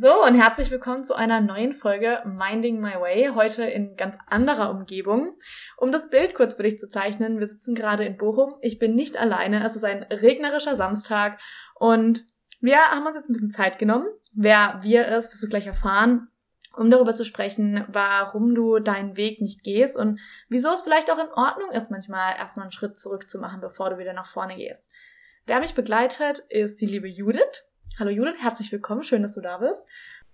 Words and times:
So, 0.00 0.22
und 0.24 0.36
herzlich 0.36 0.70
willkommen 0.70 1.02
zu 1.02 1.14
einer 1.14 1.40
neuen 1.40 1.74
Folge 1.74 2.22
Minding 2.24 2.78
My 2.80 3.00
Way, 3.00 3.32
heute 3.34 3.64
in 3.64 3.96
ganz 3.96 4.16
anderer 4.28 4.70
Umgebung. 4.70 5.36
Um 5.76 5.90
das 5.90 6.08
Bild 6.08 6.36
kurz 6.36 6.54
für 6.54 6.62
dich 6.62 6.78
zu 6.78 6.88
zeichnen, 6.88 7.40
wir 7.40 7.48
sitzen 7.48 7.74
gerade 7.74 8.04
in 8.04 8.16
Bochum. 8.16 8.54
Ich 8.60 8.78
bin 8.78 8.94
nicht 8.94 9.16
alleine, 9.16 9.66
es 9.66 9.74
ist 9.74 9.82
ein 9.82 10.04
regnerischer 10.04 10.76
Samstag 10.76 11.40
und 11.74 12.24
wir 12.60 12.76
haben 12.76 13.06
uns 13.06 13.16
jetzt 13.16 13.28
ein 13.28 13.32
bisschen 13.32 13.50
Zeit 13.50 13.80
genommen. 13.80 14.06
Wer 14.32 14.78
wir 14.82 15.08
ist, 15.08 15.32
wirst 15.32 15.42
du 15.42 15.48
gleich 15.48 15.66
erfahren, 15.66 16.28
um 16.76 16.92
darüber 16.92 17.12
zu 17.12 17.24
sprechen, 17.24 17.84
warum 17.88 18.54
du 18.54 18.78
deinen 18.78 19.16
Weg 19.16 19.40
nicht 19.40 19.64
gehst 19.64 19.96
und 19.96 20.20
wieso 20.48 20.68
es 20.70 20.82
vielleicht 20.82 21.10
auch 21.10 21.18
in 21.18 21.32
Ordnung 21.34 21.72
ist, 21.72 21.90
manchmal 21.90 22.36
erstmal 22.36 22.66
einen 22.66 22.72
Schritt 22.72 22.96
zurück 22.96 23.28
zu 23.28 23.40
machen, 23.40 23.60
bevor 23.60 23.90
du 23.90 23.98
wieder 23.98 24.12
nach 24.12 24.30
vorne 24.30 24.54
gehst. 24.54 24.92
Wer 25.44 25.58
mich 25.58 25.74
begleitet, 25.74 26.44
ist 26.50 26.80
die 26.80 26.86
liebe 26.86 27.08
Judith. 27.08 27.64
Hallo 27.98 28.12
Judith, 28.12 28.36
herzlich 28.38 28.70
willkommen, 28.70 29.02
schön, 29.02 29.22
dass 29.22 29.34
du 29.34 29.40
da 29.40 29.58
bist. 29.58 29.88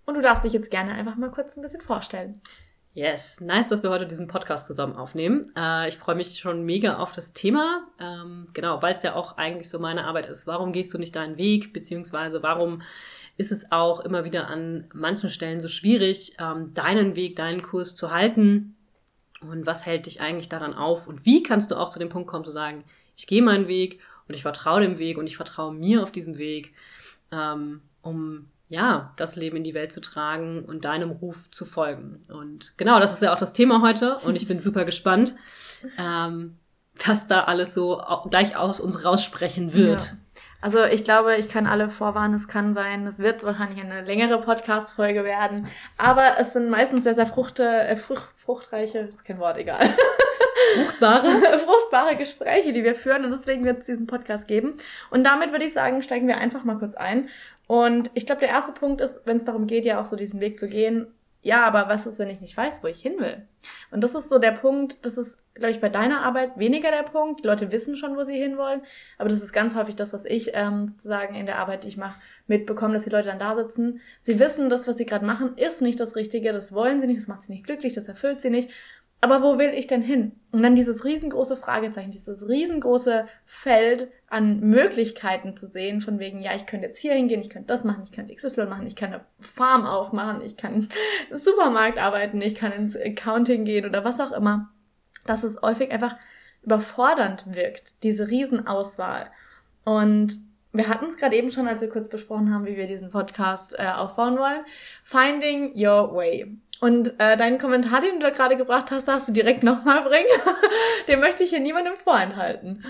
Und 0.05 0.17
du 0.17 0.21
darfst 0.21 0.45
dich 0.45 0.53
jetzt 0.53 0.71
gerne 0.71 0.93
einfach 0.93 1.17
mal 1.17 1.31
kurz 1.31 1.57
ein 1.57 1.63
bisschen 1.63 1.81
vorstellen. 1.81 2.43
Yes, 2.93 3.41
nice, 3.41 3.69
dass 3.69 3.83
wir 3.83 3.89
heute 3.89 4.07
diesen 4.07 4.29
Podcast 4.29 4.67
zusammen 4.67 4.97
aufnehmen. 4.97 5.51
Äh, 5.57 5.89
ich 5.89 5.97
freue 5.97 6.15
mich 6.15 6.39
schon 6.39 6.67
mega 6.67 6.99
auf 6.99 7.13
das 7.13 7.33
Thema. 7.33 7.87
Ähm, 7.99 8.49
genau, 8.53 8.83
weil 8.83 8.93
es 8.93 9.03
ja 9.03 9.15
auch 9.15 9.39
eigentlich 9.39 9.71
so 9.71 9.79
meine 9.79 10.05
Arbeit 10.05 10.29
ist. 10.29 10.47
Warum 10.47 10.73
gehst 10.73 10.93
du 10.93 10.99
nicht 10.99 11.17
deinen 11.17 11.39
Weg? 11.39 11.73
Beziehungsweise 11.73 12.43
warum 12.43 12.83
ist 13.39 13.51
es 13.51 13.73
auch 13.73 14.01
immer 14.01 14.27
wieder 14.27 14.49
an 14.49 14.91
manchen 14.93 15.31
Stellen 15.31 15.61
so 15.61 15.69
schwierig, 15.69 16.37
ähm, 16.39 16.75
deinen 16.75 17.17
Weg, 17.17 17.35
deinen 17.37 17.63
Kurs 17.63 17.97
zu 17.97 18.11
halten? 18.11 18.77
Und 19.41 19.65
was 19.65 19.87
hält 19.87 20.05
dich 20.05 20.21
eigentlich 20.21 20.51
daran 20.51 20.75
auf? 20.75 21.09
Und 21.09 21.25
wie 21.25 21.43
kannst 21.43 21.71
du 21.71 21.77
auch 21.77 21.89
zu 21.89 21.99
dem 21.99 22.11
Punkt 22.11 22.29
kommen, 22.29 22.45
zu 22.45 22.51
sagen, 22.51 22.85
ich 23.17 23.27
gehe 23.27 23.41
meinen 23.41 23.69
Weg 23.69 24.01
und 24.29 24.35
ich 24.35 24.43
vertraue 24.43 24.83
dem 24.83 24.99
Weg 24.99 25.17
und 25.17 25.27
ich 25.27 25.37
vertraue 25.37 25.73
mir 25.73 26.03
auf 26.03 26.13
diesem 26.13 26.37
Weg? 26.37 26.75
Ähm, 27.35 27.83
um 28.03 28.49
ja, 28.69 29.13
das 29.17 29.37
Leben 29.37 29.57
in 29.57 29.65
die 29.65 29.75
Welt 29.75 29.93
zu 29.93 30.01
tragen 30.01 30.65
und 30.65 30.85
deinem 30.85 31.11
Ruf 31.11 31.51
zu 31.51 31.65
folgen. 31.65 32.25
Und 32.29 32.77
genau, 32.77 32.99
das 32.99 33.15
ist 33.15 33.23
ja 33.23 33.33
auch 33.33 33.39
das 33.39 33.53
Thema 33.53 33.83
heute 33.83 34.17
und 34.25 34.37
ich 34.37 34.49
bin 34.49 34.59
super 34.61 34.85
gespannt, 34.85 35.35
ähm, 35.99 36.57
was 37.07 37.27
da 37.27 37.45
alles 37.45 37.75
so 37.75 38.03
gleich 38.31 38.57
aus 38.57 38.81
uns 38.81 39.05
raussprechen 39.05 39.73
wird. 39.73 40.03
Ja. 40.03 40.13
Also 40.61 40.83
ich 40.83 41.05
glaube, 41.05 41.37
ich 41.37 41.51
kann 41.51 41.67
alle 41.67 41.91
vorwarnen, 41.91 42.35
es 42.35 42.49
kann 42.49 42.73
sein, 42.73 43.07
es 43.07 43.19
wird 43.19 43.45
wahrscheinlich 43.45 43.85
eine 43.85 44.01
längere 44.01 44.41
Podcast-Folge 44.41 45.23
werden, 45.23 45.69
aber 45.99 46.39
es 46.39 46.55
sind 46.55 46.71
meistens 46.71 47.05
sehr, 47.05 47.15
sehr 47.15 47.27
fruchte, 47.27 47.65
äh, 47.65 47.97
frucht, 47.97 48.31
fruchtreiche, 48.39 49.01
ist 49.01 49.27
kein 49.27 49.39
Wort, 49.39 49.59
egal. 49.59 49.95
Fruchtbare? 50.75 51.29
fruchtbare 51.65 52.17
Gespräche, 52.17 52.73
die 52.73 52.85
wir 52.85 52.95
führen 52.95 53.25
und 53.25 53.31
deswegen 53.31 53.65
wird 53.65 53.81
es 53.81 53.87
diesen 53.87 54.07
Podcast 54.07 54.49
geben. 54.49 54.75
Und 55.11 55.25
damit 55.25 55.53
würde 55.53 55.65
ich 55.65 55.73
sagen, 55.73 56.03
steigen 56.03 56.27
wir 56.27 56.39
einfach 56.39 56.65
mal 56.65 56.79
kurz 56.79 56.95
ein. 56.95 57.29
Und 57.67 58.11
ich 58.15 58.27
glaube, 58.27 58.41
der 58.41 58.51
erste 58.51 58.73
Punkt 58.73 59.01
ist, 59.01 59.23
wenn 59.25 59.37
es 59.37 59.45
darum 59.45 59.67
geht, 59.67 59.85
ja 59.87 60.01
auch 60.01 60.05
so 60.05 60.17
diesen 60.17 60.41
Weg 60.41 60.59
zu 60.59 60.69
gehen, 60.69 61.07
ja, 61.45 61.63
aber 61.67 61.91
was 61.91 62.07
ist, 62.07 62.19
wenn 62.19 62.31
ich 62.31 62.41
nicht 62.41 62.57
weiß, 62.57 62.83
wo 62.83 62.87
ich 62.87 63.01
hin 63.03 63.19
will? 63.19 63.47
Und 63.91 64.03
das 64.03 64.15
ist 64.15 64.31
so 64.31 64.39
der 64.39 64.53
Punkt, 64.53 65.05
das 65.05 65.19
ist, 65.19 65.45
glaube 65.55 65.73
ich, 65.73 65.81
bei 65.81 65.91
deiner 65.91 66.23
Arbeit 66.23 66.59
weniger 66.59 66.91
der 66.91 67.03
Punkt. 67.03 67.41
Die 67.41 67.47
Leute 67.47 67.71
wissen 67.71 67.97
schon, 67.97 68.17
wo 68.17 68.23
sie 68.23 68.35
hinwollen, 68.35 68.81
aber 69.19 69.29
das 69.29 69.43
ist 69.43 69.53
ganz 69.53 69.75
häufig 69.75 69.95
das, 69.95 70.15
was 70.15 70.25
ich 70.25 70.53
ähm, 70.55 70.89
sozusagen 70.89 71.35
in 71.35 71.45
der 71.45 71.59
Arbeit, 71.59 71.85
die 71.85 71.89
ich 71.89 71.99
mache, 71.99 72.19
mitbekomme, 72.47 72.95
dass 72.95 73.05
die 73.05 73.11
Leute 73.11 73.29
dann 73.29 73.39
da 73.39 73.57
sitzen. 73.57 74.01
Sie 74.21 74.39
wissen, 74.39 74.71
das, 74.71 74.89
was 74.89 74.97
sie 74.97 75.05
gerade 75.05 75.27
machen, 75.27 75.57
ist 75.57 75.83
nicht 75.83 76.01
das 76.01 76.17
Richtige, 76.17 76.51
das 76.53 76.73
wollen 76.73 76.99
sie 76.99 77.07
nicht, 77.07 77.21
das 77.21 77.29
macht 77.29 77.43
sie 77.43 77.53
nicht 77.53 77.67
glücklich, 77.67 77.93
das 77.93 78.09
erfüllt 78.09 78.41
sie 78.41 78.51
nicht 78.51 78.71
aber 79.25 79.43
wo 79.43 79.59
will 79.59 79.71
ich 79.71 79.87
denn 79.87 80.03
hin? 80.03 80.33
Und 80.53 80.63
dann 80.63 80.77
dieses 80.77 81.07
riesengroße 81.07 81.57
Fragezeichen, 81.57 82.11
dieses 82.11 82.47
riesengroße 82.47 83.27
Feld 83.47 84.09
an 84.29 84.61
Möglichkeiten 84.61 85.57
zu 85.57 85.67
sehen, 85.67 86.03
von 86.03 86.19
wegen, 86.19 86.43
ja, 86.43 86.55
ich 86.55 86.67
könnte 86.67 86.87
jetzt 86.87 86.99
hier 86.99 87.15
hingehen, 87.15 87.41
ich 87.41 87.49
könnte 87.49 87.69
das 87.69 87.85
machen, 87.85 88.03
ich 88.05 88.13
könnte 88.13 88.35
XY 88.35 88.67
machen, 88.67 88.87
ich 88.87 88.97
kann 88.97 89.15
eine 89.15 89.25
Farm 89.41 89.87
aufmachen, 89.87 90.43
ich 90.43 90.59
kann 90.59 90.91
im 91.31 91.37
Supermarkt 91.37 91.97
arbeiten, 91.97 92.43
ich 92.43 92.55
kann 92.55 92.71
ins 92.73 92.99
Accounting 92.99 93.65
gehen 93.65 93.87
oder 93.87 94.05
was 94.05 94.21
auch 94.21 94.33
immer. 94.33 94.71
Dass 95.25 95.43
es 95.43 95.63
häufig 95.63 95.91
einfach 95.91 96.17
überfordernd 96.63 97.55
wirkt, 97.55 98.03
diese 98.03 98.29
Riesenauswahl. 98.29 99.31
Und 99.85 100.39
wir 100.73 100.89
hatten 100.89 101.07
es 101.07 101.17
gerade 101.17 101.37
eben 101.37 101.51
schon, 101.51 101.67
als 101.67 101.81
wir 101.81 101.89
kurz 101.89 102.11
besprochen 102.11 102.53
haben, 102.53 102.67
wie 102.67 102.77
wir 102.77 102.87
diesen 102.87 103.11
Podcast 103.11 103.75
äh, 103.79 103.87
aufbauen 103.87 104.37
wollen. 104.37 104.67
Finding 105.03 105.73
Your 105.75 106.15
Way. 106.15 106.59
Und 106.85 107.19
äh, 107.19 107.39
deinen 107.39 107.57
Kommentar, 107.57 108.03
den 108.03 108.21
du 108.21 108.27
da 108.27 108.29
gerade 108.29 108.59
gebracht 108.59 108.91
hast, 108.91 109.09
darfst 109.09 109.27
du 109.27 109.33
direkt 109.33 109.63
nochmal 109.63 110.03
bringen. 110.03 110.27
den 111.09 111.19
möchte 111.19 111.43
ich 111.43 111.49
hier 111.49 111.61
niemandem 111.61 111.95
vorenthalten. 111.97 112.85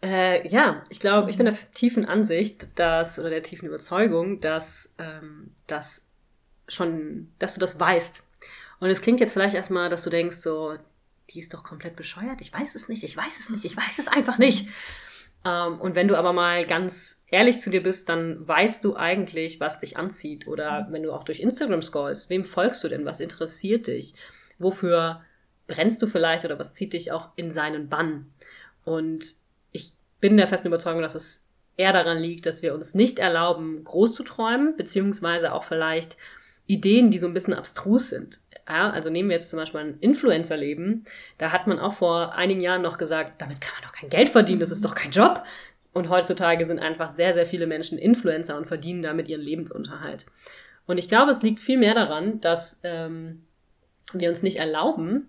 Äh, 0.00 0.46
ja, 0.46 0.84
ich 0.88 1.00
glaube, 1.00 1.28
ich 1.28 1.36
bin 1.36 1.46
der 1.46 1.56
tiefen 1.74 2.04
Ansicht, 2.04 2.68
dass, 2.76 3.18
oder 3.18 3.30
der 3.30 3.42
tiefen 3.42 3.66
Überzeugung, 3.66 4.38
dass 4.38 4.88
ähm, 4.98 5.50
das 5.66 6.06
schon, 6.68 7.32
dass 7.40 7.54
du 7.54 7.58
das 7.58 7.80
weißt. 7.80 8.24
Und 8.78 8.88
es 8.88 9.02
klingt 9.02 9.18
jetzt 9.18 9.32
vielleicht 9.32 9.56
erstmal, 9.56 9.90
dass 9.90 10.04
du 10.04 10.10
denkst, 10.10 10.36
so, 10.36 10.76
die 11.30 11.40
ist 11.40 11.52
doch 11.52 11.64
komplett 11.64 11.96
bescheuert. 11.96 12.40
Ich 12.40 12.52
weiß 12.52 12.76
es 12.76 12.88
nicht, 12.88 13.02
ich 13.02 13.16
weiß 13.16 13.36
es 13.40 13.50
nicht, 13.50 13.64
ich 13.64 13.76
weiß 13.76 13.98
es 13.98 14.06
einfach 14.06 14.38
nicht. 14.38 14.68
Ähm, 15.44 15.80
und 15.80 15.96
wenn 15.96 16.06
du 16.06 16.16
aber 16.16 16.32
mal 16.32 16.64
ganz 16.66 17.17
ehrlich 17.30 17.60
zu 17.60 17.70
dir 17.70 17.82
bist, 17.82 18.08
dann 18.08 18.46
weißt 18.46 18.84
du 18.84 18.96
eigentlich, 18.96 19.60
was 19.60 19.80
dich 19.80 19.96
anzieht. 19.96 20.46
Oder 20.46 20.84
mhm. 20.84 20.92
wenn 20.92 21.02
du 21.02 21.12
auch 21.12 21.24
durch 21.24 21.40
Instagram 21.40 21.82
scrollst, 21.82 22.30
wem 22.30 22.44
folgst 22.44 22.82
du 22.84 22.88
denn? 22.88 23.04
Was 23.04 23.20
interessiert 23.20 23.86
dich? 23.86 24.14
Wofür 24.58 25.22
brennst 25.66 26.00
du 26.02 26.06
vielleicht 26.06 26.44
oder 26.44 26.58
was 26.58 26.74
zieht 26.74 26.92
dich 26.92 27.12
auch 27.12 27.30
in 27.36 27.52
seinen 27.52 27.88
Bann? 27.88 28.26
Und 28.84 29.34
ich 29.72 29.92
bin 30.20 30.36
der 30.36 30.48
festen 30.48 30.68
Überzeugung, 30.68 31.02
dass 31.02 31.14
es 31.14 31.44
eher 31.76 31.92
daran 31.92 32.18
liegt, 32.18 32.46
dass 32.46 32.62
wir 32.62 32.74
uns 32.74 32.94
nicht 32.94 33.18
erlauben, 33.18 33.84
groß 33.84 34.14
zu 34.14 34.24
träumen, 34.24 34.76
beziehungsweise 34.76 35.52
auch 35.52 35.62
vielleicht 35.62 36.16
Ideen, 36.66 37.10
die 37.10 37.18
so 37.18 37.26
ein 37.26 37.34
bisschen 37.34 37.54
abstrus 37.54 38.10
sind. 38.10 38.40
Ja, 38.68 38.90
also 38.90 39.08
nehmen 39.08 39.30
wir 39.30 39.36
jetzt 39.36 39.48
zum 39.48 39.58
Beispiel 39.58 39.80
ein 39.80 39.98
Influencer-Leben. 40.00 41.04
Da 41.38 41.52
hat 41.52 41.66
man 41.66 41.78
auch 41.78 41.94
vor 41.94 42.34
einigen 42.34 42.60
Jahren 42.60 42.82
noch 42.82 42.98
gesagt, 42.98 43.40
damit 43.40 43.60
kann 43.60 43.72
man 43.74 43.84
doch 43.84 43.98
kein 43.98 44.10
Geld 44.10 44.28
verdienen, 44.28 44.60
das 44.60 44.70
ist 44.70 44.84
doch 44.84 44.94
kein 44.94 45.10
Job. 45.10 45.44
Und 45.98 46.10
heutzutage 46.10 46.64
sind 46.64 46.78
einfach 46.78 47.10
sehr, 47.10 47.34
sehr 47.34 47.44
viele 47.44 47.66
Menschen 47.66 47.98
Influencer 47.98 48.56
und 48.56 48.66
verdienen 48.66 49.02
damit 49.02 49.26
ihren 49.26 49.40
Lebensunterhalt. 49.40 50.26
Und 50.86 50.96
ich 50.96 51.08
glaube, 51.08 51.32
es 51.32 51.42
liegt 51.42 51.58
viel 51.58 51.76
mehr 51.76 51.92
daran, 51.92 52.40
dass 52.40 52.78
ähm, 52.84 53.44
wir 54.12 54.28
uns 54.28 54.44
nicht 54.44 54.58
erlauben, 54.58 55.28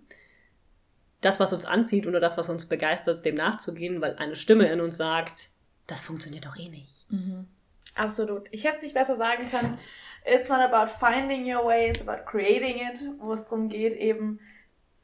das, 1.21 1.39
was 1.39 1.53
uns 1.53 1.65
anzieht 1.65 2.05
oder 2.05 2.19
das, 2.19 2.37
was 2.37 2.49
uns 2.49 2.67
begeistert, 2.67 3.25
dem 3.25 3.33
nachzugehen, 3.33 3.99
weil 3.99 4.17
eine 4.17 4.35
Stimme 4.35 4.67
in 4.67 4.79
uns 4.79 4.97
sagt, 4.97 5.49
das 5.87 6.03
funktioniert 6.03 6.45
doch 6.45 6.55
eh 6.55 6.69
nicht. 6.69 6.93
Mhm. 7.09 7.47
Absolut. 7.95 8.47
Ich 8.51 8.63
hätte 8.63 8.75
es 8.75 8.83
nicht 8.83 8.93
besser 8.93 9.15
sagen 9.15 9.49
können. 9.49 9.79
It's 10.23 10.49
not 10.49 10.59
about 10.59 10.91
finding 10.99 11.51
your 11.51 11.65
way, 11.65 11.89
it's 11.89 12.07
about 12.07 12.29
creating 12.29 12.75
it, 12.75 13.01
wo 13.17 13.33
es 13.33 13.43
darum 13.43 13.69
geht, 13.69 13.95
eben 13.95 14.39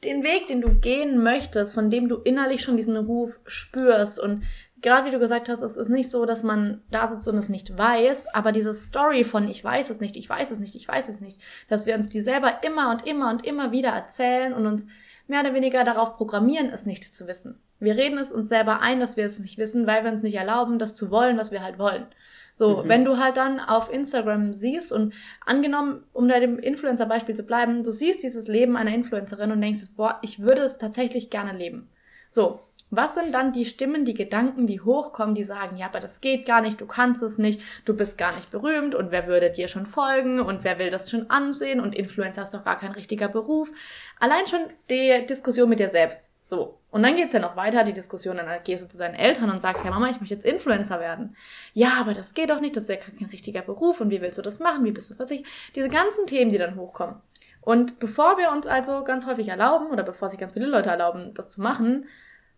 den 0.04 0.22
Weg, 0.22 0.46
den 0.46 0.60
du 0.60 0.78
gehen 0.78 1.24
möchtest, 1.24 1.74
von 1.74 1.90
dem 1.90 2.08
du 2.08 2.18
innerlich 2.18 2.62
schon 2.62 2.76
diesen 2.76 2.96
Ruf 2.96 3.40
spürst 3.46 4.20
und 4.20 4.44
gerade 4.82 5.06
wie 5.06 5.10
du 5.10 5.18
gesagt 5.18 5.48
hast, 5.48 5.62
es 5.62 5.76
ist 5.76 5.88
nicht 5.88 6.10
so, 6.10 6.26
dass 6.26 6.42
man 6.42 6.82
da 6.90 7.08
sitzt 7.08 7.28
und 7.28 7.38
es 7.38 7.48
nicht 7.48 7.76
weiß, 7.76 8.34
aber 8.34 8.52
diese 8.52 8.74
Story 8.74 9.24
von 9.24 9.48
ich 9.48 9.62
weiß 9.62 9.90
es 9.90 10.00
nicht, 10.00 10.16
ich 10.16 10.28
weiß 10.28 10.50
es 10.50 10.58
nicht, 10.58 10.74
ich 10.74 10.86
weiß 10.86 11.08
es 11.08 11.20
nicht, 11.20 11.40
dass 11.68 11.86
wir 11.86 11.94
uns 11.94 12.08
die 12.08 12.20
selber 12.20 12.62
immer 12.62 12.90
und 12.90 13.06
immer 13.06 13.30
und 13.30 13.46
immer 13.46 13.72
wieder 13.72 13.90
erzählen 13.90 14.52
und 14.52 14.66
uns 14.66 14.86
mehr 15.28 15.40
oder 15.40 15.54
weniger 15.54 15.84
darauf 15.84 16.16
programmieren, 16.16 16.70
es 16.70 16.86
nicht 16.86 17.14
zu 17.14 17.26
wissen. 17.26 17.60
Wir 17.78 17.96
reden 17.96 18.18
es 18.18 18.32
uns 18.32 18.48
selber 18.48 18.80
ein, 18.80 19.00
dass 19.00 19.16
wir 19.16 19.26
es 19.26 19.38
nicht 19.38 19.58
wissen, 19.58 19.86
weil 19.86 20.04
wir 20.04 20.10
uns 20.10 20.22
nicht 20.22 20.36
erlauben, 20.36 20.78
das 20.78 20.94
zu 20.94 21.10
wollen, 21.10 21.36
was 21.36 21.52
wir 21.52 21.62
halt 21.62 21.78
wollen. 21.78 22.06
So, 22.54 22.82
mhm. 22.82 22.88
wenn 22.88 23.04
du 23.04 23.18
halt 23.18 23.36
dann 23.36 23.60
auf 23.60 23.92
Instagram 23.92 24.54
siehst 24.54 24.92
und 24.92 25.12
angenommen, 25.44 26.04
um 26.12 26.26
bei 26.28 26.40
dem 26.40 26.58
Influencer-Beispiel 26.58 27.34
zu 27.34 27.42
bleiben, 27.42 27.82
du 27.82 27.90
siehst 27.90 28.22
dieses 28.22 28.46
Leben 28.46 28.76
einer 28.76 28.94
Influencerin 28.94 29.52
und 29.52 29.60
denkst, 29.60 29.80
boah, 29.94 30.18
ich 30.22 30.40
würde 30.40 30.62
es 30.62 30.78
tatsächlich 30.78 31.28
gerne 31.28 31.52
leben. 31.52 31.90
So, 32.30 32.60
was 32.90 33.14
sind 33.14 33.32
dann 33.32 33.52
die 33.52 33.64
Stimmen, 33.64 34.04
die 34.04 34.14
Gedanken, 34.14 34.66
die 34.66 34.80
hochkommen, 34.80 35.34
die 35.34 35.44
sagen, 35.44 35.76
ja, 35.76 35.86
aber 35.86 36.00
das 36.00 36.20
geht 36.20 36.46
gar 36.46 36.60
nicht, 36.60 36.80
du 36.80 36.86
kannst 36.86 37.22
es 37.22 37.36
nicht, 37.36 37.60
du 37.84 37.94
bist 37.94 38.16
gar 38.16 38.34
nicht 38.34 38.50
berühmt 38.50 38.94
und 38.94 39.10
wer 39.10 39.26
würde 39.26 39.50
dir 39.50 39.68
schon 39.68 39.86
folgen 39.86 40.40
und 40.40 40.62
wer 40.62 40.78
will 40.78 40.90
das 40.90 41.10
schon 41.10 41.28
ansehen 41.30 41.80
und 41.80 41.94
Influencer 41.94 42.44
ist 42.44 42.54
doch 42.54 42.64
gar 42.64 42.78
kein 42.78 42.92
richtiger 42.92 43.28
Beruf. 43.28 43.72
Allein 44.20 44.46
schon 44.46 44.60
die 44.88 45.26
Diskussion 45.26 45.68
mit 45.68 45.80
dir 45.80 45.90
selbst. 45.90 46.30
So. 46.44 46.78
Und 46.92 47.02
dann 47.02 47.16
geht's 47.16 47.32
ja 47.32 47.40
noch 47.40 47.56
weiter, 47.56 47.82
die 47.82 47.92
Diskussion, 47.92 48.36
dann 48.36 48.48
gehst 48.62 48.84
du 48.84 48.88
zu 48.88 48.98
deinen 48.98 49.16
Eltern 49.16 49.50
und 49.50 49.60
sagst, 49.60 49.84
ja 49.84 49.90
Mama, 49.90 50.08
ich 50.08 50.20
möchte 50.20 50.34
jetzt 50.34 50.46
Influencer 50.46 51.00
werden. 51.00 51.36
Ja, 51.74 51.94
aber 52.00 52.14
das 52.14 52.34
geht 52.34 52.50
doch 52.50 52.60
nicht, 52.60 52.76
das 52.76 52.84
ist 52.84 52.90
ja 52.90 52.96
kein 52.96 53.26
richtiger 53.26 53.62
Beruf 53.62 54.00
und 54.00 54.10
wie 54.10 54.20
willst 54.20 54.38
du 54.38 54.42
das 54.42 54.60
machen, 54.60 54.84
wie 54.84 54.92
bist 54.92 55.10
du 55.10 55.14
versichert? 55.14 55.46
Diese 55.74 55.88
ganzen 55.88 56.26
Themen, 56.28 56.52
die 56.52 56.58
dann 56.58 56.76
hochkommen. 56.76 57.16
Und 57.60 57.98
bevor 57.98 58.38
wir 58.38 58.52
uns 58.52 58.68
also 58.68 59.02
ganz 59.02 59.26
häufig 59.26 59.48
erlauben, 59.48 59.88
oder 59.90 60.04
bevor 60.04 60.28
sich 60.28 60.38
ganz 60.38 60.52
viele 60.52 60.66
Leute 60.66 60.88
erlauben, 60.88 61.34
das 61.34 61.48
zu 61.48 61.60
machen, 61.60 62.06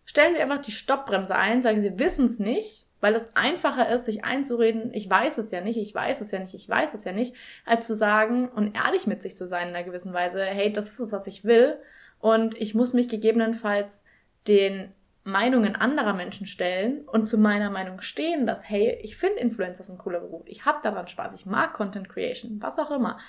stellen 0.09 0.33
Sie 0.33 0.41
einfach 0.41 0.57
die 0.57 0.71
Stoppbremse 0.71 1.35
ein, 1.35 1.61
sagen 1.61 1.81
Sie, 1.81 1.99
wissen 1.99 2.25
es 2.25 2.39
nicht, 2.39 2.87
weil 2.99 3.13
es 3.13 3.35
einfacher 3.35 3.89
ist, 3.93 4.05
sich 4.05 4.25
einzureden, 4.25 4.91
ich 4.91 5.07
weiß 5.07 5.37
es 5.37 5.51
ja 5.51 5.61
nicht, 5.61 5.77
ich 5.77 5.93
weiß 5.93 6.21
es 6.21 6.31
ja 6.31 6.39
nicht, 6.39 6.55
ich 6.55 6.67
weiß 6.67 6.95
es 6.95 7.03
ja 7.03 7.11
nicht, 7.11 7.35
als 7.63 7.85
zu 7.85 7.93
sagen 7.93 8.49
und 8.49 8.75
ehrlich 8.75 9.05
mit 9.05 9.21
sich 9.21 9.37
zu 9.37 9.47
sein 9.47 9.69
in 9.69 9.75
einer 9.75 9.85
gewissen 9.85 10.11
Weise, 10.11 10.43
hey, 10.43 10.73
das 10.73 10.89
ist 10.89 10.99
es, 10.99 11.11
was 11.11 11.27
ich 11.27 11.43
will 11.43 11.77
und 12.17 12.59
ich 12.59 12.73
muss 12.73 12.93
mich 12.93 13.07
gegebenenfalls 13.07 14.03
den 14.47 14.91
Meinungen 15.23 15.75
anderer 15.75 16.15
Menschen 16.15 16.47
stellen 16.47 17.07
und 17.07 17.27
zu 17.27 17.37
meiner 17.37 17.69
Meinung 17.69 18.01
stehen, 18.01 18.47
dass, 18.47 18.67
hey, 18.67 18.97
ich 19.03 19.15
finde 19.15 19.37
Influencer 19.41 19.93
ein 19.93 19.99
cooler 19.99 20.21
Beruf, 20.21 20.41
ich 20.45 20.65
habe 20.65 20.79
daran 20.81 21.07
Spaß, 21.07 21.33
ich 21.33 21.45
mag 21.45 21.73
Content 21.73 22.09
Creation, 22.09 22.59
was 22.63 22.79
auch 22.79 22.89
immer. 22.89 23.19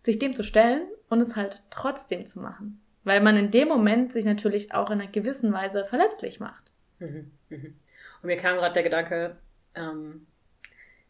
Sich 0.00 0.18
dem 0.18 0.34
zu 0.34 0.42
stellen 0.42 0.88
und 1.08 1.20
es 1.20 1.36
halt 1.36 1.62
trotzdem 1.70 2.26
zu 2.26 2.40
machen. 2.40 2.80
Weil 3.04 3.20
man 3.20 3.36
in 3.36 3.50
dem 3.50 3.68
Moment 3.68 4.12
sich 4.12 4.24
natürlich 4.24 4.72
auch 4.72 4.90
in 4.90 5.00
einer 5.00 5.10
gewissen 5.10 5.52
Weise 5.52 5.84
verletzlich 5.86 6.40
macht. 6.40 6.70
Mhm, 6.98 7.30
mhm. 7.48 7.74
Und 8.22 8.26
mir 8.26 8.36
kam 8.36 8.56
gerade 8.56 8.74
der 8.74 8.82
Gedanke, 8.82 9.36
ähm, 9.74 10.26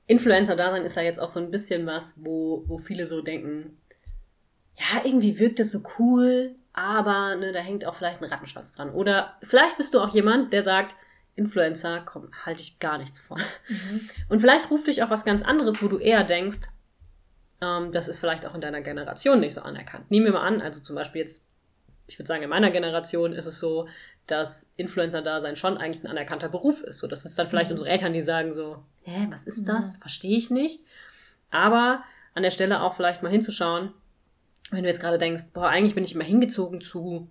Influencer-Dasein 0.06 0.84
ist 0.84 0.96
ja 0.96 1.02
jetzt 1.02 1.20
auch 1.20 1.28
so 1.28 1.40
ein 1.40 1.50
bisschen 1.50 1.86
was, 1.86 2.24
wo, 2.24 2.64
wo 2.66 2.78
viele 2.78 3.06
so 3.06 3.22
denken, 3.22 3.76
ja, 4.76 5.04
irgendwie 5.04 5.38
wirkt 5.38 5.58
das 5.58 5.70
so 5.70 5.82
cool, 5.98 6.54
aber 6.72 7.36
ne, 7.36 7.52
da 7.52 7.60
hängt 7.60 7.84
auch 7.84 7.94
vielleicht 7.94 8.22
ein 8.22 8.28
Rattenschwanz 8.28 8.72
dran. 8.72 8.90
Oder 8.90 9.36
vielleicht 9.42 9.76
bist 9.76 9.94
du 9.94 10.00
auch 10.00 10.14
jemand, 10.14 10.52
der 10.52 10.62
sagt, 10.62 10.94
Influencer, 11.36 12.02
komm, 12.04 12.30
halte 12.44 12.60
ich 12.60 12.78
gar 12.80 12.98
nichts 12.98 13.20
von. 13.20 13.40
Mhm. 13.68 14.08
Und 14.28 14.40
vielleicht 14.40 14.70
ruft 14.70 14.86
dich 14.86 15.02
auch 15.02 15.10
was 15.10 15.24
ganz 15.24 15.42
anderes, 15.42 15.82
wo 15.82 15.88
du 15.88 15.98
eher 15.98 16.24
denkst, 16.24 16.68
ähm, 17.60 17.92
das 17.92 18.08
ist 18.08 18.18
vielleicht 18.18 18.46
auch 18.46 18.54
in 18.54 18.60
deiner 18.60 18.80
Generation 18.80 19.40
nicht 19.40 19.54
so 19.54 19.62
anerkannt. 19.62 20.10
Nehmen 20.10 20.26
wir 20.26 20.32
mal 20.32 20.46
an, 20.46 20.60
also 20.60 20.80
zum 20.80 20.96
Beispiel 20.96 21.22
jetzt 21.22 21.44
ich 22.10 22.18
würde 22.18 22.26
sagen, 22.26 22.42
in 22.42 22.50
meiner 22.50 22.72
Generation 22.72 23.32
ist 23.32 23.46
es 23.46 23.60
so, 23.60 23.86
dass 24.26 24.68
Influencer-Dasein 24.76 25.54
schon 25.54 25.78
eigentlich 25.78 26.02
ein 26.02 26.10
anerkannter 26.10 26.48
Beruf 26.48 26.82
ist. 26.82 26.98
So, 26.98 27.06
das 27.06 27.24
ist 27.24 27.38
dann 27.38 27.46
vielleicht 27.46 27.70
mhm. 27.70 27.74
unsere 27.74 27.88
Eltern, 27.88 28.12
die 28.12 28.22
sagen 28.22 28.52
so, 28.52 28.82
hä, 29.02 29.28
was 29.30 29.44
ist 29.44 29.68
das? 29.68 29.94
Mhm. 29.94 30.00
Verstehe 30.00 30.36
ich 30.36 30.50
nicht. 30.50 30.80
Aber 31.50 32.02
an 32.34 32.42
der 32.42 32.50
Stelle 32.50 32.82
auch 32.82 32.94
vielleicht 32.94 33.22
mal 33.22 33.30
hinzuschauen, 33.30 33.92
wenn 34.72 34.82
du 34.82 34.88
jetzt 34.88 35.00
gerade 35.00 35.18
denkst, 35.18 35.44
boah, 35.54 35.68
eigentlich 35.68 35.94
bin 35.94 36.04
ich 36.04 36.14
immer 36.14 36.24
hingezogen 36.24 36.80
zu 36.80 37.28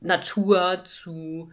Natur, 0.00 0.82
zu 0.84 1.50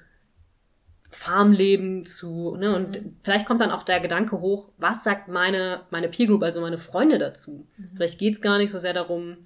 Farmleben, 1.10 2.06
zu, 2.06 2.58
ne, 2.58 2.76
und 2.76 3.02
mhm. 3.02 3.18
vielleicht 3.24 3.46
kommt 3.46 3.62
dann 3.62 3.72
auch 3.72 3.84
der 3.84 4.02
Gedanke 4.02 4.42
hoch, 4.42 4.72
was 4.78 5.06
sagt 5.06 5.30
meine, 5.30 5.84
meine 5.90 6.10
Peer 6.10 6.28
Group, 6.28 6.44
also 6.44 6.60
meine 6.60 6.78
Freunde 6.78 7.18
dazu? 7.18 7.66
Mhm. 7.78 7.92
Vielleicht 7.96 8.20
geht 8.20 8.34
es 8.34 8.42
gar 8.42 8.58
nicht 8.58 8.72
so 8.72 8.80
sehr 8.80 8.94
darum, 8.94 9.38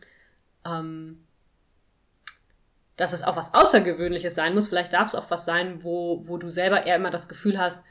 ähm, 0.66 1.20
dass 3.00 3.14
es 3.14 3.24
auch 3.24 3.38
was 3.38 3.54
Außergewöhnliches 3.54 4.36
sein 4.36 4.54
muss. 4.54 4.68
Vielleicht 4.68 4.92
darf 4.92 5.08
es 5.08 5.16
auch 5.16 5.32
was 5.32 5.46
sein, 5.46 5.86
wo, 5.86 6.28
wo 6.28 6.38
du 6.38 6.50
selber 6.50 6.86
eher 6.86 6.98
immer 6.98 7.12
das 7.12 7.30
Gefühl 7.30 7.58
hast, 7.58 7.86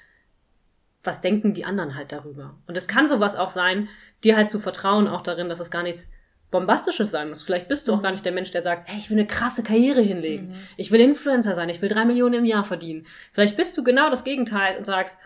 was 1.02 1.22
denken 1.22 1.54
die 1.54 1.64
anderen 1.64 1.94
halt 1.94 2.12
darüber. 2.12 2.58
Und 2.66 2.76
es 2.76 2.88
kann 2.88 3.08
sowas 3.08 3.34
auch 3.34 3.48
sein, 3.48 3.88
dir 4.22 4.36
halt 4.36 4.50
zu 4.50 4.58
vertrauen, 4.58 5.08
auch 5.08 5.22
darin, 5.22 5.48
dass 5.48 5.60
es 5.60 5.70
gar 5.70 5.82
nichts 5.82 6.12
Bombastisches 6.50 7.10
sein 7.10 7.30
muss. 7.30 7.42
Vielleicht 7.42 7.68
bist 7.68 7.88
du 7.88 7.94
auch 7.94 8.02
gar 8.02 8.10
nicht 8.10 8.24
der 8.26 8.32
Mensch, 8.32 8.50
der 8.50 8.62
sagt, 8.62 8.90
hey, 8.90 8.98
ich 8.98 9.08
will 9.08 9.16
eine 9.16 9.26
krasse 9.26 9.62
Karriere 9.62 10.02
hinlegen. 10.02 10.48
Mhm. 10.48 10.54
Ich 10.76 10.90
will 10.90 11.00
Influencer 11.00 11.54
sein. 11.54 11.70
Ich 11.70 11.80
will 11.80 11.88
drei 11.88 12.04
Millionen 12.04 12.34
im 12.34 12.44
Jahr 12.44 12.64
verdienen. 12.64 13.06
Vielleicht 13.32 13.56
bist 13.56 13.78
du 13.78 13.84
genau 13.84 14.10
das 14.10 14.24
Gegenteil 14.24 14.76
und 14.76 14.84
sagst, 14.84 15.16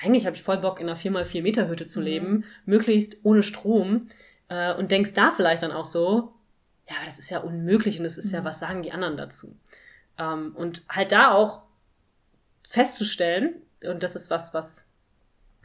eigentlich 0.00 0.26
habe 0.26 0.36
ich 0.36 0.42
voll 0.42 0.58
Bock, 0.58 0.78
in 0.78 0.88
einer 0.88 0.96
4x4 0.96 1.42
Meter 1.42 1.68
Hütte 1.68 1.88
zu 1.88 1.98
mhm. 1.98 2.06
leben, 2.06 2.44
möglichst 2.66 3.16
ohne 3.24 3.42
Strom, 3.42 4.08
äh, 4.48 4.74
und 4.74 4.92
denkst 4.92 5.14
da 5.14 5.32
vielleicht 5.32 5.64
dann 5.64 5.72
auch 5.72 5.86
so, 5.86 6.33
ja, 6.88 6.96
das 7.04 7.18
ist 7.18 7.30
ja 7.30 7.38
unmöglich 7.38 7.98
und 7.98 8.04
es 8.04 8.18
ist 8.18 8.26
mhm. 8.26 8.34
ja, 8.34 8.44
was 8.44 8.58
sagen 8.58 8.82
die 8.82 8.92
anderen 8.92 9.16
dazu? 9.16 9.56
Ähm, 10.18 10.54
und 10.54 10.82
halt 10.88 11.12
da 11.12 11.32
auch 11.32 11.62
festzustellen, 12.68 13.56
und 13.82 14.02
das 14.02 14.16
ist 14.16 14.30
was, 14.30 14.54
was, 14.54 14.84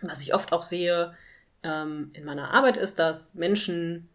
was 0.02 0.22
ich 0.22 0.34
oft 0.34 0.52
auch 0.52 0.62
sehe 0.62 1.16
ähm, 1.64 2.12
in 2.14 2.26
meiner 2.26 2.52
Arbeit, 2.52 2.78
ist, 2.78 3.00
dass 3.00 3.34
Menschen 3.34 4.10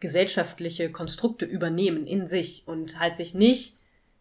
gesellschaftliche 0.00 0.90
Konstrukte 0.92 1.44
übernehmen 1.44 2.06
in 2.06 2.26
sich 2.26 2.64
und 2.66 2.98
halt 3.00 3.14
sich 3.14 3.34
nicht 3.34 3.78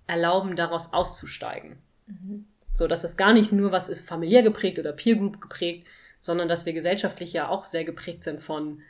erlauben, 0.08 0.56
daraus 0.56 0.94
auszusteigen. 0.94 1.78
Mhm. 2.08 2.46
So, 2.74 2.88
dass 2.88 3.04
es 3.04 3.18
gar 3.18 3.34
nicht 3.34 3.52
nur 3.52 3.72
was 3.72 3.90
ist 3.90 4.08
familiär 4.08 4.44
geprägt 4.44 4.80
oder 4.80 4.94
Peer 4.94 5.16
Group 5.16 5.42
geprägt, 5.42 5.88
sondern 6.20 6.48
dass 6.48 6.66
wir 6.66 6.74
gesellschaftlich 6.74 7.34
ja 7.34 7.50
auch 7.50 7.66
sehr 7.66 7.84
geprägt 7.84 8.24
sind 8.24 8.40
von 8.40 8.82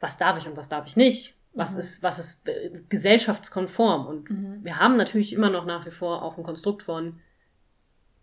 was 0.00 0.18
darf 0.18 0.36
ich 0.36 0.48
und 0.48 0.56
was 0.56 0.68
darf 0.68 0.86
ich 0.88 0.96
nicht, 0.96 1.34
was 1.54 1.72
mhm. 1.72 1.78
ist, 1.78 2.02
was 2.02 2.18
ist 2.18 2.48
äh, 2.48 2.70
gesellschaftskonform. 2.88 4.06
Und 4.06 4.30
mhm. 4.30 4.64
wir 4.64 4.78
haben 4.78 4.96
natürlich 4.96 5.32
immer 5.32 5.50
noch 5.50 5.64
nach 5.64 5.86
wie 5.86 5.90
vor 5.90 6.22
auch 6.22 6.38
ein 6.38 6.44
Konstrukt 6.44 6.82
von, 6.82 7.20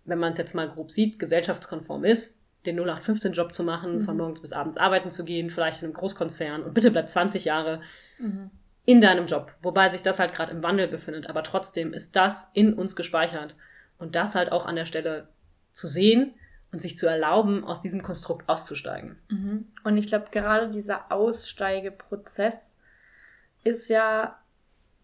wenn 0.05 0.19
man 0.19 0.31
es 0.31 0.37
jetzt 0.37 0.55
mal 0.55 0.69
grob 0.69 0.91
sieht, 0.91 1.19
gesellschaftskonform 1.19 2.03
ist, 2.05 2.41
den 2.65 2.79
0815-Job 2.79 3.53
zu 3.53 3.63
machen, 3.63 3.97
mhm. 3.97 4.01
von 4.01 4.17
morgens 4.17 4.41
bis 4.41 4.51
abends 4.51 4.77
arbeiten 4.77 5.11
zu 5.11 5.23
gehen, 5.23 5.49
vielleicht 5.49 5.81
in 5.81 5.87
einem 5.87 5.93
Großkonzern 5.93 6.63
und 6.63 6.73
bitte 6.73 6.91
bleib 6.91 7.07
20 7.07 7.45
Jahre 7.45 7.81
mhm. 8.17 8.49
in 8.85 8.99
deinem 8.99 9.27
Job. 9.27 9.53
Wobei 9.61 9.89
sich 9.89 10.01
das 10.01 10.19
halt 10.19 10.33
gerade 10.33 10.51
im 10.51 10.63
Wandel 10.63 10.87
befindet, 10.87 11.29
aber 11.29 11.43
trotzdem 11.43 11.93
ist 11.93 12.15
das 12.15 12.49
in 12.53 12.73
uns 12.73 12.95
gespeichert. 12.95 13.55
Und 13.97 14.15
das 14.15 14.33
halt 14.33 14.53
auch 14.53 14.65
an 14.65 14.77
der 14.77 14.85
Stelle 14.85 15.27
zu 15.73 15.85
sehen 15.87 16.33
und 16.71 16.81
sich 16.81 16.97
zu 16.97 17.05
erlauben, 17.05 17.65
aus 17.65 17.81
diesem 17.81 18.01
Konstrukt 18.01 18.47
auszusteigen. 18.47 19.17
Mhm. 19.29 19.67
Und 19.83 19.97
ich 19.97 20.07
glaube, 20.07 20.27
gerade 20.31 20.69
dieser 20.69 21.11
Aussteigeprozess 21.11 22.77
ist 23.63 23.89
ja 23.89 24.39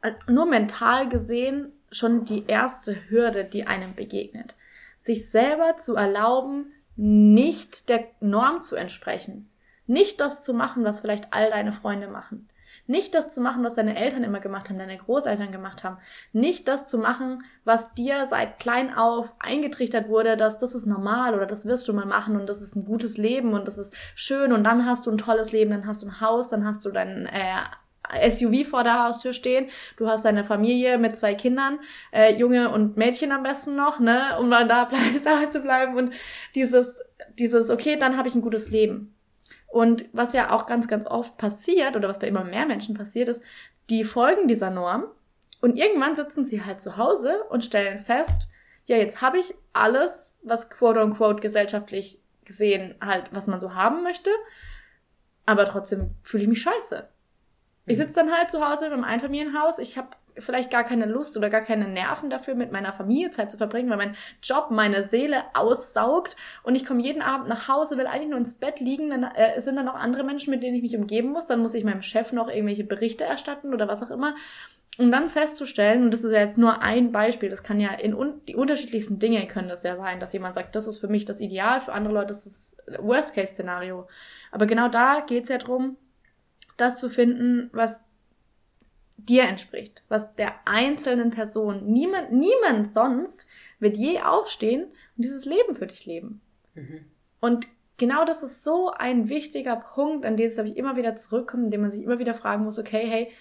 äh, 0.02 0.12
nur 0.28 0.46
mental 0.46 1.10
gesehen 1.10 1.72
schon 1.92 2.26
die 2.26 2.46
erste 2.48 3.10
Hürde, 3.10 3.46
die 3.46 3.68
einem 3.68 3.96
begegnet. 3.96 4.56
Sich 4.98 5.30
selber 5.30 5.78
zu 5.78 5.96
erlauben, 5.96 6.72
nicht 6.96 7.90
der 7.90 8.06
Norm 8.20 8.62
zu 8.62 8.76
entsprechen. 8.76 9.50
Nicht 9.88 10.20
das 10.20 10.44
zu 10.44 10.54
machen, 10.54 10.84
was 10.84 11.00
vielleicht 11.00 11.34
all 11.34 11.50
deine 11.50 11.72
Freunde 11.72 12.08
machen. 12.08 12.50
Nicht 12.88 13.16
das 13.16 13.34
zu 13.34 13.42
machen, 13.42 13.64
was 13.64 13.74
deine 13.74 13.98
Eltern 13.98 14.24
immer 14.24 14.40
gemacht 14.40 14.70
haben, 14.70 14.78
deine 14.78 14.98
Großeltern 14.98 15.52
gemacht 15.52 15.84
haben. 15.84 15.98
Nicht 16.34 16.68
das 16.68 16.88
zu 16.88 17.00
machen, 17.00 17.44
was 17.64 17.96
dir 17.96 18.28
seit 18.30 18.60
klein 18.60 18.94
auf 18.94 19.34
eingetrichtert 19.40 20.08
wurde, 20.08 20.38
dass 20.38 20.60
das 20.60 20.76
ist 20.76 20.86
normal 20.86 21.34
oder 21.34 21.48
das 21.48 21.66
wirst 21.66 21.88
du 21.88 21.94
mal 21.94 22.06
machen 22.06 22.40
und 22.40 22.48
das 22.48 22.62
ist 22.62 22.76
ein 22.76 22.86
gutes 22.86 23.18
Leben 23.18 23.54
und 23.54 23.68
das 23.68 23.80
ist 23.80 23.94
schön 24.14 24.54
und 24.54 24.64
dann 24.64 24.86
hast 24.86 25.08
du 25.08 25.12
ein 25.12 25.18
tolles 25.18 25.52
Leben, 25.52 25.72
dann 25.72 25.88
hast 25.88 26.04
du 26.04 26.08
ein 26.08 26.22
Haus, 26.22 26.48
dann 26.50 26.64
hast 26.64 26.86
du 26.86 26.92
dein 26.92 27.26
äh, 27.26 27.64
SUV 28.30 28.68
vor 28.68 28.84
der 28.84 29.04
Haustür 29.04 29.34
stehen. 29.34 29.70
Du 29.98 30.08
hast 30.08 30.26
deine 30.26 30.44
Familie 30.44 30.98
mit 30.98 31.16
zwei 31.16 31.34
Kindern, 31.34 31.80
äh, 32.12 32.36
Junge 32.36 32.70
und 32.72 32.98
Mädchen 32.98 33.32
am 33.32 33.44
besten 33.44 33.76
noch, 33.76 34.00
ne, 34.00 34.38
um 34.40 34.50
dann 34.50 34.68
da, 34.68 34.90
da 35.24 35.50
zu 35.50 35.62
bleiben 35.62 35.98
und 35.98 36.14
dieses, 36.56 37.02
dieses, 37.38 37.70
okay, 37.70 37.98
dann 37.98 38.18
habe 38.18 38.28
ich 38.28 38.36
ein 38.36 38.42
gutes 38.42 38.70
Leben. 38.70 39.14
Und 39.68 40.06
was 40.14 40.34
ja 40.34 40.52
auch 40.52 40.66
ganz, 40.68 40.88
ganz 40.88 41.06
oft 41.06 41.38
passiert 41.38 41.96
oder 41.96 42.08
was 42.08 42.20
bei 42.20 42.28
immer 42.28 42.44
mehr 42.44 42.66
Menschen 42.66 42.96
passiert 42.96 43.30
ist, 43.30 43.44
die 43.90 44.04
folgen 44.04 44.48
dieser 44.48 44.70
Norm 44.70 45.06
und 45.62 45.78
irgendwann 45.78 46.16
sitzen 46.16 46.46
sie 46.46 46.64
halt 46.64 46.80
zu 46.80 46.98
Hause 46.98 47.44
und 47.50 47.66
stellen 47.66 48.00
fest, 48.00 48.48
ja, 48.86 48.98
jetzt 48.98 49.22
habe 49.22 49.40
ich 49.40 49.54
alles, 49.74 50.36
was 50.44 50.70
quote 50.70 51.04
unquote 51.04 51.42
gesellschaftlich 51.42 52.20
gesehen 52.46 52.96
halt, 53.02 53.34
was 53.34 53.48
man 53.48 53.60
so 53.60 53.74
haben 53.74 54.04
möchte, 54.04 54.30
aber 55.46 55.66
trotzdem 55.66 56.12
fühle 56.24 56.44
ich 56.44 56.50
mich 56.50 56.62
scheiße. 56.62 57.08
Ich 57.86 57.98
sitze 57.98 58.16
dann 58.16 58.32
halt 58.32 58.50
zu 58.50 58.68
Hause 58.68 58.86
einem 58.86 59.04
Einfamilienhaus. 59.04 59.80
Ich 59.80 59.98
habe 59.98 60.10
vielleicht 60.38 60.72
gar 60.72 60.84
keine 60.84 61.06
Lust 61.06 61.38
oder 61.38 61.50
gar 61.50 61.62
keine 61.62 61.88
Nerven 61.88 62.30
dafür, 62.30 62.56
mit 62.56 62.72
meiner 62.72 62.94
Familie 62.94 63.32
Zeit 63.32 63.52
zu 63.52 63.58
verbringen, 63.58 63.90
weil 63.90 63.98
mein 63.98 64.16
Job 64.42 64.68
meine 64.70 65.04
Seele 65.04 65.44
aussaugt 65.54 66.36
und 66.64 66.76
ich 66.76 66.86
komme 66.86 67.02
jeden 67.02 67.22
Abend 67.22 67.48
nach 67.48 67.68
Hause, 67.68 67.98
will 67.98 68.08
eigentlich 68.08 68.30
nur 68.30 68.40
ins 68.40 68.56
Bett 68.56 68.80
liegen, 68.80 69.10
dann 69.10 69.24
äh, 69.24 69.60
sind 69.62 69.76
da 69.76 69.84
noch 69.84 69.96
andere 69.96 70.24
Menschen, 70.24 70.52
mit 70.52 70.64
denen 70.64 70.76
ich 70.76 70.82
mich 70.82 70.98
umgeben 70.98 71.30
muss, 71.32 71.46
dann 71.46 71.62
muss 71.62 71.74
ich 71.74 71.84
meinem 71.84 72.02
Chef 72.02 72.32
noch 72.32 72.50
irgendwelche 72.50 72.84
Berichte 72.84 73.24
erstatten 73.24 73.74
oder 73.74 73.88
was 73.88 74.04
auch 74.04 74.12
immer. 74.12 74.36
um 74.98 75.12
dann 75.12 75.30
festzustellen, 75.30 76.04
und 76.04 76.14
das 76.14 76.24
ist 76.24 76.32
ja 76.34 76.40
jetzt 76.40 76.58
nur 76.58 76.82
ein 76.82 77.12
Beispiel, 77.12 77.50
das 77.50 77.64
kann 77.64 77.80
ja 77.80 77.92
in 77.94 78.14
un 78.14 78.42
die 78.48 78.56
unterschiedlichsten 78.56 79.20
Dinge 79.20 79.46
können 79.48 79.70
das 79.70 79.84
ja 79.84 79.98
sein, 79.98 80.20
dass 80.20 80.34
jemand 80.34 80.56
sagt, 80.56 80.76
das 80.76 80.88
ist 80.88 81.00
für 81.00 81.08
mich 81.08 81.26
das 81.26 81.42
Ideal, 81.42 81.82
für 81.82 81.94
andere 81.94 82.14
Leute 82.14 82.32
ist 82.32 82.46
das 82.46 82.78
Worst-Case-Szenario. 83.00 84.08
Aber 84.52 84.66
genau 84.66 84.88
da 84.88 85.22
geht's 85.22 85.50
ja 85.50 85.58
drum, 85.58 85.98
das 86.78 87.00
zu 87.00 87.10
finden, 87.10 87.70
was 87.74 88.04
dir 89.18 89.44
entspricht, 89.44 90.04
was 90.08 90.36
der 90.36 90.54
einzelnen 90.66 91.32
Person, 91.32 91.86
niemand, 91.86 92.32
niemand 92.32 92.88
sonst 92.88 93.48
wird 93.80 93.98
je 93.98 94.22
aufstehen 94.22 94.84
und 94.84 95.24
dieses 95.24 95.46
Leben 95.46 95.76
für 95.76 95.88
dich 95.88 96.06
leben. 96.06 96.42
Mhm. 96.74 97.06
Und 97.40 97.68
genau 97.98 98.26
das 98.26 98.44
ist 98.44 98.64
so 98.64 98.92
ein 98.92 99.30
wichtiger 99.30 99.76
Punkt, 99.76 100.26
an 100.26 100.38
den 100.38 100.48
es, 100.48 100.56
glaube 100.56 100.70
ich, 100.70 100.78
immer 100.78 100.96
wieder 100.96 101.16
zurückkommt, 101.16 101.66
in 101.66 101.72
dem 101.72 101.82
man 101.82 101.92
sich 101.92 102.04
immer 102.04 102.20
wieder 102.20 102.34
fragen 102.34 102.64
muss, 102.66 102.80
okay, 102.80 103.06
hey, 103.08 103.32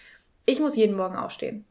ich 0.47 0.61
muss 0.61 0.77
jeden 0.77 0.97
Morgen 0.97 1.17
aufstehen. 1.17 1.65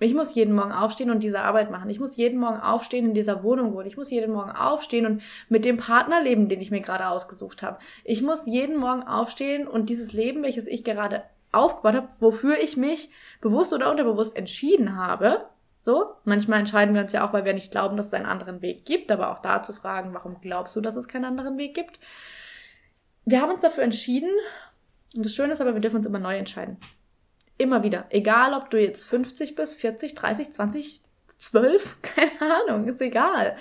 Ich 0.00 0.14
muss 0.14 0.34
jeden 0.34 0.54
Morgen 0.54 0.72
aufstehen 0.72 1.10
und 1.10 1.22
diese 1.22 1.40
Arbeit 1.40 1.70
machen. 1.70 1.90
Ich 1.90 2.00
muss 2.00 2.16
jeden 2.16 2.40
Morgen 2.40 2.58
aufstehen 2.58 3.06
in 3.06 3.14
dieser 3.14 3.42
Wohnung 3.42 3.74
wohnen. 3.74 3.86
Ich 3.86 3.98
muss 3.98 4.10
jeden 4.10 4.32
Morgen 4.32 4.50
aufstehen 4.50 5.04
und 5.04 5.22
mit 5.48 5.64
dem 5.66 5.76
Partner 5.76 6.22
leben, 6.22 6.48
den 6.48 6.60
ich 6.60 6.70
mir 6.70 6.80
gerade 6.80 7.08
ausgesucht 7.08 7.62
habe. 7.62 7.78
Ich 8.02 8.22
muss 8.22 8.46
jeden 8.46 8.78
Morgen 8.78 9.02
aufstehen 9.02 9.68
und 9.68 9.90
dieses 9.90 10.12
Leben, 10.12 10.42
welches 10.42 10.66
ich 10.66 10.84
gerade 10.84 11.22
aufgebaut 11.52 11.94
habe, 11.94 12.08
wofür 12.18 12.58
ich 12.58 12.76
mich 12.76 13.10
bewusst 13.42 13.72
oder 13.72 13.90
unterbewusst 13.90 14.36
entschieden 14.36 14.96
habe. 14.96 15.46
So, 15.82 16.14
manchmal 16.24 16.60
entscheiden 16.60 16.94
wir 16.94 17.02
uns 17.02 17.12
ja 17.12 17.26
auch, 17.26 17.32
weil 17.32 17.44
wir 17.44 17.54
nicht 17.54 17.70
glauben, 17.70 17.96
dass 17.96 18.06
es 18.06 18.14
einen 18.14 18.26
anderen 18.26 18.62
Weg 18.62 18.84
gibt, 18.84 19.10
aber 19.10 19.30
auch 19.30 19.40
da 19.40 19.62
zu 19.62 19.72
fragen, 19.72 20.14
warum 20.14 20.40
glaubst 20.40 20.76
du, 20.76 20.80
dass 20.80 20.96
es 20.96 21.08
keinen 21.08 21.24
anderen 21.24 21.58
Weg 21.58 21.74
gibt? 21.74 21.98
Wir 23.24 23.40
haben 23.40 23.50
uns 23.50 23.62
dafür 23.62 23.84
entschieden 23.84 24.30
und 25.16 25.24
das 25.24 25.34
Schöne 25.34 25.52
ist 25.52 25.60
aber, 25.60 25.74
wir 25.74 25.80
dürfen 25.80 25.96
uns 25.96 26.06
immer 26.06 26.18
neu 26.18 26.36
entscheiden. 26.36 26.78
Immer 27.60 27.82
wieder. 27.82 28.06
Egal, 28.08 28.54
ob 28.54 28.70
du 28.70 28.80
jetzt 28.80 29.04
50 29.04 29.54
bist, 29.54 29.78
40, 29.78 30.14
30, 30.14 30.50
20, 30.50 31.02
12, 31.36 31.96
keine 32.00 32.40
Ahnung, 32.40 32.88
ist 32.88 33.02
egal. 33.02 33.54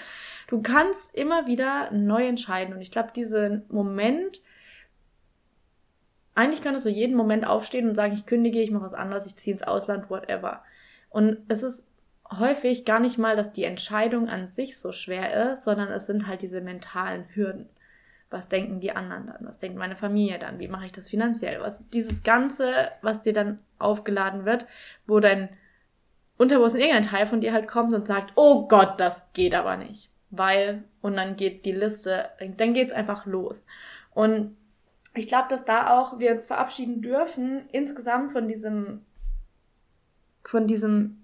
Du 0.47 0.61
kannst 0.61 1.13
immer 1.13 1.47
wieder 1.47 1.91
neu 1.91 2.25
entscheiden. 2.25 2.73
Und 2.73 2.79
ich 2.79 2.91
glaube, 2.91 3.11
diesen 3.13 3.65
Moment, 3.67 4.41
eigentlich 6.33 6.61
könntest 6.61 6.85
du 6.85 6.89
jeden 6.89 7.17
Moment 7.17 7.45
aufstehen 7.45 7.89
und 7.89 7.95
sagen, 7.95 8.13
ich 8.13 8.25
kündige, 8.25 8.61
ich 8.61 8.71
mache 8.71 8.85
was 8.85 8.93
anderes, 8.93 9.25
ich 9.25 9.35
ziehe 9.35 9.53
ins 9.53 9.63
Ausland, 9.63 10.09
whatever. 10.09 10.63
Und 11.09 11.39
es 11.49 11.61
ist 11.61 11.85
häufig 12.31 12.85
gar 12.85 13.01
nicht 13.01 13.17
mal, 13.17 13.35
dass 13.35 13.51
die 13.51 13.65
Entscheidung 13.65 14.29
an 14.29 14.47
sich 14.47 14.77
so 14.77 14.93
schwer 14.93 15.51
ist, 15.51 15.65
sondern 15.65 15.89
es 15.89 16.05
sind 16.05 16.25
halt 16.25 16.41
diese 16.41 16.61
mentalen 16.61 17.25
Hürden 17.33 17.67
was 18.29 18.47
denken 18.47 18.79
die 18.79 18.91
anderen 18.91 19.27
dann, 19.27 19.45
was 19.45 19.57
denkt 19.57 19.77
meine 19.77 19.95
Familie 19.95 20.37
dann, 20.37 20.59
wie 20.59 20.67
mache 20.67 20.85
ich 20.85 20.91
das 20.91 21.09
finanziell, 21.09 21.61
was 21.61 21.87
dieses 21.89 22.23
Ganze, 22.23 22.91
was 23.01 23.21
dir 23.21 23.33
dann 23.33 23.61
aufgeladen 23.79 24.45
wird, 24.45 24.67
wo 25.07 25.19
dein 25.19 25.49
Unterbewusstsein 26.37 26.81
irgendein 26.81 27.09
Teil 27.09 27.25
von 27.25 27.41
dir 27.41 27.53
halt 27.53 27.67
kommt 27.67 27.93
und 27.93 28.07
sagt, 28.07 28.33
oh 28.35 28.67
Gott, 28.67 28.99
das 28.99 29.23
geht 29.33 29.55
aber 29.55 29.77
nicht, 29.77 30.09
weil, 30.29 30.83
und 31.01 31.15
dann 31.15 31.35
geht 31.35 31.65
die 31.65 31.71
Liste, 31.71 32.29
dann 32.57 32.73
geht's 32.73 32.93
einfach 32.93 33.25
los. 33.25 33.65
Und 34.13 34.55
ich 35.15 35.27
glaube, 35.27 35.49
dass 35.49 35.65
da 35.65 35.99
auch 35.99 36.19
wir 36.19 36.31
uns 36.31 36.45
verabschieden 36.45 37.01
dürfen, 37.01 37.67
insgesamt 37.71 38.31
von 38.31 38.47
diesem, 38.47 39.05
von 40.43 40.67
diesem 40.67 41.23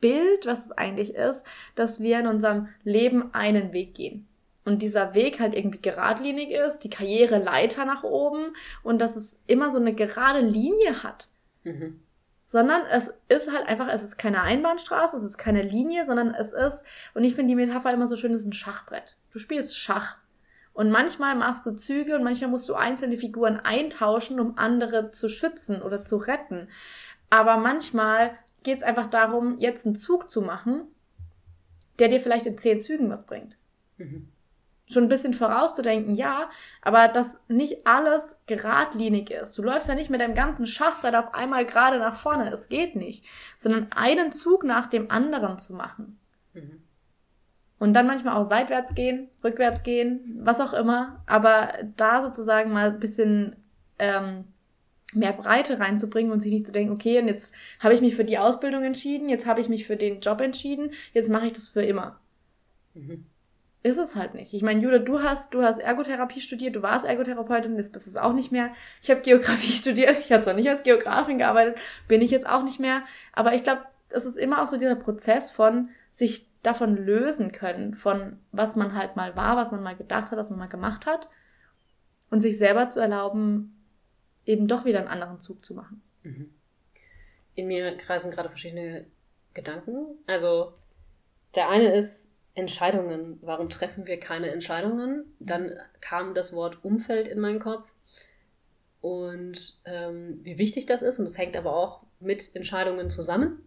Bild, 0.00 0.46
was 0.46 0.66
es 0.66 0.72
eigentlich 0.72 1.14
ist, 1.14 1.44
dass 1.74 2.00
wir 2.00 2.20
in 2.20 2.26
unserem 2.28 2.68
Leben 2.84 3.34
einen 3.34 3.72
Weg 3.72 3.94
gehen 3.94 4.28
und 4.66 4.82
dieser 4.82 5.14
Weg 5.14 5.38
halt 5.38 5.54
irgendwie 5.54 5.80
geradlinig 5.80 6.50
ist, 6.50 6.80
die 6.80 6.90
Karriere 6.90 7.38
Leiter 7.38 7.84
nach 7.84 8.02
oben 8.02 8.56
und 8.82 9.00
dass 9.00 9.14
es 9.14 9.40
immer 9.46 9.70
so 9.70 9.78
eine 9.78 9.94
gerade 9.94 10.40
Linie 10.40 11.04
hat. 11.04 11.28
Mhm. 11.62 12.00
Sondern 12.46 12.82
es 12.90 13.14
ist 13.28 13.52
halt 13.52 13.68
einfach, 13.68 13.88
es 13.88 14.02
ist 14.02 14.18
keine 14.18 14.42
Einbahnstraße, 14.42 15.16
es 15.16 15.22
ist 15.22 15.38
keine 15.38 15.62
Linie, 15.62 16.04
sondern 16.04 16.34
es 16.34 16.52
ist, 16.52 16.84
und 17.14 17.22
ich 17.22 17.36
finde 17.36 17.50
die 17.50 17.54
Metapher 17.54 17.92
immer 17.92 18.08
so 18.08 18.16
schön, 18.16 18.32
es 18.32 18.40
ist 18.40 18.48
ein 18.48 18.52
Schachbrett. 18.52 19.16
Du 19.30 19.38
spielst 19.38 19.78
Schach. 19.78 20.18
Und 20.74 20.90
manchmal 20.90 21.36
machst 21.36 21.64
du 21.64 21.70
Züge 21.70 22.16
und 22.16 22.24
manchmal 22.24 22.50
musst 22.50 22.68
du 22.68 22.74
einzelne 22.74 23.18
Figuren 23.18 23.60
eintauschen, 23.60 24.40
um 24.40 24.58
andere 24.58 25.12
zu 25.12 25.28
schützen 25.28 25.80
oder 25.80 26.04
zu 26.04 26.16
retten. 26.16 26.68
Aber 27.30 27.56
manchmal 27.56 28.36
geht 28.64 28.78
es 28.78 28.84
einfach 28.84 29.06
darum, 29.06 29.58
jetzt 29.58 29.86
einen 29.86 29.94
Zug 29.94 30.28
zu 30.28 30.42
machen, 30.42 30.82
der 32.00 32.08
dir 32.08 32.20
vielleicht 32.20 32.46
in 32.46 32.58
zehn 32.58 32.80
Zügen 32.80 33.08
was 33.08 33.26
bringt. 33.26 33.56
Mhm 33.96 34.28
schon 34.88 35.04
ein 35.04 35.08
bisschen 35.08 35.34
vorauszudenken, 35.34 36.14
ja, 36.14 36.48
aber 36.80 37.08
dass 37.08 37.40
nicht 37.48 37.86
alles 37.86 38.38
geradlinig 38.46 39.30
ist. 39.30 39.58
Du 39.58 39.62
läufst 39.62 39.88
ja 39.88 39.94
nicht 39.94 40.10
mit 40.10 40.20
deinem 40.20 40.34
ganzen 40.34 40.66
Schachbrett 40.66 41.16
auf 41.16 41.34
einmal 41.34 41.66
gerade 41.66 41.98
nach 41.98 42.14
vorne. 42.14 42.50
Es 42.52 42.68
geht 42.68 42.94
nicht. 42.94 43.24
Sondern 43.56 43.88
einen 43.94 44.32
Zug 44.32 44.64
nach 44.64 44.86
dem 44.86 45.10
anderen 45.10 45.58
zu 45.58 45.74
machen. 45.74 46.18
Mhm. 46.54 46.82
Und 47.78 47.94
dann 47.94 48.06
manchmal 48.06 48.36
auch 48.36 48.48
seitwärts 48.48 48.94
gehen, 48.94 49.28
rückwärts 49.42 49.82
gehen, 49.82 50.38
was 50.40 50.60
auch 50.60 50.72
immer. 50.72 51.22
Aber 51.26 51.68
da 51.96 52.22
sozusagen 52.22 52.72
mal 52.72 52.92
ein 52.92 53.00
bisschen 53.00 53.56
ähm, 53.98 54.44
mehr 55.12 55.32
Breite 55.32 55.80
reinzubringen 55.80 56.32
und 56.32 56.40
sich 56.40 56.52
nicht 56.52 56.66
zu 56.66 56.72
denken, 56.72 56.92
okay, 56.92 57.20
und 57.20 57.26
jetzt 57.26 57.52
habe 57.80 57.92
ich 57.92 58.00
mich 58.00 58.14
für 58.14 58.24
die 58.24 58.38
Ausbildung 58.38 58.84
entschieden, 58.84 59.28
jetzt 59.28 59.46
habe 59.46 59.60
ich 59.60 59.68
mich 59.68 59.84
für 59.84 59.96
den 59.96 60.20
Job 60.20 60.40
entschieden, 60.40 60.92
jetzt 61.12 61.28
mache 61.28 61.46
ich 61.46 61.52
das 61.52 61.68
für 61.68 61.82
immer. 61.82 62.18
Mhm 62.94 63.26
ist 63.86 63.98
es 63.98 64.16
halt 64.16 64.34
nicht. 64.34 64.52
Ich 64.52 64.62
meine, 64.62 64.80
Julia, 64.80 64.98
du 64.98 65.22
hast, 65.22 65.54
du 65.54 65.62
hast 65.62 65.78
Ergotherapie 65.78 66.40
studiert, 66.40 66.74
du 66.74 66.82
warst 66.82 67.04
Ergotherapeutin, 67.04 67.76
jetzt 67.76 67.92
bist 67.92 68.08
es 68.08 68.16
auch 68.16 68.32
nicht 68.32 68.50
mehr. 68.50 68.70
Ich 69.00 69.10
habe 69.10 69.20
Geografie 69.20 69.72
studiert, 69.72 70.18
ich 70.18 70.32
habe 70.32 70.42
zwar 70.42 70.54
nicht 70.54 70.68
als 70.68 70.82
Geografin 70.82 71.38
gearbeitet, 71.38 71.78
bin 72.08 72.20
ich 72.20 72.32
jetzt 72.32 72.48
auch 72.48 72.64
nicht 72.64 72.80
mehr. 72.80 73.02
Aber 73.32 73.54
ich 73.54 73.62
glaube, 73.62 73.82
es 74.08 74.26
ist 74.26 74.36
immer 74.36 74.62
auch 74.62 74.66
so 74.66 74.76
dieser 74.76 74.96
Prozess 74.96 75.52
von 75.52 75.90
sich 76.10 76.48
davon 76.62 76.96
lösen 76.96 77.52
können, 77.52 77.94
von 77.94 78.40
was 78.50 78.74
man 78.74 78.96
halt 78.96 79.14
mal 79.14 79.36
war, 79.36 79.56
was 79.56 79.70
man 79.70 79.84
mal 79.84 79.94
gedacht 79.94 80.32
hat, 80.32 80.38
was 80.38 80.50
man 80.50 80.58
mal 80.58 80.66
gemacht 80.66 81.06
hat. 81.06 81.28
Und 82.28 82.40
sich 82.40 82.58
selber 82.58 82.90
zu 82.90 82.98
erlauben, 82.98 83.84
eben 84.44 84.66
doch 84.66 84.84
wieder 84.84 84.98
einen 84.98 85.08
anderen 85.08 85.38
Zug 85.38 85.64
zu 85.64 85.74
machen. 85.74 86.02
Mhm. 86.24 86.50
In 87.54 87.68
mir 87.68 87.96
kreisen 87.96 88.32
gerade 88.32 88.48
verschiedene 88.48 89.06
Gedanken. 89.54 90.18
Also 90.26 90.74
der 91.54 91.68
eine 91.68 91.94
ist, 91.94 92.32
Entscheidungen. 92.56 93.38
Warum 93.42 93.68
treffen 93.68 94.06
wir 94.06 94.18
keine 94.18 94.50
Entscheidungen? 94.50 95.24
Dann 95.38 95.78
kam 96.00 96.34
das 96.34 96.52
Wort 96.52 96.84
Umfeld 96.84 97.28
in 97.28 97.38
meinen 97.38 97.60
Kopf 97.60 97.92
und 99.02 99.80
ähm, 99.84 100.40
wie 100.42 100.58
wichtig 100.58 100.86
das 100.86 101.02
ist. 101.02 101.18
Und 101.18 101.26
das 101.26 101.38
hängt 101.38 101.56
aber 101.56 101.76
auch 101.76 102.02
mit 102.18 102.56
Entscheidungen 102.56 103.10
zusammen. 103.10 103.62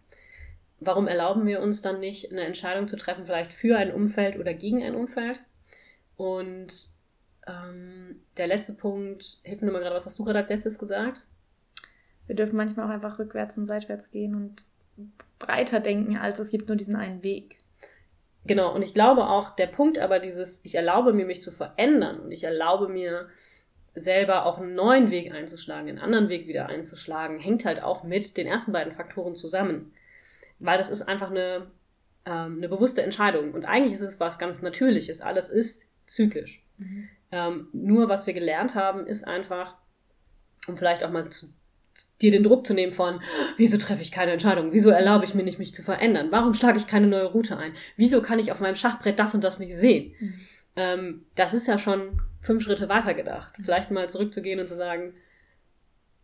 Warum 0.79 1.08
erlauben 1.08 1.46
wir 1.46 1.62
uns 1.62 1.81
dann 1.81 2.00
nicht, 2.00 2.31
eine 2.31 2.41
Entscheidung 2.41 2.88
zu 2.88 2.96
treffen, 2.96 3.25
vielleicht 3.25 3.53
für 3.53 3.77
ein 3.77 3.93
Umfeld 3.93 4.39
oder 4.39 4.53
gegen 4.53 4.84
ein 4.84 4.96
Umfeld? 4.96 5.39
Und 6.17 6.74
ähm, 7.48 8.22
der 8.38 8.48
letzte 8.48 8.74
Punkt, 8.74 9.39
hilf 9.43 9.62
mir 9.62 9.72
mal 9.72 9.81
gerade, 9.81 9.96
was 9.96 10.05
hast 10.05 10.17
du 10.17 10.24
gerade 10.24 10.39
als 10.39 10.50
letztes 10.50 10.79
gesagt? 10.79 11.27
Wir 12.25 12.36
dürfen 12.36 12.58
manchmal 12.58 12.88
auch 12.88 12.93
einfach 12.93 13.19
rückwärts 13.19 13.58
und 13.58 13.67
seitwärts 13.67 14.10
gehen 14.10 14.36
und 14.36 14.65
breiter 15.38 15.79
denken, 15.79 16.17
als 16.17 16.39
es 16.39 16.50
gibt 16.50 16.67
nur 16.67 16.77
diesen 16.77 16.96
einen 16.96 17.24
Weg. 17.24 17.60
Genau, 18.50 18.74
und 18.74 18.82
ich 18.82 18.96
glaube 18.96 19.27
auch, 19.27 19.51
der 19.51 19.68
Punkt 19.68 20.00
aber 20.00 20.18
dieses, 20.18 20.60
ich 20.65 20.74
erlaube 20.74 21.13
mir, 21.13 21.27
mich 21.27 21.44
zu 21.44 21.51
verändern 21.51 22.20
und 22.20 22.32
ich 22.32 22.44
erlaube 22.44 22.88
mir, 22.88 23.29
selber 23.94 24.48
auch 24.48 24.58
einen 24.58 24.74
neuen 24.74 25.12
Weg 25.12 25.32
einzuschlagen, 25.32 25.88
einen 25.88 26.00
anderen 26.00 26.29
Weg 26.29 26.48
wieder 26.48 26.65
einzuschlagen, 26.65 27.38
hängt 27.38 27.63
halt 27.63 27.84
auch 27.84 28.03
mit 28.03 28.38
den 28.38 28.48
ersten 28.48 28.72
beiden 28.72 28.91
Faktoren 28.91 29.36
zusammen. 29.36 29.94
Weil 30.58 30.79
das 30.79 30.89
ist 30.89 31.03
einfach 31.03 31.29
eine, 31.29 31.68
ähm, 32.25 32.58
eine 32.58 32.70
bewusste 32.70 33.03
Entscheidung. 33.03 33.53
Und 33.53 33.65
eigentlich 33.65 33.94
ist 33.94 34.01
es 34.01 34.20
was 34.20 34.39
ganz 34.39 34.63
Natürliches. 34.63 35.22
Alles 35.22 35.48
ist 35.48 35.91
zyklisch. 36.08 36.65
Mhm. 36.79 37.08
Ähm, 37.32 37.68
nur 37.72 38.10
was 38.10 38.25
wir 38.25 38.34
gelernt 38.34 38.74
haben, 38.74 39.06
ist 39.06 39.27
einfach, 39.27 39.75
um 40.68 40.75
vielleicht 40.75 41.03
auch 41.03 41.12
mal 41.12 41.29
zu 41.29 41.53
dir 42.22 42.32
den 42.32 42.44
Druck 42.44 42.65
zu 42.65 42.74
nehmen 42.74 42.91
von, 42.91 43.22
wieso 43.58 43.77
treffe 43.77 44.01
ich 44.01 44.12
keine 44.12 44.32
Entscheidung? 44.32 44.74
Wieso 44.74 44.89
erlaube 44.89 45.25
ich 45.25 45.34
mir 45.34 45.44
nicht, 45.44 45.60
mich 45.60 45.74
zu 45.74 45.84
verändern? 45.84 46.27
Warum 46.32 46.53
schlage 46.53 46.77
ich 46.77 46.88
keine 46.88 47.08
neue 47.08 47.25
Route 47.25 47.58
ein? 47.58 47.74
Wieso 47.96 48.22
kann 48.22 48.39
ich 48.39 48.51
auf 48.51 48.60
meinem 48.60 48.75
Schachbrett 48.75 49.20
das 49.20 49.34
und 49.34 49.44
das 49.44 49.60
nicht 49.60 49.75
sehen? 49.75 50.13
Mhm. 50.20 50.34
Ähm, 50.75 51.25
das 51.36 51.53
ist 51.53 51.68
ja 51.68 51.77
schon 51.77 52.22
fünf 52.41 52.63
Schritte 52.63 52.89
weiter 52.89 53.13
gedacht. 53.13 53.58
Mhm. 53.58 53.63
Vielleicht 53.63 53.91
mal 53.91 54.10
zurückzugehen 54.10 54.60
und 54.60 54.68
zu 54.68 54.75
sagen, 54.75 55.13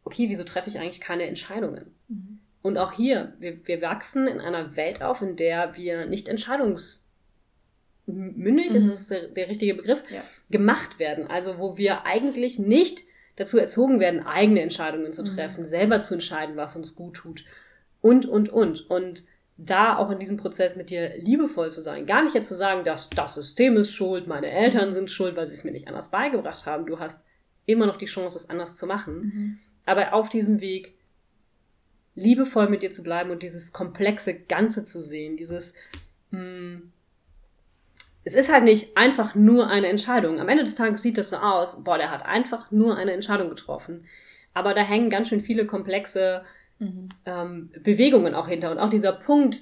okay, 0.04 0.30
wieso 0.30 0.44
treffe 0.44 0.70
ich 0.70 0.80
eigentlich 0.80 1.02
keine 1.02 1.24
Entscheidungen? 1.24 1.96
Mhm. 2.08 2.40
Und 2.62 2.78
auch 2.78 2.94
hier, 2.94 3.34
wir, 3.40 3.66
wir 3.68 3.82
wachsen 3.82 4.28
in 4.28 4.40
einer 4.42 4.76
Welt 4.76 5.04
auf, 5.04 5.22
in 5.22 5.36
der 5.36 5.78
wir 5.78 6.06
nicht 6.08 6.28
entscheidungsmündig, 6.28 7.04
mhm. 8.08 8.76
ist 8.76 9.12
der, 9.12 9.28
der 9.28 9.50
richtige 9.50 9.76
Begriff, 9.76 10.04
ja. 10.10 10.24
gemacht 10.50 11.00
werden. 11.00 11.28
Also 11.28 11.60
wo 11.60 11.78
wir 11.78 12.06
eigentlich 12.06 12.58
nicht 12.58 13.04
dazu 13.36 13.58
erzogen 13.58 14.00
werden, 14.00 14.26
eigene 14.26 14.62
Entscheidungen 14.62 15.14
zu 15.14 15.24
mhm. 15.24 15.28
treffen, 15.28 15.62
mhm. 15.62 15.66
selber 15.66 16.00
zu 16.00 16.14
entscheiden, 16.14 16.56
was 16.56 16.76
uns 16.76 16.96
gut 16.96 17.16
tut 17.16 17.46
und, 18.02 18.26
und, 18.26 18.50
und. 18.50 18.90
Und 18.90 19.24
da 19.58 19.98
auch 19.98 20.12
in 20.12 20.20
diesem 20.20 20.38
Prozess 20.38 20.76
mit 20.76 20.90
dir 20.90 21.18
liebevoll 21.18 21.70
zu 21.70 21.82
sein. 21.82 22.06
Gar 22.06 22.24
nicht 22.24 22.36
jetzt 22.36 22.50
zu 22.50 22.56
sagen, 22.56 22.84
dass 22.84 23.10
das 23.10 23.36
System 23.36 23.78
ist 23.78 23.92
schuld, 23.92 24.28
meine 24.28 24.50
Eltern 24.50 24.94
sind 24.94 25.10
schuld, 25.10 25.36
weil 25.36 25.46
sie 25.46 25.54
es 25.54 25.64
mir 25.64 25.72
nicht 25.72 25.88
anders 25.88 26.12
beigebracht 26.12 26.66
haben. 26.66 26.86
Du 26.86 27.00
hast 27.00 27.26
immer 27.66 27.86
noch 27.86 27.98
die 27.98 28.06
Chance, 28.06 28.38
es 28.38 28.50
anders 28.50 28.76
zu 28.76 28.86
machen. 28.86 29.16
Mhm. 29.16 29.60
Aber 29.86 30.14
auf 30.14 30.30
diesem 30.30 30.60
Weg 30.60 30.94
liebevoll 32.16 32.70
mit 32.70 32.84
dir 32.84 32.92
zu 32.92 33.04
bleiben 33.04 33.30
und 33.30 33.44
dieses 33.44 33.72
komplexe 33.72 34.40
Ganze 34.40 34.84
zu 34.84 35.04
sehen, 35.04 35.38
dieses, 35.38 35.74
mh, 36.32 36.40
hm, 36.40 36.92
es 38.26 38.34
ist 38.34 38.52
halt 38.52 38.64
nicht 38.64 38.98
einfach 38.98 39.36
nur 39.36 39.70
eine 39.70 39.88
Entscheidung. 39.88 40.40
Am 40.40 40.50
Ende 40.50 40.64
des 40.64 40.76
Tages 40.76 41.04
sieht 41.04 41.18
das 41.20 41.30
so 41.30 41.38
aus, 41.38 41.84
boah, 41.84 42.00
der 42.00 42.10
hat 42.10 42.26
einfach 42.26 42.72
nur 42.72 42.98
eine 42.98 43.14
Entscheidung 43.14 43.50
getroffen. 43.50 44.06
Aber 44.56 44.74
da 44.74 44.82
hängen 44.82 45.12
ganz 45.12 45.30
schön 45.30 45.42
viele 45.42 45.68
komplexe 45.68 46.44
mhm. 46.80 47.10
ähm, 47.26 47.72
Bewegungen 47.84 48.34
auch 48.34 48.48
hinter. 48.48 48.72
Und 48.72 48.80
auch 48.80 48.90
dieser 48.90 49.14
Punkt, 49.14 49.62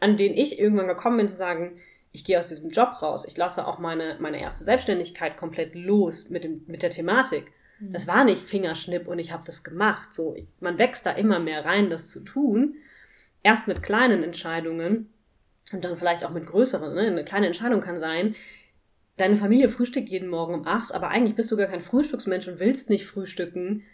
an 0.00 0.16
den 0.16 0.32
ich 0.32 0.58
irgendwann 0.58 0.88
gekommen 0.88 1.18
bin, 1.18 1.28
zu 1.28 1.36
sagen, 1.36 1.78
ich 2.12 2.24
gehe 2.24 2.38
aus 2.38 2.48
diesem 2.48 2.70
Job 2.70 3.02
raus, 3.02 3.26
ich 3.28 3.36
lasse 3.36 3.66
auch 3.66 3.78
meine, 3.78 4.16
meine 4.20 4.40
erste 4.40 4.64
Selbstständigkeit 4.64 5.36
komplett 5.36 5.74
los 5.74 6.30
mit, 6.30 6.44
dem, 6.44 6.64
mit 6.66 6.82
der 6.82 6.90
Thematik. 6.90 7.52
Mhm. 7.78 7.92
Das 7.92 8.08
war 8.08 8.24
nicht 8.24 8.42
Fingerschnipp 8.42 9.06
und 9.06 9.18
ich 9.18 9.32
habe 9.32 9.44
das 9.44 9.64
gemacht. 9.64 10.14
So, 10.14 10.34
man 10.60 10.78
wächst 10.78 11.04
da 11.04 11.10
immer 11.10 11.40
mehr 11.40 11.66
rein, 11.66 11.90
das 11.90 12.08
zu 12.08 12.20
tun. 12.20 12.76
Erst 13.42 13.68
mit 13.68 13.82
kleinen 13.82 14.22
Entscheidungen 14.22 15.10
und 15.70 15.84
dann 15.84 15.96
vielleicht 15.96 16.24
auch 16.24 16.30
mit 16.30 16.46
größeren. 16.46 16.94
Ne? 16.94 17.02
Eine 17.02 17.24
kleine 17.24 17.46
Entscheidung 17.46 17.80
kann 17.80 17.96
sein, 17.96 18.34
deine 19.16 19.36
Familie 19.36 19.68
frühstückt 19.68 20.08
jeden 20.08 20.28
Morgen 20.28 20.54
um 20.54 20.66
acht, 20.66 20.92
aber 20.92 21.08
eigentlich 21.08 21.36
bist 21.36 21.50
du 21.50 21.56
gar 21.56 21.68
kein 21.68 21.80
Frühstücksmensch 21.80 22.48
und 22.48 22.58
willst 22.58 22.90
nicht 22.90 23.06
frühstücken. 23.06 23.84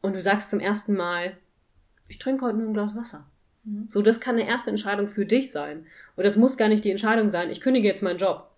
Und 0.00 0.14
du 0.14 0.20
sagst 0.20 0.50
zum 0.50 0.60
ersten 0.60 0.94
Mal, 0.94 1.36
ich 2.08 2.18
trinke 2.18 2.44
heute 2.44 2.58
nur 2.58 2.68
ein 2.68 2.74
Glas 2.74 2.96
Wasser. 2.96 3.26
Mhm. 3.64 3.86
So, 3.88 4.02
das 4.02 4.20
kann 4.20 4.36
eine 4.36 4.48
erste 4.48 4.70
Entscheidung 4.70 5.08
für 5.08 5.26
dich 5.26 5.50
sein. 5.52 5.86
Und 6.16 6.24
das 6.24 6.36
muss 6.36 6.56
gar 6.56 6.68
nicht 6.68 6.84
die 6.84 6.90
Entscheidung 6.90 7.28
sein, 7.28 7.50
ich 7.50 7.60
kündige 7.60 7.88
jetzt 7.88 8.02
meinen 8.02 8.18
Job. 8.18 8.50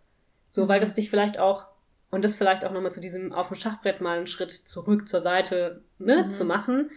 So, 0.48 0.64
mhm. 0.64 0.68
weil 0.68 0.80
das 0.80 0.94
dich 0.94 1.10
vielleicht 1.10 1.38
auch, 1.38 1.66
und 2.10 2.22
das 2.22 2.36
vielleicht 2.36 2.64
auch 2.64 2.72
nochmal 2.72 2.92
zu 2.92 3.00
diesem 3.00 3.32
auf 3.32 3.48
dem 3.48 3.56
Schachbrett 3.56 4.00
mal 4.00 4.18
einen 4.18 4.26
Schritt 4.26 4.52
zurück 4.52 5.08
zur 5.08 5.20
Seite 5.20 5.82
ne, 5.98 6.24
mhm. 6.24 6.30
zu 6.30 6.44
machen, 6.44 6.90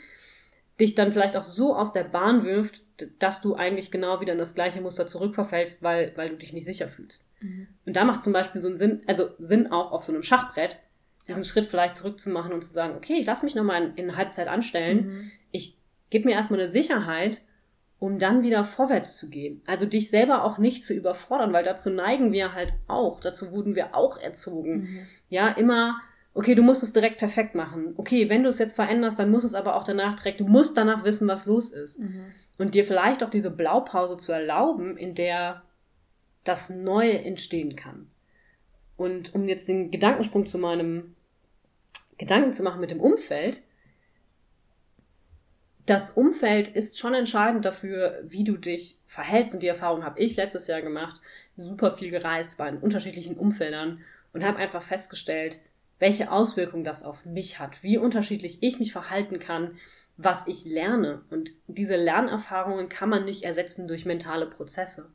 dich 0.79 0.95
dann 0.95 1.11
vielleicht 1.11 1.37
auch 1.37 1.43
so 1.43 1.75
aus 1.75 1.93
der 1.93 2.03
Bahn 2.03 2.43
wirft, 2.43 2.81
dass 3.19 3.41
du 3.41 3.55
eigentlich 3.55 3.91
genau 3.91 4.21
wieder 4.21 4.33
in 4.33 4.39
das 4.39 4.55
gleiche 4.55 4.81
Muster 4.81 5.05
zurückverfällst, 5.05 5.83
weil, 5.83 6.11
weil 6.15 6.29
du 6.29 6.37
dich 6.37 6.53
nicht 6.53 6.65
sicher 6.65 6.87
fühlst. 6.87 7.25
Mhm. 7.41 7.67
Und 7.85 7.95
da 7.95 8.03
macht 8.03 8.23
zum 8.23 8.33
Beispiel 8.33 8.61
so 8.61 8.67
einen 8.67 8.77
Sinn, 8.77 9.01
also 9.07 9.29
Sinn 9.39 9.71
auch 9.71 9.91
auf 9.91 10.03
so 10.03 10.11
einem 10.11 10.23
Schachbrett, 10.23 10.79
diesen 11.27 11.43
ja. 11.43 11.49
Schritt 11.49 11.65
vielleicht 11.65 11.95
zurückzumachen 11.95 12.53
und 12.53 12.63
zu 12.63 12.71
sagen, 12.71 12.95
okay, 12.95 13.15
ich 13.19 13.25
lasse 13.25 13.45
mich 13.45 13.55
nochmal 13.55 13.83
in, 13.83 13.95
in 13.95 14.17
Halbzeit 14.17 14.47
anstellen, 14.47 15.07
mhm. 15.07 15.31
ich 15.51 15.77
gebe 16.09 16.25
mir 16.25 16.35
erstmal 16.35 16.59
eine 16.59 16.69
Sicherheit, 16.69 17.41
um 17.97 18.19
dann 18.19 18.43
wieder 18.43 18.65
vorwärts 18.65 19.17
zu 19.17 19.29
gehen. 19.29 19.61
Also 19.65 19.85
dich 19.85 20.09
selber 20.09 20.43
auch 20.43 20.57
nicht 20.57 20.83
zu 20.83 20.93
überfordern, 20.93 21.53
weil 21.53 21.63
dazu 21.63 21.89
neigen 21.89 22.31
wir 22.31 22.53
halt 22.53 22.73
auch, 22.87 23.19
dazu 23.19 23.51
wurden 23.51 23.75
wir 23.75 23.95
auch 23.95 24.17
erzogen. 24.17 24.75
Mhm. 24.75 24.99
Ja, 25.29 25.47
immer 25.49 26.01
okay, 26.35 26.53
du 26.53 26.61
musst 26.61 26.83
es 26.83 26.93
direkt 26.93 27.17
perfekt 27.17 27.55
machen. 27.55 27.93
Okay, 27.97 28.29
wenn 28.29 28.43
du 28.43 28.49
es 28.49 28.59
jetzt 28.59 28.75
veränderst, 28.75 29.17
dann 29.17 29.31
muss 29.31 29.45
es 29.45 29.55
aber 29.55 29.75
auch 29.75 29.85
danach 29.85 30.17
direkt, 30.17 30.41
du 30.41 30.45
musst 30.45 30.77
danach 30.77 31.03
wissen, 31.03 31.27
was 31.27 31.45
los 31.45 31.71
ist. 31.71 31.99
Mhm. 31.99 32.25
Und 32.57 32.75
dir 32.75 32.85
vielleicht 32.85 33.23
auch 33.23 33.29
diese 33.29 33.49
Blaupause 33.49 34.17
zu 34.17 34.31
erlauben, 34.31 34.97
in 34.97 35.15
der 35.15 35.63
das 36.43 36.69
Neue 36.69 37.23
entstehen 37.23 37.75
kann. 37.75 38.07
Und 38.97 39.33
um 39.33 39.47
jetzt 39.47 39.67
den 39.67 39.91
Gedankensprung 39.91 40.45
zu 40.45 40.57
meinem 40.57 41.15
Gedanken 42.17 42.53
zu 42.53 42.63
machen 42.63 42.81
mit 42.81 42.91
dem 42.91 43.01
Umfeld, 43.01 43.61
das 45.85 46.11
Umfeld 46.11 46.67
ist 46.67 46.97
schon 46.97 47.13
entscheidend 47.13 47.63
dafür, 47.63 48.19
wie 48.23 48.43
du 48.43 48.57
dich 48.57 48.97
verhältst. 49.07 49.53
Und 49.53 49.63
die 49.63 49.67
Erfahrung 49.67 50.03
habe 50.03 50.19
ich 50.19 50.35
letztes 50.35 50.67
Jahr 50.67 50.81
gemacht, 50.81 51.21
super 51.57 51.91
viel 51.91 52.09
gereist, 52.09 52.59
war 52.59 52.67
in 52.67 52.77
unterschiedlichen 52.77 53.37
Umfeldern 53.37 54.01
und 54.33 54.43
habe 54.43 54.57
einfach 54.57 54.81
festgestellt, 54.81 55.59
welche 55.99 56.31
Auswirkungen 56.31 56.83
das 56.83 57.03
auf 57.03 57.25
mich 57.25 57.59
hat, 57.59 57.83
wie 57.83 57.97
unterschiedlich 57.97 58.61
ich 58.61 58.79
mich 58.79 58.91
verhalten 58.91 59.39
kann, 59.39 59.77
was 60.17 60.47
ich 60.47 60.65
lerne. 60.65 61.21
Und 61.29 61.51
diese 61.67 61.95
Lernerfahrungen 61.95 62.89
kann 62.89 63.09
man 63.09 63.25
nicht 63.25 63.43
ersetzen 63.43 63.87
durch 63.87 64.05
mentale 64.05 64.45
Prozesse. 64.45 65.11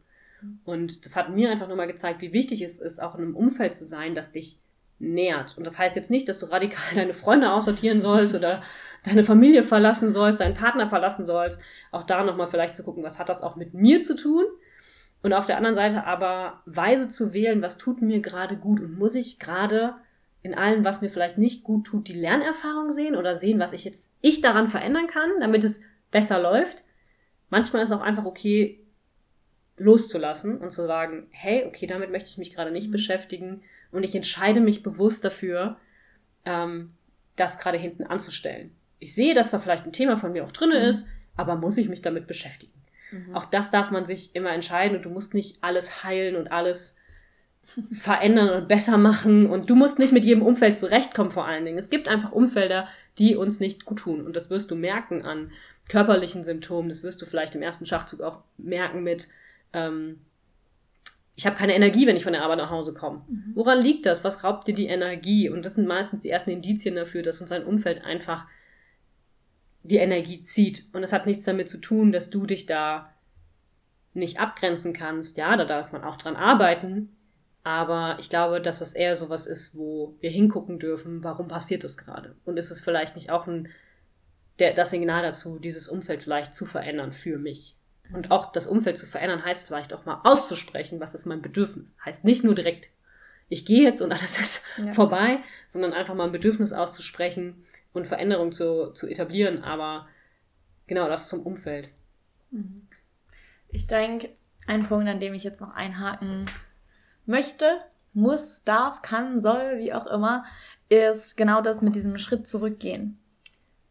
Und 0.64 1.04
das 1.04 1.16
hat 1.16 1.30
mir 1.30 1.50
einfach 1.50 1.68
nochmal 1.68 1.86
gezeigt, 1.86 2.20
wie 2.22 2.32
wichtig 2.32 2.62
es 2.62 2.78
ist, 2.78 3.02
auch 3.02 3.14
in 3.14 3.22
einem 3.22 3.36
Umfeld 3.36 3.74
zu 3.74 3.84
sein, 3.84 4.14
das 4.14 4.32
dich 4.32 4.58
nährt. 4.98 5.56
Und 5.56 5.64
das 5.64 5.78
heißt 5.78 5.96
jetzt 5.96 6.10
nicht, 6.10 6.28
dass 6.28 6.38
du 6.38 6.46
radikal 6.46 6.82
deine 6.94 7.14
Freunde 7.14 7.52
aussortieren 7.52 8.00
sollst 8.00 8.34
oder 8.34 8.62
deine 9.04 9.24
Familie 9.24 9.62
verlassen 9.62 10.12
sollst, 10.12 10.40
deinen 10.40 10.54
Partner 10.54 10.88
verlassen 10.88 11.26
sollst. 11.26 11.62
Auch 11.90 12.04
da 12.04 12.22
nochmal 12.24 12.48
vielleicht 12.48 12.74
zu 12.74 12.82
gucken, 12.82 13.02
was 13.02 13.18
hat 13.18 13.28
das 13.28 13.42
auch 13.42 13.56
mit 13.56 13.74
mir 13.74 14.02
zu 14.02 14.14
tun? 14.14 14.44
Und 15.22 15.32
auf 15.34 15.46
der 15.46 15.56
anderen 15.56 15.74
Seite 15.74 16.04
aber 16.04 16.62
weise 16.64 17.08
zu 17.08 17.34
wählen, 17.34 17.60
was 17.60 17.76
tut 17.76 18.00
mir 18.00 18.20
gerade 18.20 18.56
gut 18.56 18.80
und 18.80 18.98
muss 18.98 19.14
ich 19.14 19.38
gerade 19.38 19.94
in 20.42 20.54
allem, 20.54 20.84
was 20.84 21.02
mir 21.02 21.10
vielleicht 21.10 21.38
nicht 21.38 21.64
gut 21.64 21.86
tut, 21.86 22.08
die 22.08 22.18
Lernerfahrung 22.18 22.90
sehen 22.90 23.16
oder 23.16 23.34
sehen, 23.34 23.58
was 23.58 23.72
ich 23.72 23.84
jetzt 23.84 24.14
ich 24.22 24.40
daran 24.40 24.68
verändern 24.68 25.06
kann, 25.06 25.30
damit 25.40 25.64
es 25.64 25.82
besser 26.10 26.40
läuft. 26.40 26.82
Manchmal 27.50 27.82
ist 27.82 27.92
auch 27.92 28.00
einfach 28.00 28.24
okay, 28.24 28.80
loszulassen 29.76 30.58
und 30.58 30.72
zu 30.72 30.86
sagen, 30.86 31.26
hey, 31.30 31.64
okay, 31.66 31.86
damit 31.86 32.10
möchte 32.10 32.30
ich 32.30 32.38
mich 32.38 32.54
gerade 32.54 32.70
nicht 32.70 32.88
mhm. 32.88 32.92
beschäftigen 32.92 33.62
und 33.92 34.04
ich 34.04 34.14
entscheide 34.14 34.60
mich 34.60 34.82
bewusst 34.82 35.24
dafür, 35.24 35.76
ähm, 36.44 36.92
das 37.36 37.58
gerade 37.58 37.78
hinten 37.78 38.04
anzustellen. 38.04 38.72
Ich 38.98 39.14
sehe, 39.14 39.34
dass 39.34 39.50
da 39.50 39.58
vielleicht 39.58 39.86
ein 39.86 39.92
Thema 39.92 40.16
von 40.16 40.32
mir 40.32 40.44
auch 40.44 40.52
drinne 40.52 40.78
mhm. 40.78 40.86
ist, 40.86 41.06
aber 41.36 41.56
muss 41.56 41.78
ich 41.78 41.88
mich 41.88 42.02
damit 42.02 42.26
beschäftigen? 42.26 42.72
Mhm. 43.10 43.34
Auch 43.34 43.46
das 43.46 43.70
darf 43.70 43.90
man 43.90 44.04
sich 44.04 44.34
immer 44.36 44.52
entscheiden 44.52 44.96
und 44.96 45.04
du 45.04 45.10
musst 45.10 45.34
nicht 45.34 45.58
alles 45.62 46.04
heilen 46.04 46.36
und 46.36 46.52
alles 46.52 46.96
verändern 47.92 48.50
und 48.50 48.68
besser 48.68 48.98
machen. 48.98 49.46
Und 49.46 49.70
du 49.70 49.74
musst 49.74 49.98
nicht 49.98 50.12
mit 50.12 50.24
jedem 50.24 50.42
Umfeld 50.42 50.78
zurechtkommen, 50.78 51.30
vor 51.30 51.46
allen 51.46 51.64
Dingen. 51.64 51.78
Es 51.78 51.90
gibt 51.90 52.08
einfach 52.08 52.32
Umfelder, 52.32 52.88
die 53.18 53.36
uns 53.36 53.60
nicht 53.60 53.84
gut 53.84 54.00
tun. 54.00 54.24
Und 54.24 54.36
das 54.36 54.50
wirst 54.50 54.70
du 54.70 54.74
merken 54.74 55.22
an 55.22 55.52
körperlichen 55.88 56.44
Symptomen. 56.44 56.88
Das 56.88 57.02
wirst 57.02 57.20
du 57.20 57.26
vielleicht 57.26 57.54
im 57.54 57.62
ersten 57.62 57.86
Schachzug 57.86 58.20
auch 58.20 58.40
merken 58.58 59.02
mit, 59.02 59.28
ähm, 59.72 60.20
ich 61.36 61.46
habe 61.46 61.56
keine 61.56 61.74
Energie, 61.74 62.06
wenn 62.06 62.16
ich 62.16 62.24
von 62.24 62.34
der 62.34 62.42
Arbeit 62.42 62.58
nach 62.58 62.70
Hause 62.70 62.92
komme. 62.92 63.22
Mhm. 63.26 63.52
Woran 63.54 63.80
liegt 63.80 64.04
das? 64.04 64.24
Was 64.24 64.44
raubt 64.44 64.68
dir 64.68 64.74
die 64.74 64.88
Energie? 64.88 65.48
Und 65.48 65.64
das 65.64 65.76
sind 65.76 65.88
meistens 65.88 66.20
die 66.20 66.28
ersten 66.28 66.50
Indizien 66.50 66.96
dafür, 66.96 67.22
dass 67.22 67.40
uns 67.40 67.50
ein 67.50 67.64
Umfeld 67.64 68.04
einfach 68.04 68.44
die 69.82 69.96
Energie 69.96 70.42
zieht. 70.42 70.84
Und 70.92 71.02
es 71.02 71.12
hat 71.12 71.26
nichts 71.26 71.44
damit 71.44 71.68
zu 71.68 71.78
tun, 71.78 72.12
dass 72.12 72.28
du 72.28 72.44
dich 72.44 72.66
da 72.66 73.14
nicht 74.12 74.38
abgrenzen 74.38 74.92
kannst. 74.92 75.38
Ja, 75.38 75.56
da 75.56 75.64
darf 75.64 75.92
man 75.92 76.04
auch 76.04 76.16
dran 76.16 76.36
arbeiten. 76.36 77.16
Aber 77.62 78.16
ich 78.18 78.30
glaube, 78.30 78.60
dass 78.60 78.78
das 78.78 78.94
eher 78.94 79.14
sowas 79.14 79.46
ist, 79.46 79.76
wo 79.76 80.16
wir 80.20 80.30
hingucken 80.30 80.78
dürfen, 80.78 81.22
warum 81.22 81.48
passiert 81.48 81.84
das 81.84 81.98
gerade? 81.98 82.34
Und 82.44 82.56
ist 82.56 82.70
es 82.70 82.82
vielleicht 82.82 83.16
nicht 83.16 83.30
auch 83.30 83.46
ein, 83.46 83.68
der, 84.58 84.72
das 84.72 84.90
Signal 84.90 85.22
dazu, 85.22 85.58
dieses 85.58 85.88
Umfeld 85.88 86.22
vielleicht 86.22 86.54
zu 86.54 86.64
verändern 86.64 87.12
für 87.12 87.38
mich? 87.38 87.76
Und 88.12 88.30
auch 88.30 88.50
das 88.50 88.66
Umfeld 88.66 88.98
zu 88.98 89.06
verändern 89.06 89.44
heißt 89.44 89.66
vielleicht 89.66 89.92
auch 89.92 90.04
mal 90.04 90.20
auszusprechen, 90.24 91.00
was 91.00 91.14
ist 91.14 91.26
mein 91.26 91.42
Bedürfnis. 91.42 91.98
Heißt 92.04 92.24
nicht 92.24 92.42
nur 92.42 92.54
direkt, 92.54 92.90
ich 93.48 93.66
gehe 93.66 93.82
jetzt 93.82 94.00
und 94.00 94.12
alles 94.12 94.40
ist 94.40 94.62
ja. 94.78 94.92
vorbei, 94.92 95.40
sondern 95.68 95.92
einfach 95.92 96.14
mal 96.14 96.24
ein 96.24 96.32
Bedürfnis 96.32 96.72
auszusprechen 96.72 97.66
und 97.92 98.06
Veränderung 98.06 98.52
zu, 98.52 98.92
zu 98.92 99.06
etablieren. 99.06 99.62
Aber 99.62 100.08
genau 100.86 101.08
das 101.08 101.28
zum 101.28 101.42
Umfeld. 101.42 101.90
Mhm. 102.50 102.88
Ich 103.68 103.86
denke, 103.86 104.30
ein 104.66 104.84
Punkt, 104.84 105.08
an 105.08 105.20
dem 105.20 105.34
ich 105.34 105.44
jetzt 105.44 105.60
noch 105.60 105.74
einhaken 105.74 106.50
möchte, 107.26 107.66
muss, 108.12 108.62
darf, 108.64 109.02
kann, 109.02 109.40
soll, 109.40 109.78
wie 109.78 109.92
auch 109.92 110.06
immer, 110.06 110.44
ist 110.88 111.36
genau 111.36 111.60
das 111.60 111.82
mit 111.82 111.94
diesem 111.94 112.18
Schritt 112.18 112.46
zurückgehen. 112.46 113.18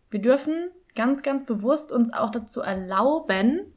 Wir 0.10 0.22
dürfen 0.22 0.72
ganz, 0.96 1.22
ganz 1.22 1.46
bewusst 1.46 1.92
uns 1.92 2.12
auch 2.12 2.30
dazu 2.30 2.62
erlauben, 2.62 3.74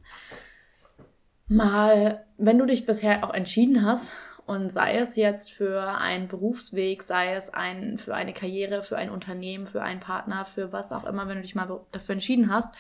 mal, 1.49 2.25
wenn 2.39 2.59
du 2.59 2.67
dich 2.67 2.87
bisher 2.87 3.25
auch 3.25 3.35
entschieden 3.35 3.85
hast, 3.85 4.13
und 4.45 4.71
sei 4.71 4.99
es 4.99 5.17
jetzt 5.17 5.53
für 5.53 5.97
einen 5.99 6.29
Berufsweg, 6.29 7.03
sei 7.03 7.35
es 7.35 7.51
ein, 7.51 7.99
für 7.99 8.15
eine 8.15 8.33
Karriere, 8.33 8.83
für 8.83 8.97
ein 8.97 9.11
Unternehmen, 9.11 9.67
für 9.67 9.83
einen 9.83 10.01
Partner, 10.01 10.45
für 10.45 10.73
was 10.73 10.93
auch 10.93 11.05
immer, 11.05 11.29
wenn 11.29 11.37
du 11.37 11.43
dich 11.43 11.55
mal 11.55 11.81
dafür 11.93 12.15
entschieden 12.15 12.53
hast, 12.53 12.75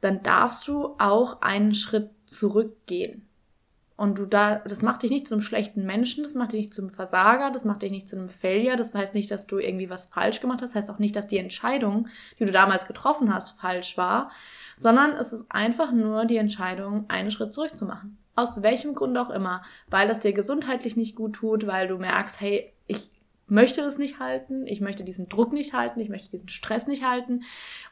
dann 0.00 0.22
darfst 0.22 0.66
du 0.66 0.96
auch 0.98 1.42
einen 1.42 1.74
Schritt 1.74 2.10
zurückgehen. 2.26 3.28
Und 3.96 4.18
du 4.18 4.26
da, 4.26 4.56
das 4.56 4.82
macht 4.82 5.04
dich 5.04 5.10
nicht 5.12 5.28
zum 5.28 5.40
schlechten 5.40 5.86
Menschen, 5.86 6.24
das 6.24 6.34
macht 6.34 6.52
dich 6.52 6.58
nicht 6.58 6.74
zum 6.74 6.90
Versager, 6.90 7.52
das 7.52 7.64
macht 7.64 7.82
dich 7.82 7.92
nicht 7.92 8.08
zu 8.08 8.16
einem 8.16 8.28
Failure. 8.28 8.76
Das 8.76 8.94
heißt 8.94 9.14
nicht, 9.14 9.30
dass 9.30 9.46
du 9.46 9.58
irgendwie 9.58 9.88
was 9.88 10.06
falsch 10.06 10.40
gemacht 10.40 10.62
hast, 10.62 10.74
das 10.74 10.82
heißt 10.82 10.90
auch 10.90 10.98
nicht, 10.98 11.14
dass 11.14 11.28
die 11.28 11.38
Entscheidung, 11.38 12.08
die 12.38 12.44
du 12.44 12.50
damals 12.50 12.86
getroffen 12.86 13.32
hast, 13.32 13.60
falsch 13.60 13.96
war, 13.96 14.32
sondern 14.76 15.12
es 15.12 15.32
ist 15.32 15.52
einfach 15.52 15.92
nur 15.92 16.24
die 16.24 16.38
Entscheidung, 16.38 17.04
einen 17.08 17.30
Schritt 17.30 17.54
zurück 17.54 17.76
zu 17.76 17.84
machen. 17.84 18.18
Aus 18.34 18.62
welchem 18.62 18.96
Grund 18.96 19.16
auch 19.16 19.30
immer. 19.30 19.62
Weil 19.88 20.10
es 20.10 20.18
dir 20.18 20.32
gesundheitlich 20.32 20.96
nicht 20.96 21.14
gut 21.14 21.36
tut, 21.36 21.68
weil 21.68 21.86
du 21.86 21.98
merkst, 21.98 22.40
hey, 22.40 22.72
ich 22.88 23.10
möchte 23.46 23.82
das 23.82 23.98
nicht 23.98 24.18
halten, 24.18 24.66
ich 24.66 24.80
möchte 24.80 25.04
diesen 25.04 25.28
Druck 25.28 25.52
nicht 25.52 25.72
halten, 25.72 26.00
ich 26.00 26.08
möchte 26.08 26.30
diesen 26.30 26.48
Stress 26.48 26.88
nicht 26.88 27.04
halten. 27.04 27.44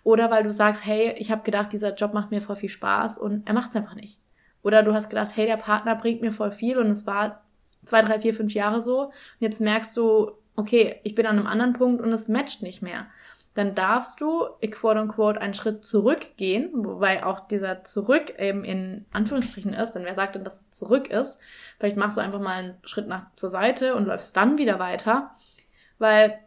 Oder 0.03 0.33
weil 0.33 0.43
du 0.43 0.51
sagst, 0.51 0.85
hey, 0.85 1.15
ich 1.19 1.31
habe 1.31 1.43
gedacht, 1.43 1.73
dieser 1.73 1.95
Job 1.95 2.13
macht 2.13 2.33
mir 2.33 2.43
voll 2.43 2.57
viel 2.57 2.69
Spaß 2.69 3.19
und 3.19 3.47
er 3.47 3.55
macht 3.55 3.71
es 3.71 3.77
einfach 3.77 3.95
nicht. 3.95 4.21
Oder 4.63 4.83
du 4.83 4.95
hast 4.95 5.09
gedacht, 5.09 5.33
hey, 5.35 5.47
der 5.47 5.57
Partner 5.57 5.95
bringt 5.97 6.21
mir 6.21 6.33
voll 6.33 6.53
viel 6.53 6.79
und 6.79 6.91
es 6.91 7.07
war 7.07 7.43
zwei, 7.85 8.03
drei, 8.03 8.21
vier, 8.21 8.35
fünf 8.35 8.55
Jahre 8.55 8.81
so. 8.81 9.07
Und 9.07 9.13
jetzt 9.41 9.61
merkst 9.61 9.97
du, 9.97 10.33
okay, 10.57 11.01
ich 11.03 11.15
bin 11.15 11.27
an 11.27 11.39
einem 11.39 11.47
anderen 11.47 11.73
Punkt 11.73 12.03
und 12.03 12.13
es 12.13 12.29
matcht 12.29 12.63
nicht 12.63 12.83
mehr. 12.83 13.07
dann 13.55 13.75
darfst 13.75 14.21
du, 14.21 14.47
quote 14.71 15.01
unquote, 15.01 15.41
einen 15.41 15.53
Schritt 15.53 15.85
zurückgehen, 15.85 16.71
wobei 16.73 17.25
auch 17.25 17.47
dieser 17.49 17.85
Zurück 17.85 18.39
eben 18.39 18.65
in 18.65 19.05
Anführungsstrichen 19.13 19.75
ist, 19.75 19.93
denn 19.93 20.05
wer 20.05 20.15
sagt 20.15 20.37
denn, 20.37 20.45
dass 20.45 20.63
es 20.63 20.71
zurück 20.71 21.09
ist? 21.09 21.39
Vielleicht 21.79 21.99
machst 21.99 22.17
du 22.17 22.23
einfach 22.23 22.41
mal 22.41 22.63
einen 22.63 22.75
Schritt 22.85 23.09
nach 23.09 23.27
zur 23.37 23.51
Seite 23.51 23.95
und 23.95 24.07
läufst 24.07 24.37
dann 24.37 24.57
wieder 24.57 24.79
weiter, 24.79 25.33
weil 25.99 26.39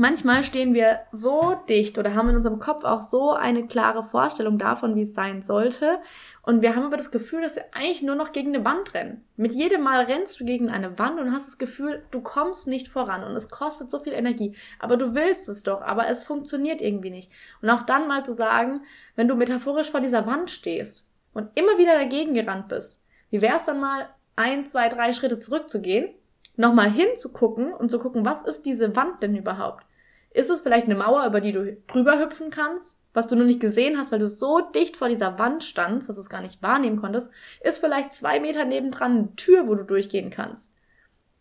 manchmal 0.00 0.42
stehen 0.42 0.72
wir 0.72 1.00
so 1.12 1.54
dicht 1.68 1.98
oder 1.98 2.14
haben 2.14 2.30
in 2.30 2.36
unserem 2.36 2.58
Kopf 2.58 2.84
auch 2.84 3.02
so 3.02 3.32
eine 3.32 3.66
klare 3.66 4.02
Vorstellung 4.02 4.56
davon, 4.56 4.96
wie 4.96 5.02
es 5.02 5.14
sein 5.14 5.42
sollte. 5.42 5.98
Und 6.40 6.62
wir 6.62 6.74
haben 6.74 6.86
aber 6.86 6.96
das 6.96 7.10
Gefühl, 7.10 7.42
dass 7.42 7.56
wir 7.56 7.66
eigentlich 7.72 8.02
nur 8.02 8.14
noch 8.14 8.32
gegen 8.32 8.54
eine 8.54 8.64
Wand 8.64 8.94
rennen. 8.94 9.22
Mit 9.36 9.52
jedem 9.52 9.82
Mal 9.82 10.04
rennst 10.04 10.40
du 10.40 10.46
gegen 10.46 10.70
eine 10.70 10.98
Wand 10.98 11.20
und 11.20 11.32
hast 11.32 11.48
das 11.48 11.58
Gefühl, 11.58 12.02
du 12.10 12.22
kommst 12.22 12.66
nicht 12.66 12.88
voran 12.88 13.22
und 13.22 13.36
es 13.36 13.50
kostet 13.50 13.90
so 13.90 14.00
viel 14.00 14.14
Energie. 14.14 14.56
Aber 14.78 14.96
du 14.96 15.14
willst 15.14 15.50
es 15.50 15.64
doch, 15.64 15.82
aber 15.82 16.08
es 16.08 16.24
funktioniert 16.24 16.80
irgendwie 16.80 17.10
nicht. 17.10 17.30
Und 17.60 17.68
auch 17.68 17.82
dann 17.82 18.08
mal 18.08 18.24
zu 18.24 18.32
sagen, 18.32 18.80
wenn 19.16 19.28
du 19.28 19.34
metaphorisch 19.34 19.90
vor 19.90 20.00
dieser 20.00 20.26
Wand 20.26 20.50
stehst 20.50 21.06
und 21.34 21.50
immer 21.56 21.76
wieder 21.76 21.98
dagegen 21.98 22.32
gerannt 22.32 22.68
bist, 22.68 23.04
wie 23.28 23.42
wäre 23.42 23.56
es 23.56 23.64
dann 23.64 23.80
mal, 23.80 24.08
ein, 24.34 24.64
zwei, 24.64 24.88
drei 24.88 25.12
Schritte 25.12 25.38
zurückzugehen, 25.38 26.08
nochmal 26.56 26.90
hinzugucken 26.90 27.74
und 27.74 27.90
zu 27.90 27.98
gucken, 27.98 28.24
was 28.24 28.42
ist 28.42 28.64
diese 28.64 28.96
Wand 28.96 29.22
denn 29.22 29.36
überhaupt? 29.36 29.84
Ist 30.32 30.50
es 30.50 30.60
vielleicht 30.60 30.86
eine 30.86 30.94
Mauer, 30.94 31.26
über 31.26 31.40
die 31.40 31.52
du 31.52 31.76
drüber 31.88 32.20
hüpfen 32.20 32.50
kannst, 32.50 32.98
was 33.12 33.26
du 33.26 33.34
nur 33.34 33.46
nicht 33.46 33.60
gesehen 33.60 33.98
hast, 33.98 34.12
weil 34.12 34.20
du 34.20 34.28
so 34.28 34.60
dicht 34.60 34.96
vor 34.96 35.08
dieser 35.08 35.38
Wand 35.38 35.64
standst, 35.64 36.08
dass 36.08 36.16
du 36.16 36.20
es 36.20 36.30
gar 36.30 36.40
nicht 36.40 36.62
wahrnehmen 36.62 36.96
konntest? 36.96 37.30
Ist 37.62 37.78
vielleicht 37.78 38.14
zwei 38.14 38.38
Meter 38.38 38.64
nebendran 38.64 39.12
eine 39.12 39.36
Tür, 39.36 39.66
wo 39.66 39.74
du 39.74 39.84
durchgehen 39.84 40.30
kannst? 40.30 40.72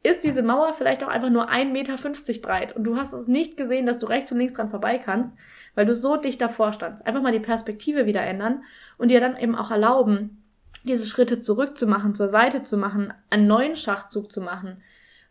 Ist 0.01 0.23
diese 0.23 0.41
Mauer 0.41 0.73
vielleicht 0.73 1.03
auch 1.03 1.09
einfach 1.09 1.29
nur 1.29 1.49
1,50 1.49 1.71
Meter 1.71 2.41
breit 2.41 2.75
und 2.75 2.85
du 2.85 2.95
hast 2.95 3.13
es 3.13 3.27
nicht 3.27 3.57
gesehen, 3.57 3.85
dass 3.85 3.99
du 3.99 4.05
rechts 4.05 4.31
und 4.31 4.37
links 4.37 4.53
dran 4.53 4.69
vorbei 4.69 4.97
kannst, 4.97 5.37
weil 5.75 5.85
du 5.85 5.93
so 5.93 6.15
dicht 6.15 6.41
davor 6.41 6.71
standst? 6.71 7.05
Einfach 7.05 7.21
mal 7.21 7.33
die 7.33 7.39
Perspektive 7.39 8.05
wieder 8.05 8.21
ändern 8.21 8.63
und 8.97 9.11
dir 9.11 9.19
dann 9.19 9.37
eben 9.37 9.55
auch 9.55 9.71
erlauben, 9.71 10.41
diese 10.83 11.05
Schritte 11.05 11.41
zurückzumachen, 11.41 12.15
zur 12.15 12.29
Seite 12.29 12.63
zu 12.63 12.77
machen, 12.77 13.13
einen 13.29 13.47
neuen 13.47 13.75
Schachzug 13.75 14.31
zu 14.31 14.39
machen, 14.39 14.81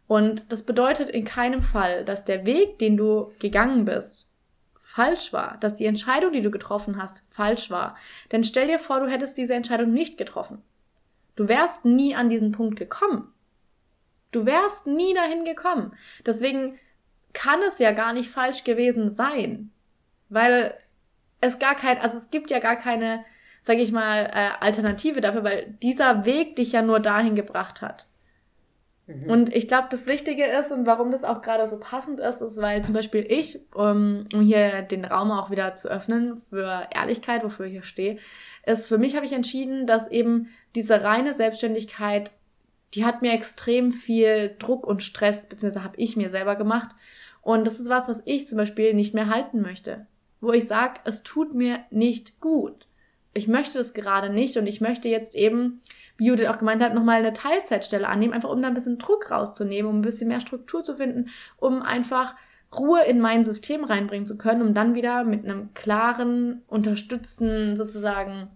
und 0.08 0.50
das 0.50 0.64
bedeutet 0.64 1.10
in 1.10 1.24
keinem 1.24 1.62
Fall, 1.62 2.04
dass 2.04 2.24
der 2.24 2.46
Weg, 2.46 2.78
den 2.78 2.96
du 2.96 3.30
gegangen 3.38 3.84
bist, 3.84 4.26
falsch 4.82 5.34
war, 5.34 5.58
dass 5.60 5.74
die 5.74 5.84
Entscheidung, 5.84 6.32
die 6.32 6.40
du 6.40 6.50
getroffen 6.50 7.00
hast, 7.00 7.22
falsch 7.28 7.70
war. 7.70 7.94
Denn 8.32 8.42
stell 8.42 8.68
dir 8.68 8.78
vor, 8.78 9.00
du 9.00 9.06
hättest 9.06 9.36
diese 9.36 9.54
Entscheidung 9.54 9.92
nicht 9.92 10.16
getroffen. 10.16 10.62
Du 11.36 11.46
wärst 11.46 11.84
nie 11.84 12.16
an 12.16 12.30
diesen 12.30 12.52
Punkt 12.52 12.78
gekommen. 12.78 13.32
Du 14.32 14.46
wärst 14.46 14.86
nie 14.86 15.12
dahin 15.12 15.44
gekommen. 15.44 15.94
Deswegen 16.24 16.78
kann 17.34 17.60
es 17.68 17.78
ja 17.78 17.92
gar 17.92 18.14
nicht 18.14 18.30
falsch 18.30 18.64
gewesen 18.64 19.10
sein, 19.10 19.70
weil 20.30 20.74
es 21.42 21.58
gar 21.58 21.74
kein, 21.74 21.98
also 21.98 22.16
es 22.16 22.30
gibt 22.30 22.50
ja 22.50 22.60
gar 22.60 22.76
keine, 22.76 23.24
sag 23.60 23.76
ich 23.76 23.92
mal, 23.92 24.24
äh, 24.24 24.50
Alternative 24.60 25.20
dafür, 25.20 25.44
weil 25.44 25.76
dieser 25.82 26.24
Weg 26.24 26.56
dich 26.56 26.72
ja 26.72 26.80
nur 26.80 26.98
dahin 26.98 27.34
gebracht 27.34 27.82
hat. 27.82 28.06
Mhm. 29.08 29.30
Und 29.30 29.56
ich 29.56 29.68
glaube, 29.68 29.88
das 29.90 30.06
Wichtige 30.06 30.44
ist 30.44 30.70
und 30.70 30.86
warum 30.86 31.10
das 31.10 31.24
auch 31.24 31.40
gerade 31.40 31.66
so 31.66 31.80
passend 31.80 32.20
ist, 32.20 32.42
ist, 32.42 32.60
weil 32.60 32.84
zum 32.84 32.94
Beispiel 32.94 33.24
ich, 33.28 33.60
um, 33.74 34.26
um 34.32 34.42
hier 34.42 34.82
den 34.82 35.04
Raum 35.04 35.30
auch 35.30 35.50
wieder 35.50 35.74
zu 35.74 35.88
öffnen 35.88 36.42
für 36.50 36.86
Ehrlichkeit, 36.94 37.42
wofür 37.42 37.66
ich 37.66 37.72
hier 37.72 37.82
stehe, 37.82 38.18
ist 38.66 38.86
für 38.86 38.98
mich 38.98 39.16
habe 39.16 39.24
ich 39.24 39.32
entschieden, 39.32 39.86
dass 39.86 40.10
eben 40.10 40.50
diese 40.74 41.02
reine 41.02 41.32
Selbstständigkeit, 41.32 42.30
die 42.94 43.04
hat 43.04 43.22
mir 43.22 43.32
extrem 43.32 43.92
viel 43.92 44.54
Druck 44.58 44.86
und 44.86 45.02
Stress, 45.02 45.48
beziehungsweise 45.48 45.84
habe 45.84 45.96
ich 45.96 46.16
mir 46.16 46.28
selber 46.28 46.56
gemacht. 46.56 46.90
Und 47.40 47.66
das 47.66 47.80
ist 47.80 47.88
was, 47.88 48.08
was 48.08 48.22
ich 48.26 48.46
zum 48.46 48.58
Beispiel 48.58 48.92
nicht 48.92 49.14
mehr 49.14 49.30
halten 49.30 49.62
möchte. 49.62 50.06
Wo 50.40 50.52
ich 50.52 50.66
sage, 50.66 51.00
es 51.04 51.22
tut 51.22 51.54
mir 51.54 51.80
nicht 51.90 52.40
gut. 52.40 52.86
Ich 53.32 53.48
möchte 53.48 53.78
das 53.78 53.94
gerade 53.94 54.30
nicht 54.30 54.56
und 54.56 54.66
ich 54.66 54.80
möchte 54.80 55.08
jetzt 55.08 55.34
eben 55.34 55.80
wie 56.18 56.26
Judith 56.26 56.48
auch 56.48 56.58
gemeint 56.58 56.82
hat, 56.82 56.94
nochmal 56.94 57.18
eine 57.18 57.32
Teilzeitstelle 57.32 58.08
annehmen, 58.08 58.34
einfach 58.34 58.50
um 58.50 58.60
da 58.60 58.68
ein 58.68 58.74
bisschen 58.74 58.98
Druck 58.98 59.30
rauszunehmen, 59.30 59.90
um 59.90 59.98
ein 60.00 60.02
bisschen 60.02 60.28
mehr 60.28 60.40
Struktur 60.40 60.84
zu 60.84 60.96
finden, 60.96 61.30
um 61.56 61.80
einfach 61.80 62.34
Ruhe 62.76 63.02
in 63.04 63.20
mein 63.20 63.44
System 63.44 63.84
reinbringen 63.84 64.26
zu 64.26 64.36
können, 64.36 64.60
um 64.60 64.74
dann 64.74 64.94
wieder 64.94 65.24
mit 65.24 65.44
einem 65.44 65.72
klaren, 65.74 66.62
unterstützten, 66.66 67.76
sozusagen 67.76 68.50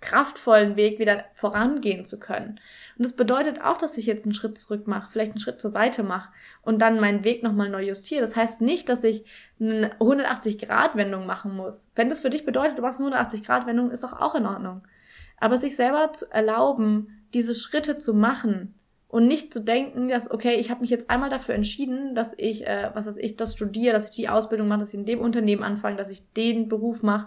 kraftvollen 0.00 0.76
Weg 0.76 0.98
wieder 0.98 1.24
vorangehen 1.34 2.04
zu 2.04 2.18
können. 2.18 2.60
Und 2.98 3.04
das 3.04 3.14
bedeutet 3.14 3.62
auch, 3.62 3.78
dass 3.78 3.96
ich 3.96 4.06
jetzt 4.06 4.26
einen 4.26 4.34
Schritt 4.34 4.58
zurück 4.58 4.86
mache, 4.86 5.10
vielleicht 5.10 5.32
einen 5.32 5.40
Schritt 5.40 5.60
zur 5.60 5.70
Seite 5.70 6.02
mache 6.02 6.30
und 6.62 6.80
dann 6.80 7.00
meinen 7.00 7.24
Weg 7.24 7.42
nochmal 7.42 7.70
neu 7.70 7.84
justiere. 7.84 8.20
Das 8.20 8.36
heißt 8.36 8.60
nicht, 8.60 8.88
dass 8.88 9.02
ich 9.04 9.24
eine 9.60 9.94
180-Grad-Wendung 9.98 11.26
machen 11.26 11.56
muss. 11.56 11.88
Wenn 11.94 12.08
das 12.08 12.20
für 12.20 12.30
dich 12.30 12.44
bedeutet, 12.44 12.78
du 12.78 12.82
machst 12.82 13.00
eine 13.00 13.16
180-Grad-Wendung, 13.16 13.90
ist 13.90 14.04
doch 14.04 14.12
auch 14.12 14.34
in 14.34 14.46
Ordnung. 14.46 14.82
Aber 15.42 15.58
sich 15.58 15.74
selber 15.74 16.12
zu 16.12 16.30
erlauben, 16.30 17.24
diese 17.34 17.56
Schritte 17.56 17.98
zu 17.98 18.14
machen 18.14 18.74
und 19.08 19.26
nicht 19.26 19.52
zu 19.52 19.58
denken, 19.58 20.06
dass, 20.06 20.30
okay, 20.30 20.54
ich 20.54 20.70
habe 20.70 20.82
mich 20.82 20.90
jetzt 20.90 21.10
einmal 21.10 21.30
dafür 21.30 21.56
entschieden, 21.56 22.14
dass 22.14 22.32
ich, 22.36 22.64
äh, 22.64 22.92
was 22.94 23.08
weiß 23.08 23.16
ich, 23.16 23.34
das 23.34 23.54
studiere, 23.54 23.92
dass 23.92 24.10
ich 24.10 24.14
die 24.14 24.28
Ausbildung 24.28 24.68
mache, 24.68 24.78
dass 24.78 24.94
ich 24.94 25.00
in 25.00 25.04
dem 25.04 25.18
Unternehmen 25.18 25.64
anfange, 25.64 25.96
dass 25.96 26.10
ich 26.10 26.22
den 26.36 26.68
Beruf 26.68 27.02
mache, 27.02 27.26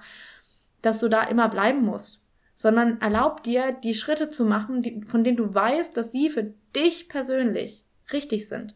dass 0.81 1.01
du 1.01 1.09
da 1.09 1.23
immer 1.23 1.49
bleiben 1.49 1.81
musst. 1.81 2.21
Sondern 2.53 3.01
erlaub 3.01 3.43
dir, 3.43 3.73
die 3.73 3.93
Schritte 3.93 4.29
zu 4.29 4.45
machen, 4.45 4.81
die, 4.81 5.01
von 5.05 5.25
denen 5.25 5.35
du 5.35 5.53
weißt, 5.53 5.97
dass 5.97 6.13
sie 6.13 6.29
für 6.29 6.53
dich 6.73 7.09
persönlich 7.09 7.83
richtig 8.13 8.47
sind. 8.47 8.75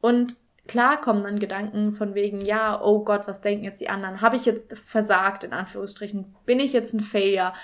Und 0.00 0.36
Klar 0.70 1.00
kommen 1.00 1.24
dann 1.24 1.40
Gedanken 1.40 1.94
von 1.94 2.14
wegen, 2.14 2.42
ja, 2.42 2.80
oh 2.80 3.02
Gott, 3.02 3.26
was 3.26 3.40
denken 3.40 3.64
jetzt 3.64 3.80
die 3.80 3.88
anderen? 3.88 4.20
Habe 4.20 4.36
ich 4.36 4.44
jetzt 4.44 4.78
versagt, 4.78 5.42
in 5.42 5.52
Anführungsstrichen? 5.52 6.36
Bin 6.46 6.60
ich 6.60 6.72
jetzt 6.72 6.94
ein 6.94 7.00
Failure? 7.00 7.54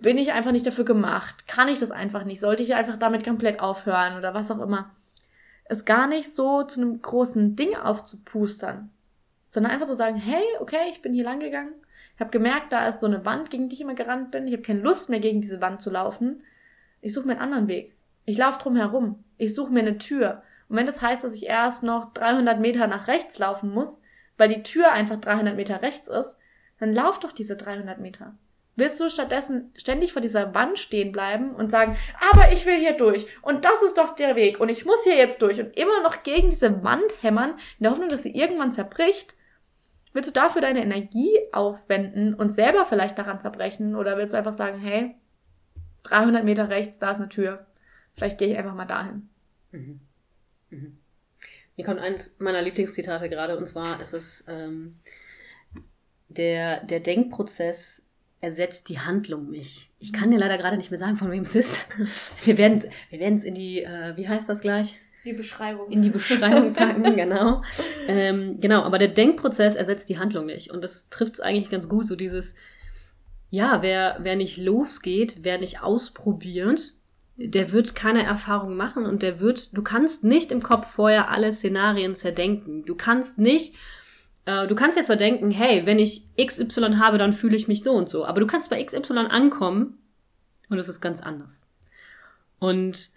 Bin 0.00 0.16
ich 0.16 0.32
einfach 0.32 0.52
nicht 0.52 0.66
dafür 0.66 0.86
gemacht? 0.86 1.46
Kann 1.48 1.68
ich 1.68 1.80
das 1.80 1.90
einfach 1.90 2.24
nicht? 2.24 2.40
Sollte 2.40 2.62
ich 2.62 2.74
einfach 2.74 2.96
damit 2.96 3.24
komplett 3.26 3.60
aufhören 3.60 4.16
oder 4.16 4.32
was 4.32 4.50
auch 4.50 4.58
immer? 4.60 4.90
Es 5.66 5.84
gar 5.84 6.06
nicht 6.06 6.32
so 6.32 6.62
zu 6.62 6.80
einem 6.80 7.02
großen 7.02 7.56
Ding 7.56 7.76
aufzupustern, 7.76 8.88
sondern 9.46 9.72
einfach 9.72 9.86
zu 9.86 9.92
so 9.92 9.98
sagen, 9.98 10.16
hey, 10.16 10.42
okay, 10.58 10.88
ich 10.88 11.02
bin 11.02 11.12
hier 11.12 11.24
lang 11.24 11.40
gegangen. 11.40 11.74
Ich 12.14 12.20
habe 12.20 12.30
gemerkt, 12.30 12.72
da 12.72 12.88
ist 12.88 13.00
so 13.00 13.06
eine 13.06 13.26
Wand, 13.26 13.50
gegen 13.50 13.68
die 13.68 13.74
ich 13.74 13.82
immer 13.82 13.92
gerannt 13.92 14.30
bin. 14.30 14.46
Ich 14.46 14.54
habe 14.54 14.62
keine 14.62 14.80
Lust 14.80 15.10
mehr, 15.10 15.20
gegen 15.20 15.42
diese 15.42 15.60
Wand 15.60 15.82
zu 15.82 15.90
laufen. 15.90 16.42
Ich 17.02 17.12
suche 17.12 17.26
mir 17.26 17.32
einen 17.32 17.42
anderen 17.42 17.68
Weg. 17.68 17.94
Ich 18.24 18.38
laufe 18.38 18.58
drum 18.60 18.76
herum. 18.76 19.22
Ich 19.36 19.54
suche 19.54 19.74
mir 19.74 19.80
eine 19.80 19.98
Tür. 19.98 20.42
Und 20.68 20.76
wenn 20.76 20.86
das 20.86 21.02
heißt, 21.02 21.24
dass 21.24 21.34
ich 21.34 21.46
erst 21.46 21.82
noch 21.82 22.12
300 22.14 22.60
Meter 22.60 22.86
nach 22.86 23.08
rechts 23.08 23.38
laufen 23.38 23.70
muss, 23.70 24.02
weil 24.36 24.48
die 24.48 24.62
Tür 24.62 24.92
einfach 24.92 25.16
300 25.16 25.56
Meter 25.56 25.82
rechts 25.82 26.08
ist, 26.08 26.38
dann 26.78 26.92
lauf 26.92 27.20
doch 27.20 27.32
diese 27.32 27.56
300 27.56 28.00
Meter. 28.00 28.34
Willst 28.78 29.00
du 29.00 29.08
stattdessen 29.08 29.72
ständig 29.74 30.12
vor 30.12 30.20
dieser 30.20 30.54
Wand 30.54 30.78
stehen 30.78 31.10
bleiben 31.10 31.54
und 31.54 31.70
sagen, 31.70 31.96
aber 32.30 32.52
ich 32.52 32.66
will 32.66 32.78
hier 32.78 32.92
durch 32.92 33.26
und 33.40 33.64
das 33.64 33.82
ist 33.82 33.96
doch 33.96 34.14
der 34.14 34.36
Weg 34.36 34.60
und 34.60 34.68
ich 34.68 34.84
muss 34.84 35.02
hier 35.02 35.16
jetzt 35.16 35.40
durch 35.40 35.58
und 35.58 35.74
immer 35.78 36.02
noch 36.02 36.22
gegen 36.22 36.50
diese 36.50 36.84
Wand 36.84 37.10
hämmern, 37.22 37.52
in 37.78 37.84
der 37.84 37.90
Hoffnung, 37.92 38.10
dass 38.10 38.22
sie 38.22 38.36
irgendwann 38.36 38.72
zerbricht? 38.72 39.34
Willst 40.12 40.28
du 40.28 40.34
dafür 40.34 40.60
deine 40.60 40.82
Energie 40.82 41.38
aufwenden 41.52 42.34
und 42.34 42.52
selber 42.52 42.84
vielleicht 42.84 43.18
daran 43.18 43.40
zerbrechen 43.40 43.96
oder 43.96 44.18
willst 44.18 44.34
du 44.34 44.38
einfach 44.38 44.52
sagen, 44.52 44.78
hey, 44.78 45.14
300 46.04 46.44
Meter 46.44 46.68
rechts, 46.68 46.98
da 46.98 47.12
ist 47.12 47.18
eine 47.18 47.30
Tür, 47.30 47.66
vielleicht 48.14 48.38
gehe 48.38 48.48
ich 48.48 48.58
einfach 48.58 48.74
mal 48.74 48.84
dahin? 48.84 49.30
Mhm. 49.72 50.00
Mhm. 50.70 50.98
Mir 51.76 51.84
kommt 51.84 52.00
eines 52.00 52.36
meiner 52.38 52.62
Lieblingszitate 52.62 53.28
gerade, 53.28 53.58
und 53.58 53.66
zwar 53.66 54.00
ist 54.00 54.14
es, 54.14 54.44
ähm, 54.48 54.94
der, 56.28 56.84
der 56.84 57.00
Denkprozess 57.00 58.02
ersetzt 58.40 58.88
die 58.88 58.98
Handlung 58.98 59.50
nicht. 59.50 59.90
Ich 59.98 60.12
kann 60.12 60.30
dir 60.30 60.38
leider 60.38 60.58
gerade 60.58 60.76
nicht 60.76 60.90
mehr 60.90 61.00
sagen, 61.00 61.16
von 61.16 61.30
wem 61.30 61.42
es 61.42 61.54
ist. 61.54 61.86
Wir 62.44 62.58
werden 62.58 62.78
es 62.78 62.88
wir 63.10 63.20
werden's 63.20 63.44
in 63.44 63.54
die, 63.54 63.82
äh, 63.82 64.16
wie 64.16 64.28
heißt 64.28 64.48
das 64.48 64.60
gleich? 64.60 65.00
Die 65.24 65.32
Beschreibung. 65.32 65.90
In 65.90 66.02
die 66.02 66.10
Beschreibung 66.10 66.72
packen, 66.72 67.02
genau. 67.16 67.62
Ähm, 68.06 68.60
genau, 68.60 68.82
aber 68.82 68.98
der 68.98 69.08
Denkprozess 69.08 69.74
ersetzt 69.74 70.08
die 70.08 70.18
Handlung 70.18 70.46
nicht. 70.46 70.70
Und 70.70 70.82
das 70.84 71.08
trifft 71.08 71.34
es 71.34 71.40
eigentlich 71.40 71.68
ganz 71.68 71.88
gut, 71.88 72.06
so 72.06 72.14
dieses, 72.14 72.54
ja, 73.50 73.82
wer, 73.82 74.18
wer 74.20 74.36
nicht 74.36 74.56
losgeht, 74.58 75.38
wer 75.42 75.58
nicht 75.58 75.82
ausprobiert, 75.82 76.94
der 77.36 77.72
wird 77.72 77.94
keine 77.94 78.24
Erfahrung 78.24 78.76
machen 78.76 79.04
und 79.04 79.22
der 79.22 79.40
wird, 79.40 79.76
du 79.76 79.82
kannst 79.82 80.24
nicht 80.24 80.50
im 80.50 80.62
Kopf 80.62 80.90
vorher 80.90 81.30
alle 81.30 81.52
Szenarien 81.52 82.14
zerdenken. 82.14 82.84
Du 82.84 82.94
kannst 82.94 83.38
nicht, 83.38 83.74
äh, 84.46 84.66
du 84.66 84.74
kannst 84.74 84.96
jetzt 84.96 85.06
zwar 85.06 85.16
denken, 85.16 85.50
hey, 85.50 85.84
wenn 85.84 85.98
ich 85.98 86.24
XY 86.40 86.96
habe, 86.98 87.18
dann 87.18 87.34
fühle 87.34 87.56
ich 87.56 87.68
mich 87.68 87.82
so 87.82 87.92
und 87.92 88.08
so. 88.08 88.24
Aber 88.24 88.40
du 88.40 88.46
kannst 88.46 88.70
bei 88.70 88.82
XY 88.82 89.18
ankommen 89.28 89.98
und 90.70 90.78
es 90.78 90.88
ist 90.88 91.00
ganz 91.02 91.20
anders. 91.20 91.62
Und 92.58 93.10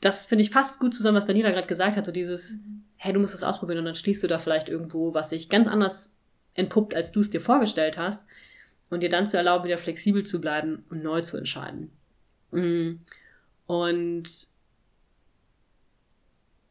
das 0.00 0.24
finde 0.24 0.42
ich 0.42 0.50
fast 0.50 0.78
gut 0.78 0.94
zusammen, 0.94 1.16
was 1.16 1.26
Daniela 1.26 1.50
gerade 1.50 1.66
gesagt 1.66 1.96
hat, 1.96 2.06
so 2.06 2.12
dieses, 2.12 2.58
hey, 2.96 3.12
du 3.12 3.18
musst 3.18 3.34
es 3.34 3.42
ausprobieren 3.42 3.80
und 3.80 3.86
dann 3.86 3.94
stehst 3.96 4.22
du 4.22 4.28
da 4.28 4.38
vielleicht 4.38 4.68
irgendwo, 4.68 5.14
was 5.14 5.30
sich 5.30 5.48
ganz 5.48 5.66
anders 5.66 6.14
entpuppt, 6.54 6.94
als 6.94 7.10
du 7.10 7.20
es 7.20 7.30
dir 7.30 7.40
vorgestellt 7.40 7.98
hast 7.98 8.24
und 8.88 9.02
dir 9.02 9.08
dann 9.08 9.26
zu 9.26 9.36
erlauben, 9.36 9.64
wieder 9.64 9.78
flexibel 9.78 10.24
zu 10.24 10.40
bleiben 10.40 10.84
und 10.90 11.02
neu 11.02 11.22
zu 11.22 11.36
entscheiden. 11.36 11.90
Mm. 12.52 13.00
Und 13.66 14.30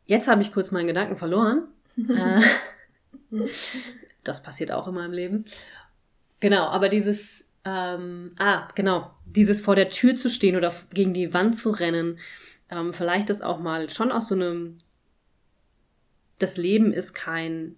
jetzt 0.06 0.28
habe 0.28 0.42
ich 0.42 0.52
kurz 0.52 0.72
meinen 0.72 0.88
Gedanken 0.88 1.18
verloren. 1.18 1.68
äh, 2.10 2.42
Das 4.24 4.44
passiert 4.44 4.72
auch 4.72 4.88
in 4.88 4.94
meinem 4.94 5.14
Leben. 5.14 5.46
Genau, 6.40 6.66
aber 6.66 6.90
dieses, 6.90 7.44
ähm, 7.66 8.34
ah, 8.38 8.68
genau, 8.76 9.12
dieses 9.26 9.62
vor 9.62 9.76
der 9.76 9.90
Tür 9.90 10.16
zu 10.16 10.30
stehen 10.30 10.56
oder 10.56 10.74
gegen 10.94 11.14
die 11.14 11.34
Wand 11.34 11.58
zu 11.58 11.72
rennen, 11.72 12.20
ähm, 12.70 12.94
vielleicht 12.94 13.30
ist 13.30 13.44
auch 13.44 13.60
mal 13.60 13.90
schon 13.90 14.12
aus 14.12 14.28
so 14.28 14.36
einem, 14.36 14.78
das 16.40 16.58
Leben 16.58 16.94
ist 16.94 17.14
kein, 17.14 17.76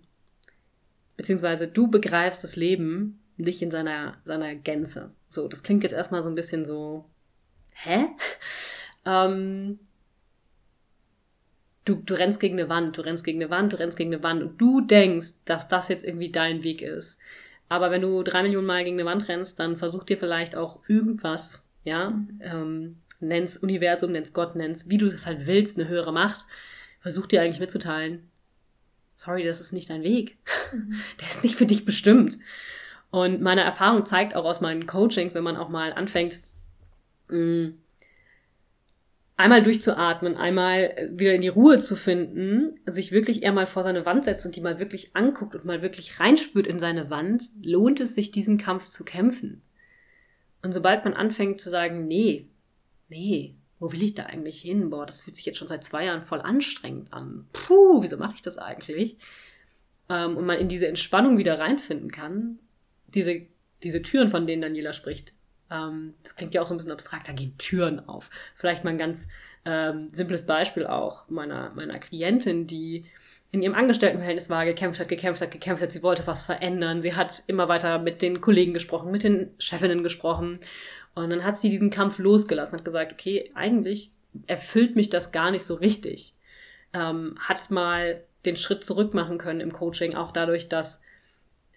beziehungsweise 1.18 1.68
du 1.68 1.88
begreifst 1.88 2.44
das 2.44 2.56
Leben 2.56 3.22
nicht 3.38 3.62
in 3.62 3.72
seiner, 3.72 4.18
seiner 4.26 4.56
Gänze. 4.56 5.12
So, 5.30 5.48
das 5.48 5.64
klingt 5.64 5.84
jetzt 5.84 5.94
erstmal 5.94 6.24
so 6.24 6.30
ein 6.30 6.36
bisschen 6.36 6.66
so, 6.66 7.06
hä? 7.74 8.08
Ähm, 9.06 9.80
du, 11.86 11.96
du 11.96 12.14
rennst 12.14 12.40
gegen 12.40 12.60
eine 12.60 12.70
Wand, 12.70 12.98
du 12.98 13.02
rennst 13.02 13.24
gegen 13.24 13.42
eine 13.42 13.50
Wand, 13.50 13.74
du 13.74 13.80
rennst 13.80 13.98
gegen 13.98 14.14
eine 14.14 14.24
Wand 14.24 14.42
und 14.42 14.60
du 14.60 14.82
denkst, 14.82 15.34
dass 15.46 15.68
das 15.68 15.90
jetzt 15.90 16.06
irgendwie 16.06 16.32
dein 16.32 16.64
Weg 16.64 16.82
ist. 16.82 17.20
Aber 17.70 17.92
wenn 17.92 18.02
du 18.02 18.24
drei 18.24 18.44
Millionen 18.44 18.68
Mal 18.68 18.84
gegen 18.84 19.00
eine 19.00 19.10
Wand 19.10 19.28
rennst, 19.28 19.60
dann 19.60 19.78
versuch 19.78 20.04
dir 20.04 20.18
vielleicht 20.18 20.56
auch 20.56 20.80
irgendwas, 20.88 21.64
ja, 21.84 22.12
mhm. 22.12 22.40
ähm, 22.42 22.98
nenn's 23.20 23.58
Universum, 23.58 24.12
nenn's 24.12 24.34
Gott, 24.34 24.56
nenn's, 24.56 24.90
wie 24.90 24.98
du 24.98 25.10
das 25.10 25.26
halt 25.26 25.48
willst, 25.48 25.78
eine 25.78 25.88
höhere 25.88 26.14
Macht, 26.14 26.46
versuch 27.00 27.26
dir 27.26 27.42
eigentlich 27.42 27.60
mitzuteilen, 27.60 28.30
sorry, 29.16 29.44
das 29.44 29.62
ist 29.62 29.74
nicht 29.74 29.90
dein 29.90 30.04
Weg. 30.04 30.38
Mhm. 30.72 30.96
Der 31.20 31.28
ist 31.28 31.44
nicht 31.44 31.56
für 31.56 31.66
dich 31.66 31.86
bestimmt. 31.86 32.38
Und 33.10 33.42
meine 33.42 33.62
Erfahrung 33.62 34.06
zeigt 34.06 34.36
auch 34.36 34.46
aus 34.46 34.62
meinen 34.62 34.88
Coachings, 34.88 35.36
wenn 35.36 35.44
man 35.44 35.58
auch 35.58 35.70
mal 35.70 35.94
anfängt, 35.94 36.40
mm, 37.34 37.74
einmal 39.36 39.64
durchzuatmen, 39.64 40.38
einmal 40.38 41.10
wieder 41.12 41.34
in 41.34 41.42
die 41.42 41.48
Ruhe 41.48 41.82
zu 41.82 41.96
finden, 41.96 42.80
sich 42.86 43.12
wirklich 43.12 43.44
eher 43.44 43.52
mal 43.52 43.66
vor 43.66 43.84
seine 43.84 44.06
Wand 44.06 44.26
setzt 44.26 44.46
und 44.46 44.56
die 44.56 44.62
mal 44.62 44.80
wirklich 44.80 45.16
anguckt 45.16 45.56
und 45.56 45.66
mal 45.66 45.82
wirklich 45.82 46.20
reinspürt 46.20 46.68
in 46.68 46.80
seine 46.80 47.10
Wand, 47.10 47.50
lohnt 47.62 48.00
es 48.00 48.16
sich, 48.16 48.32
diesen 48.32 48.58
Kampf 48.58 48.86
zu 48.86 49.04
kämpfen. 49.04 49.62
Und 50.62 50.72
sobald 50.72 51.04
man 51.04 51.14
anfängt 51.14 51.60
zu 51.60 51.70
sagen, 51.70 52.08
nee, 52.08 52.48
nee, 53.10 53.56
wo 53.80 53.92
will 53.92 54.04
ich 54.04 54.14
da 54.14 54.24
eigentlich 54.24 54.62
hin? 54.62 54.90
Boah, 54.90 55.06
das 55.06 55.20
fühlt 55.20 55.36
sich 55.36 55.46
jetzt 55.46 55.58
schon 55.58 55.68
seit 55.68 55.84
zwei 55.84 56.06
Jahren 56.06 56.22
voll 56.22 56.40
anstrengend 56.40 57.12
an. 57.12 57.48
Puh, 57.52 58.02
wieso 58.02 58.16
mache 58.16 58.36
ich 58.36 58.42
das 58.42 58.58
eigentlich? 58.58 59.18
Ähm, 60.08 60.38
und 60.38 60.46
man 60.46 60.58
in 60.58 60.70
diese 60.70 60.88
Entspannung 60.88 61.38
wieder 61.38 61.60
reinfinden 61.60 62.12
kann, 62.12 62.60
diese, 63.08 63.42
diese 63.84 64.02
Türen, 64.02 64.30
von 64.30 64.48
denen 64.48 64.62
Daniela 64.62 64.94
spricht, 64.94 65.34
ähm, 65.74 66.14
das 66.24 66.36
klingt 66.36 66.54
ja 66.54 66.62
auch 66.62 66.68
so 66.68 66.74
ein 66.74 66.78
bisschen 66.78 66.92
abstrakt, 66.92 67.28
da 67.28 67.34
gehen 67.34 67.58
Türen 67.58 68.08
auf. 68.08 68.30
Vielleicht 68.56 68.84
mal 68.84 68.92
ein 68.92 68.98
ganz 68.98 69.28
ähm, 69.66 70.10
simples 70.12 70.46
Beispiel 70.46 70.86
auch 70.86 71.28
meiner, 71.30 71.72
meiner 71.72 72.00
Klientin, 72.00 72.68
die 72.68 73.06
in 73.52 73.62
ihrem 73.62 73.76
Angestelltenverhältnis 73.76 74.50
war, 74.50 74.66
gekämpft 74.66 75.00
hat, 75.00 75.10
gekämpft 75.10 75.42
hat, 75.42 75.52
gekämpft 75.52 75.84
hat, 75.84 75.92
sie 75.92 76.02
wollte 76.04 76.26
was 76.26 76.44
verändern, 76.44 77.02
sie 77.02 77.16
hat 77.16 77.44
immer 77.48 77.68
weiter 77.68 78.00
mit 78.00 78.22
den 78.22 78.42
Kollegen 78.42 78.74
gesprochen, 78.74 79.12
mit 79.12 79.24
den 79.24 79.52
Chefinnen 79.60 80.02
gesprochen 80.04 80.60
und 81.14 81.30
dann 81.30 81.44
hat 81.44 81.60
sie 81.60 81.70
diesen 81.70 81.92
Kampf 81.92 82.18
losgelassen, 82.18 82.80
hat 82.80 82.86
gesagt, 82.86 83.14
okay, 83.14 83.52
eigentlich 83.54 84.12
erfüllt 84.48 84.96
mich 84.96 85.12
das 85.12 85.32
gar 85.32 85.52
nicht 85.52 85.64
so 85.64 85.76
richtig. 85.76 86.34
Ähm, 86.94 87.38
hat 87.40 87.70
mal 87.70 88.24
den 88.46 88.58
Schritt 88.58 88.84
zurück 88.84 89.14
machen 89.14 89.38
können 89.38 89.62
im 89.62 89.72
Coaching, 89.72 90.16
auch 90.16 90.32
dadurch, 90.32 90.68
dass 90.68 91.03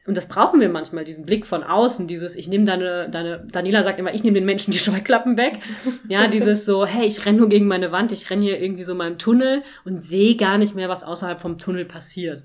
und 0.06 0.16
das 0.16 0.28
brauchen 0.28 0.60
wir 0.60 0.68
manchmal, 0.68 1.04
diesen 1.04 1.26
Blick 1.26 1.44
von 1.44 1.64
außen, 1.64 2.06
dieses, 2.06 2.36
ich 2.36 2.48
nehme 2.48 2.64
deine, 2.64 3.08
deine, 3.10 3.44
Daniela 3.50 3.82
sagt 3.82 3.98
immer, 3.98 4.14
ich 4.14 4.22
nehme 4.22 4.34
den 4.34 4.46
Menschen 4.46 4.70
die 4.70 4.78
Scheuklappen 4.78 5.36
weg. 5.36 5.58
Ja, 6.08 6.28
dieses 6.28 6.64
so, 6.64 6.86
hey, 6.86 7.06
ich 7.06 7.26
renne 7.26 7.38
nur 7.38 7.48
gegen 7.48 7.66
meine 7.66 7.90
Wand, 7.90 8.12
ich 8.12 8.30
renne 8.30 8.44
hier 8.44 8.60
irgendwie 8.60 8.84
so 8.84 8.92
in 8.92 8.98
meinem 8.98 9.18
Tunnel 9.18 9.62
und 9.84 10.00
sehe 10.00 10.36
gar 10.36 10.56
nicht 10.56 10.76
mehr, 10.76 10.88
was 10.88 11.02
außerhalb 11.02 11.40
vom 11.40 11.58
Tunnel 11.58 11.84
passiert. 11.84 12.44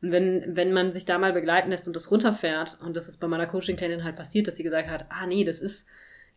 Und 0.00 0.12
wenn, 0.12 0.56
wenn 0.56 0.72
man 0.72 0.92
sich 0.92 1.04
da 1.04 1.18
mal 1.18 1.32
begleiten 1.32 1.70
lässt 1.70 1.88
und 1.88 1.96
das 1.96 2.10
runterfährt, 2.10 2.78
und 2.84 2.96
das 2.96 3.08
ist 3.08 3.18
bei 3.18 3.26
meiner 3.26 3.46
Coaching-Klientin 3.46 4.04
halt 4.04 4.16
passiert, 4.16 4.46
dass 4.46 4.56
sie 4.56 4.62
gesagt 4.62 4.88
hat, 4.88 5.06
ah 5.08 5.26
nee, 5.26 5.44
das 5.44 5.58
ist 5.58 5.86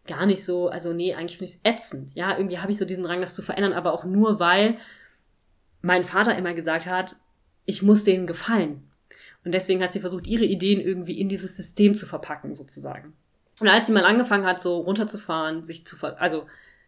gar 0.07 0.25
nicht 0.25 0.43
so, 0.43 0.69
also 0.69 0.93
nee, 0.93 1.13
eigentlich 1.13 1.38
finde 1.38 1.51
ich 1.51 1.59
es 1.59 1.62
ätzend. 1.63 2.15
Ja, 2.15 2.36
irgendwie 2.36 2.59
habe 2.59 2.71
ich 2.71 2.77
so 2.77 2.86
diesen 2.86 3.03
Drang, 3.03 3.21
das 3.21 3.36
zu 3.36 3.41
verändern, 3.41 3.73
aber 3.73 3.93
auch 3.93 4.03
nur, 4.03 4.39
weil 4.39 4.77
mein 5.81 6.03
Vater 6.03 6.36
immer 6.36 6.53
gesagt 6.53 6.88
hat, 6.88 7.15
ich 7.65 7.83
muss 7.83 8.03
denen 8.03 8.27
gefallen. 8.27 8.83
Und 9.45 9.53
deswegen 9.53 9.82
hat 9.82 9.91
sie 9.91 9.99
versucht, 9.99 10.27
ihre 10.27 10.45
Ideen 10.45 10.79
irgendwie 10.79 11.19
in 11.19 11.29
dieses 11.29 11.56
System 11.56 11.95
zu 11.95 12.06
verpacken, 12.06 12.53
sozusagen. 12.53 13.13
Und 13.60 13.67
als 13.67 13.88
sie 13.88 13.93
mal 13.93 14.06
angefangen 14.06 14.45
hat, 14.45 14.62
so 14.62 14.77
runterzufahren, 14.77 15.63
sich 15.63 15.86
zu, 15.86 15.95
ver 15.95 16.19
also 16.21 16.45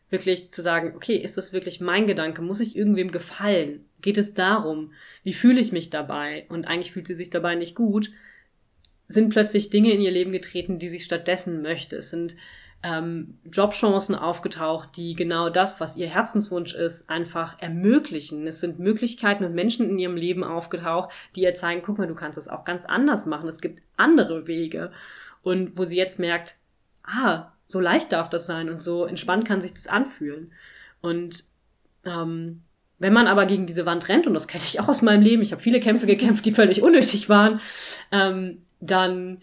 wirklich 0.09 0.51
zu 0.51 0.61
sagen, 0.61 0.93
okay, 0.95 1.17
ist 1.17 1.37
das 1.37 1.53
wirklich 1.53 1.81
mein 1.81 2.07
Gedanke? 2.07 2.41
Muss 2.41 2.59
ich 2.59 2.75
irgendwem 2.75 3.11
gefallen? 3.11 3.85
Geht 4.01 4.17
es 4.17 4.33
darum? 4.33 4.93
Wie 5.23 5.33
fühle 5.33 5.59
ich 5.59 5.71
mich 5.71 5.89
dabei? 5.89 6.45
Und 6.49 6.65
eigentlich 6.65 6.91
fühlt 6.91 7.07
sie 7.07 7.15
sich 7.15 7.29
dabei 7.29 7.55
nicht 7.55 7.75
gut. 7.75 8.11
Sind 9.07 9.29
plötzlich 9.29 9.69
Dinge 9.69 9.91
in 9.91 10.01
ihr 10.01 10.11
Leben 10.11 10.31
getreten, 10.31 10.79
die 10.79 10.89
sie 10.89 10.99
stattdessen 10.99 11.61
möchte. 11.61 11.97
Es 11.97 12.09
sind 12.09 12.35
ähm, 12.83 13.39
Jobchancen 13.51 14.15
aufgetaucht, 14.15 14.95
die 14.95 15.15
genau 15.15 15.49
das, 15.49 15.81
was 15.81 15.97
ihr 15.97 16.07
Herzenswunsch 16.07 16.75
ist, 16.75 17.09
einfach 17.09 17.59
ermöglichen. 17.59 18.45
Es 18.45 18.59
sind 18.59 18.79
Möglichkeiten 18.79 19.43
und 19.43 19.55
Menschen 19.55 19.89
in 19.89 19.97
ihrem 19.97 20.15
Leben 20.15 20.43
aufgetaucht, 20.43 21.11
die 21.35 21.41
ihr 21.41 21.53
zeigen, 21.53 21.81
guck 21.83 21.97
mal, 21.97 22.07
du 22.07 22.15
kannst 22.15 22.37
es 22.37 22.47
auch 22.47 22.63
ganz 22.63 22.85
anders 22.85 23.25
machen. 23.25 23.49
Es 23.49 23.59
gibt 23.59 23.81
andere 23.97 24.47
Wege. 24.47 24.91
Und 25.41 25.77
wo 25.77 25.85
sie 25.85 25.97
jetzt 25.97 26.19
merkt, 26.19 26.57
ah, 27.03 27.51
so 27.67 27.79
leicht 27.79 28.11
darf 28.11 28.29
das 28.29 28.45
sein 28.45 28.69
und 28.69 28.79
so 28.79 29.05
entspannt 29.05 29.47
kann 29.47 29.61
sich 29.61 29.73
das 29.73 29.87
anfühlen. 29.87 30.51
Und 31.01 31.43
ähm, 32.03 32.61
wenn 32.99 33.13
man 33.13 33.27
aber 33.27 33.45
gegen 33.45 33.65
diese 33.65 33.85
Wand 33.85 34.07
rennt, 34.09 34.27
und 34.27 34.33
das 34.33 34.47
kenne 34.47 34.63
ich 34.63 34.79
auch 34.79 34.87
aus 34.87 35.01
meinem 35.01 35.21
Leben, 35.21 35.41
ich 35.41 35.51
habe 35.51 35.61
viele 35.61 35.79
Kämpfe 35.79 36.05
gekämpft, 36.05 36.45
die 36.45 36.51
völlig 36.51 36.81
unnötig 36.81 37.29
waren, 37.29 37.59
ähm, 38.11 38.63
dann 38.79 39.39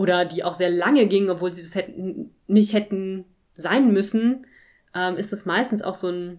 oder 0.00 0.24
die 0.24 0.44
auch 0.44 0.54
sehr 0.54 0.70
lange 0.70 1.06
gingen, 1.06 1.28
obwohl 1.28 1.52
sie 1.52 1.60
das 1.60 1.74
hätten, 1.74 2.30
nicht 2.46 2.72
hätten 2.72 3.26
sein 3.52 3.92
müssen, 3.92 4.46
ähm, 4.94 5.18
ist 5.18 5.30
es 5.30 5.44
meistens 5.44 5.82
auch 5.82 5.92
so 5.92 6.08
ein, 6.08 6.38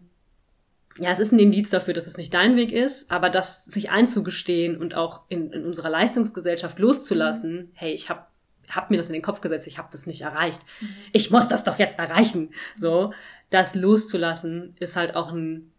ja, 0.97 1.11
es 1.11 1.19
ist 1.19 1.31
ein 1.31 1.37
Indiz 1.37 1.69
dafür, 1.69 1.93
dass 1.93 2.07
es 2.07 2.17
nicht 2.17 2.33
dein 2.33 2.55
Weg 2.55 2.71
ist, 2.71 3.11
aber 3.11 3.29
das 3.29 3.65
sich 3.65 3.91
einzugestehen 3.91 4.77
und 4.77 4.95
auch 4.95 5.21
in, 5.29 5.51
in 5.51 5.63
unserer 5.63 5.91
Leistungsgesellschaft 5.91 6.79
loszulassen, 6.79 7.55
mhm. 7.55 7.69
hey, 7.73 7.93
ich 7.93 8.09
habe 8.09 8.25
hab 8.71 8.89
mir 8.89 8.97
das 8.97 9.09
in 9.09 9.13
den 9.13 9.21
Kopf 9.21 9.41
gesetzt, 9.41 9.67
ich 9.67 9.77
habe 9.77 9.89
das 9.91 10.07
nicht 10.07 10.21
erreicht. 10.21 10.61
Mhm. 10.79 10.87
Ich 11.11 11.29
muss 11.29 11.47
das 11.47 11.63
doch 11.63 11.77
jetzt 11.77 11.99
erreichen. 11.99 12.55
So, 12.75 13.13
das 13.51 13.75
loszulassen 13.75 14.75
ist 14.79 14.95
halt 14.95 15.15
auch 15.15 15.31
ein 15.31 15.71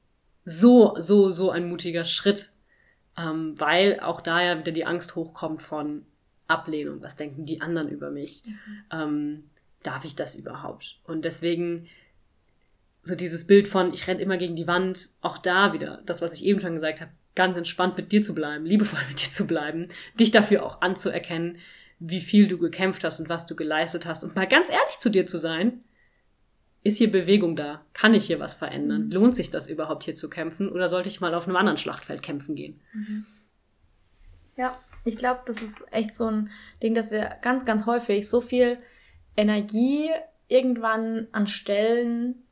so, 0.45 0.95
so, 1.01 1.33
so 1.33 1.51
ein 1.51 1.69
mutiger 1.69 2.05
Schritt, 2.05 2.51
ähm, 3.19 3.59
weil 3.59 3.99
auch 3.99 4.21
da 4.21 4.41
ja 4.41 4.57
wieder 4.61 4.71
die 4.71 4.87
Angst 4.87 5.17
hochkommt 5.17 5.63
von, 5.63 6.07
Ablehnung, 6.49 7.03
was 7.03 7.17
denken 7.17 7.47
die 7.47 7.61
anderen 7.61 7.89
über 7.89 8.11
mich? 8.11 8.43
Mhm. 8.45 8.85
Ähm, 8.93 9.45
darf 9.83 10.05
ich 10.05 10.15
das 10.15 10.35
überhaupt? 10.35 10.99
Und 11.05 11.25
deswegen 11.25 11.89
so 13.05 13.15
dieses 13.15 13.47
Bild 13.47 13.69
von, 13.69 13.93
ich 13.93 14.07
renne 14.07 14.21
immer 14.21 14.37
gegen 14.37 14.57
die 14.57 14.67
Wand, 14.67 15.11
auch 15.21 15.39
da 15.39 15.73
wieder, 15.73 16.03
das, 16.07 16.23
was 16.23 16.35
ich 16.35 16.45
eben 16.45 16.61
schon 16.61 16.75
gesagt 16.75 17.01
habe, 17.01 17.11
ganz 17.35 17.57
entspannt 17.57 17.97
mit 17.97 18.13
dir 18.13 18.23
zu 18.23 18.35
bleiben, 18.35 18.65
liebevoll 18.65 19.01
mit 19.09 19.25
dir 19.25 19.33
zu 19.33 19.47
bleiben, 19.47 19.89
dich 20.19 20.31
dafür 20.31 20.65
auch 20.65 20.81
anzuerkennen, 20.83 21.59
wie 21.99 22.21
viel 22.21 22.49
du 22.49 22.59
gekämpft 22.59 23.05
hast 23.05 23.21
und 23.21 23.29
was 23.29 23.47
du 23.47 23.55
geleistet 23.55 24.07
hast 24.07 24.25
und 24.25 24.35
mal 24.35 24.47
ganz 24.47 24.69
ehrlich 24.69 24.99
zu 24.99 25.09
dir 25.09 25.27
zu 25.27 25.39
sein, 25.39 25.81
ist 26.85 26.99
hier 26.99 27.13
Bewegung 27.13 27.55
da? 27.55 27.85
Kann 27.93 28.13
ich 28.13 28.27
hier 28.27 28.41
was 28.41 28.55
verändern? 28.55 29.07
Mhm. 29.07 29.13
Lohnt 29.13 29.37
sich 29.37 29.51
das 29.51 29.69
überhaupt 29.69 30.03
hier 30.03 30.17
zu 30.17 30.29
kämpfen 30.29 30.69
oder 30.69 30.89
sollte 30.89 31.09
ich 31.09 31.21
mal 31.21 31.35
auf 31.35 31.47
einem 31.47 31.57
anderen 31.57 31.79
Schlachtfeld 31.79 32.23
kämpfen 32.23 32.57
gehen? 32.57 32.81
Mhm. 32.93 33.25
Ja, 34.57 34.77
ich 35.05 35.17
glaube, 35.17 35.41
das 35.47 35.61
ist 35.61 35.85
echt 35.91 36.15
so 36.15 36.27
ein 36.27 36.51
Ding, 36.83 36.95
dass 36.95 37.11
wir 37.11 37.37
ganz, 37.43 37.65
ganz 37.65 37.87
häufig 37.87 38.29
so 38.29 38.41
viel 38.41 38.79
Energie 39.37 40.11
irgendwann 40.49 41.29
an 41.33 41.47
Stellen 41.47 42.43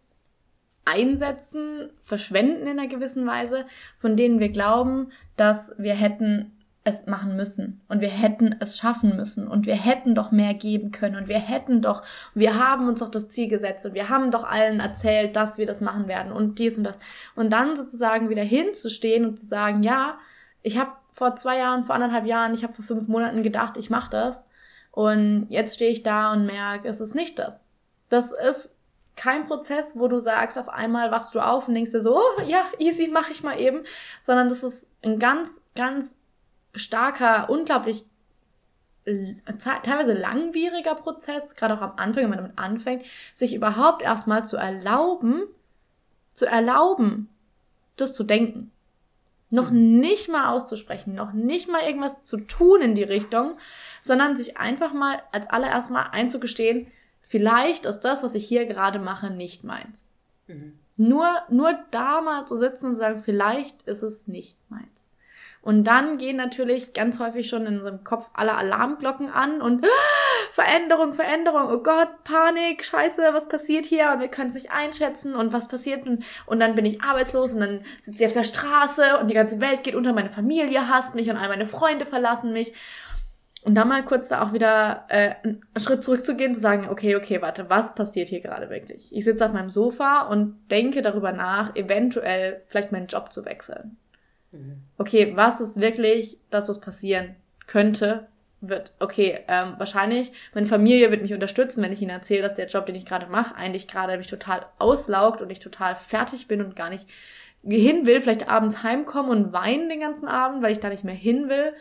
einsetzen, 0.85 1.91
verschwenden 2.03 2.67
in 2.67 2.79
einer 2.79 2.89
gewissen 2.89 3.27
Weise, 3.27 3.67
von 3.99 4.17
denen 4.17 4.41
wir 4.41 4.49
glauben, 4.49 5.13
dass 5.37 5.75
wir 5.79 5.95
hätten 5.95 6.53
es 6.83 7.07
machen 7.07 7.37
müssen 7.37 7.83
und 7.89 8.01
wir 8.01 8.09
hätten 8.09 8.57
es 8.59 8.79
schaffen 8.79 9.15
müssen 9.15 9.47
und 9.47 9.67
wir 9.67 9.75
hätten 9.75 10.15
doch 10.15 10.33
mehr 10.33 10.55
geben 10.55 10.93
können 10.93 11.17
und 11.17 11.29
wir 11.29 11.39
hätten 11.39 11.83
doch, 11.83 12.03
wir 12.35 12.59
haben 12.59 12.89
uns 12.89 13.01
doch 13.01 13.11
das 13.11 13.29
Ziel 13.29 13.49
gesetzt 13.49 13.85
und 13.85 13.93
wir 13.93 14.09
haben 14.09 14.31
doch 14.31 14.45
allen 14.45 14.81
erzählt, 14.81 15.37
dass 15.37 15.59
wir 15.59 15.67
das 15.67 15.83
machen 15.83 16.09
werden 16.09 16.33
und 16.33 16.59
dies 16.59 16.79
und 16.79 16.85
das. 16.85 16.99
Und 17.37 17.53
dann 17.53 17.77
sozusagen 17.77 18.31
wieder 18.31 18.43
hinzustehen 18.43 19.27
und 19.27 19.39
zu 19.39 19.47
sagen, 19.47 19.83
ja, 19.83 20.19
ich 20.63 20.79
habe 20.79 20.93
vor 21.21 21.37
zwei 21.37 21.59
Jahren, 21.59 21.85
vor 21.85 21.95
anderthalb 21.95 22.25
Jahren, 22.25 22.55
ich 22.55 22.63
habe 22.65 22.73
vor 22.73 22.83
fünf 22.83 23.07
Monaten 23.07 23.43
gedacht, 23.43 23.77
ich 23.77 23.91
mache 23.91 24.11
das. 24.11 24.49
Und 24.91 25.49
jetzt 25.51 25.75
stehe 25.75 25.91
ich 25.91 26.03
da 26.03 26.33
und 26.33 26.47
merke, 26.47 26.89
es 26.89 26.99
ist 27.03 27.15
nicht 27.15 27.39
das. 27.39 27.69
Das 28.09 28.33
ist 28.33 28.75
kein 29.17 29.45
Prozess, 29.45 29.99
wo 29.99 30.09
du 30.09 30.19
sagst, 30.19 30.59
auf 30.59 30.71
einmal 30.71 31.11
wachst 31.11 31.35
du 31.35 31.41
auf 31.41 31.69
und 31.69 31.75
denkst 31.75 31.91
dir 31.91 32.01
so, 32.01 32.17
oh 32.17 32.43
ja, 32.47 32.65
easy, 32.79 33.09
mache 33.09 33.33
ich 33.33 33.43
mal 33.43 33.61
eben, 33.61 33.85
sondern 34.23 34.49
das 34.49 34.63
ist 34.63 34.89
ein 35.03 35.19
ganz, 35.19 35.53
ganz 35.75 36.17
starker, 36.75 37.51
unglaublich 37.51 38.07
teilweise 39.05 40.15
langwieriger 40.15 40.95
Prozess, 40.95 41.55
gerade 41.55 41.75
auch 41.75 41.83
am 41.83 41.93
Anfang, 41.97 42.23
wenn 42.23 42.31
man 42.31 42.39
damit 42.39 42.59
anfängt, 42.59 43.05
sich 43.35 43.55
überhaupt 43.55 44.01
erstmal 44.01 44.47
zu 44.47 44.57
erlauben, 44.57 45.43
zu 46.33 46.47
erlauben, 46.47 47.29
das 47.97 48.15
zu 48.15 48.25
denken. 48.25 48.73
Noch 49.51 49.71
mhm. 49.71 49.99
nicht 49.99 50.29
mal 50.29 50.49
auszusprechen, 50.49 51.15
noch 51.15 51.33
nicht 51.33 51.69
mal 51.69 51.83
irgendwas 51.83 52.23
zu 52.23 52.39
tun 52.39 52.81
in 52.81 52.95
die 52.95 53.03
Richtung, 53.03 53.57
sondern 54.01 54.37
sich 54.37 54.57
einfach 54.59 54.93
mal 54.93 55.23
als 55.33 55.51
allererst 55.51 55.91
mal 55.91 56.05
einzugestehen, 56.13 56.87
vielleicht 57.21 57.85
ist 57.85 58.01
das, 58.01 58.23
was 58.23 58.35
ich 58.35 58.47
hier 58.47 58.67
gerade 58.67 59.01
mache, 59.01 59.31
nicht 59.31 59.65
meins. 59.65 60.07
Mhm. 60.47 60.79
Nur, 60.97 61.27
nur 61.49 61.79
da 61.91 62.21
mal 62.21 62.47
zu 62.47 62.57
sitzen 62.59 62.87
und 62.87 62.93
zu 62.93 62.99
sagen, 62.99 63.23
vielleicht 63.25 63.83
ist 63.83 64.03
es 64.03 64.27
nicht 64.27 64.57
meins. 64.69 65.00
Und 65.63 65.85
dann 65.85 66.17
gehen 66.17 66.37
natürlich 66.37 66.95
ganz 66.95 67.19
häufig 67.19 67.49
schon 67.49 67.67
in 67.67 67.79
unserem 67.79 68.03
Kopf 68.03 68.31
alle 68.33 68.55
Alarmglocken 68.55 69.29
an 69.31 69.61
und 69.61 69.85
ah, 69.85 69.89
Veränderung, 70.53 71.13
Veränderung, 71.13 71.69
oh 71.71 71.83
Gott, 71.83 72.25
Panik, 72.25 72.83
Scheiße, 72.83 73.35
was 73.35 73.49
passiert 73.49 73.85
hier? 73.85 74.11
Und 74.13 74.21
wir 74.21 74.29
können 74.29 74.49
es 74.49 74.55
nicht 74.55 74.73
einschätzen 74.73 75.35
und 75.35 75.53
was 75.53 75.69
passiert 75.69 76.07
und, 76.07 76.25
und 76.47 76.61
dann 76.61 76.75
bin 76.75 76.87
ich 76.87 77.03
arbeitslos 77.03 77.53
und 77.53 77.61
dann 77.61 77.85
sitze 78.01 78.23
ich 78.23 78.27
auf 78.27 78.33
der 78.33 78.45
Straße 78.45 79.19
und 79.21 79.31
die 79.31 79.35
ganze 79.35 79.61
Welt 79.61 79.83
geht 79.83 79.95
unter, 79.95 80.15
meine 80.15 80.31
Familie 80.31 80.89
hasst 80.89 81.15
mich 81.15 81.29
und 81.29 81.37
all 81.37 81.49
meine 81.49 81.67
Freunde 81.67 82.07
verlassen 82.07 82.53
mich. 82.55 82.73
Und 83.63 83.75
dann 83.75 83.89
mal 83.89 84.03
kurz 84.03 84.29
da 84.29 84.43
auch 84.43 84.55
wieder 84.55 85.05
äh, 85.09 85.35
einen 85.45 85.61
Schritt 85.79 86.03
zurückzugehen, 86.03 86.55
zu 86.55 86.63
sagen, 86.63 86.89
okay, 86.89 87.17
okay, 87.17 87.43
warte, 87.43 87.69
was 87.69 87.95
passiert 87.95 88.29
hier 88.29 88.41
gerade 88.41 88.71
wirklich? 88.71 89.15
Ich 89.15 89.27
sitze 89.27 89.45
auf 89.45 89.53
meinem 89.53 89.69
Sofa 89.69 90.23
und 90.23 90.57
denke 90.71 91.03
darüber 91.03 91.33
nach, 91.33 91.77
eventuell 91.77 92.63
vielleicht 92.69 92.91
meinen 92.91 93.07
Job 93.07 93.31
zu 93.31 93.45
wechseln. 93.45 93.99
Mhm. 94.53 94.83
Okay, 94.99 95.33
was 95.37 95.61
ist 95.61 95.81
wirklich 95.81 96.39
das, 96.51 96.69
was 96.69 96.81
passieren 96.81 97.37
könnte, 97.67 98.29
wird, 98.61 98.93
okay, 98.99 99.41
ähm, 99.49 99.75
wahrscheinlich, 99.79 100.33
meine 100.55 100.67
Familie 100.67 101.11
wird 101.11 101.23
mich 101.23 101.33
unterstützen, 101.33 101.83
wenn 101.83 101.93
ich 101.93 102.03
ihnen 102.03 102.11
erzähle, 102.11 102.43
dass 102.43 102.55
der 102.55 102.67
Job, 102.67 102.87
den 102.87 102.95
ich 102.95 103.07
gerade 103.07 103.27
mache, 103.27 103.55
eigentlich 103.55 103.89
gerade 103.89 104.19
mich 104.19 104.27
total 104.27 104.67
auslaugt 104.79 105.41
und 105.41 105.51
ich 105.51 105.61
total 105.61 105.97
fertig 105.97 106.47
bin 106.47 106.61
und 106.61 106.77
gar 106.77 106.91
nicht 106.91 107.09
hin 107.63 108.07
will, 108.07 108.21
vielleicht 108.21 108.49
abends 108.49 108.83
heimkommen 108.83 109.31
und 109.31 109.53
weinen 109.53 109.89
den 109.89 110.01
ganzen 110.01 110.29
Abend, 110.29 110.63
weil 110.63 110.73
ich 110.73 110.81
da 110.81 110.89
nicht 110.89 111.05
mehr 111.05 111.15
hin 111.15 111.49
will. 111.49 111.73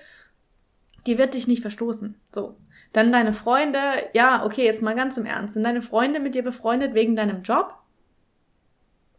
Die 1.05 1.17
wird 1.17 1.34
dich 1.34 1.47
nicht 1.47 1.62
verstoßen. 1.62 2.15
So. 2.34 2.58
Dann 2.91 3.12
deine 3.12 3.34
Freunde, 3.34 3.79
ja, 4.13 4.45
okay, 4.45 4.65
jetzt 4.65 4.82
mal 4.82 4.95
ganz 4.95 5.15
im 5.17 5.25
Ernst. 5.25 5.53
Sind 5.53 5.63
deine 5.63 5.82
Freunde 5.82 6.19
mit 6.19 6.36
dir 6.36 6.43
befreundet 6.43 6.93
wegen 6.93 7.15
deinem 7.15 7.43
Job? 7.43 7.75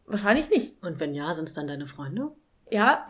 Wahrscheinlich 0.06 0.50
nicht. 0.50 0.82
Und 0.82 0.98
wenn 0.98 1.14
ja, 1.14 1.32
sind 1.34 1.48
es 1.48 1.54
dann 1.54 1.68
deine 1.68 1.86
Freunde? 1.86 2.32
Ja, 2.70 3.06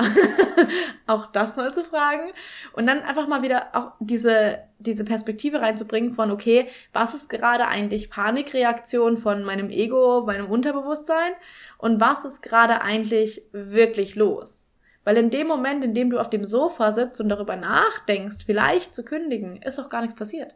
auch 1.06 1.26
das 1.26 1.56
mal 1.56 1.74
zu 1.74 1.84
fragen. 1.84 2.32
Und 2.72 2.86
dann 2.86 3.02
einfach 3.02 3.28
mal 3.28 3.42
wieder 3.42 3.68
auch 3.74 3.92
diese, 4.00 4.60
diese 4.78 5.04
Perspektive 5.04 5.60
reinzubringen 5.60 6.12
von, 6.12 6.30
okay, 6.30 6.68
was 6.94 7.14
ist 7.14 7.28
gerade 7.28 7.66
eigentlich 7.66 8.10
Panikreaktion 8.10 9.18
von 9.18 9.44
meinem 9.44 9.70
Ego, 9.70 10.22
meinem 10.24 10.50
Unterbewusstsein? 10.50 11.32
Und 11.76 12.00
was 12.00 12.24
ist 12.24 12.42
gerade 12.42 12.80
eigentlich 12.80 13.42
wirklich 13.52 14.14
los? 14.14 14.70
Weil 15.04 15.18
in 15.18 15.30
dem 15.30 15.46
Moment, 15.46 15.84
in 15.84 15.94
dem 15.94 16.10
du 16.10 16.18
auf 16.18 16.30
dem 16.30 16.44
Sofa 16.44 16.92
sitzt 16.92 17.20
und 17.20 17.28
darüber 17.28 17.56
nachdenkst, 17.56 18.44
vielleicht 18.44 18.94
zu 18.94 19.04
kündigen, 19.04 19.60
ist 19.60 19.78
auch 19.78 19.90
gar 19.90 20.02
nichts 20.02 20.16
passiert. 20.16 20.54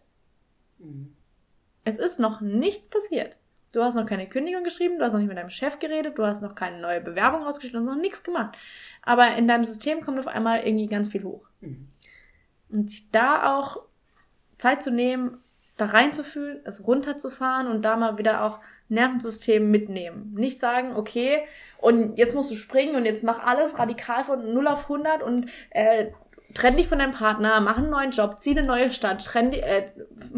Mhm. 0.79 1.15
Es 1.85 1.99
ist 1.99 2.19
noch 2.19 2.41
nichts 2.41 2.89
passiert. 2.89 3.37
Du 3.75 3.83
hast 3.83 3.97
noch 3.97 4.07
keine 4.07 4.29
Kündigung 4.29 4.63
geschrieben, 4.63 4.99
du 4.99 5.05
hast 5.05 5.15
noch 5.15 5.19
nicht 5.19 5.29
mit 5.29 5.37
deinem 5.37 5.51
Chef 5.51 5.81
geredet, 5.81 6.17
du 6.17 6.25
hast 6.25 6.43
noch 6.43 6.55
keine 6.55 6.81
neue 6.81 7.01
Bewerbung 7.01 7.43
rausgeschickt, 7.43 7.75
du 7.75 7.81
hast 7.81 7.87
noch 7.87 7.97
nichts 7.97 8.23
gemacht. 8.23 8.57
Aber 9.05 9.37
in 9.37 9.49
deinem 9.49 9.65
System 9.65 10.01
kommt 10.01 10.19
auf 10.19 10.27
einmal 10.27 10.61
irgendwie 10.61 10.87
ganz 10.87 11.09
viel 11.09 11.25
hoch. 11.25 11.47
Mhm. 11.61 11.89
Und 12.71 12.91
sich 12.91 13.11
da 13.11 13.57
auch 13.57 13.83
Zeit 14.59 14.83
zu 14.83 14.91
nehmen, 14.91 15.39
da 15.77 15.87
reinzufühlen, 15.87 16.61
es 16.65 16.87
runterzufahren 16.87 17.67
und 17.67 17.83
da 17.83 17.97
mal 17.97 18.19
wieder 18.19 18.45
auch 18.45 18.61
Nervensystem 18.89 19.71
mitnehmen. 19.71 20.33
Nicht 20.35 20.61
sagen, 20.61 20.95
okay, 20.97 21.43
und 21.79 22.17
jetzt 22.17 22.35
musst 22.35 22.51
du 22.51 22.55
springen 22.55 22.97
und 22.97 23.05
jetzt 23.05 23.25
mach 23.25 23.45
alles 23.45 23.79
radikal 23.79 24.25
von 24.25 24.53
0 24.55 24.67
auf 24.69 24.85
100 24.85 25.23
und 25.23 25.51
äh, 25.71 26.07
trenn 26.55 26.77
dich 26.77 26.89
von 26.89 26.99
deinem 26.99 27.13
Partner, 27.13 27.61
mach 27.61 27.79
einen 27.79 27.91
neuen 27.91 28.13
Job, 28.13 28.39
zieh 28.39 28.57
eine 28.57 28.63
neue 28.63 28.91
Stadt, 28.91 29.25
trenn 29.25 29.51
die, 29.51 29.61
äh, 29.61 29.91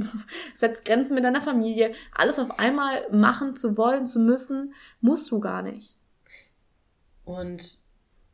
setz 0.54 0.84
Grenzen 0.84 1.14
mit 1.14 1.24
deiner 1.24 1.42
Familie. 1.42 1.94
Alles 2.14 2.38
auf 2.38 2.58
einmal 2.58 3.06
machen 3.12 3.54
zu 3.54 3.76
wollen, 3.76 4.06
zu 4.06 4.18
müssen, 4.18 4.74
musst 5.00 5.30
du 5.30 5.38
gar 5.38 5.62
nicht. 5.62 5.94
Und 7.24 7.85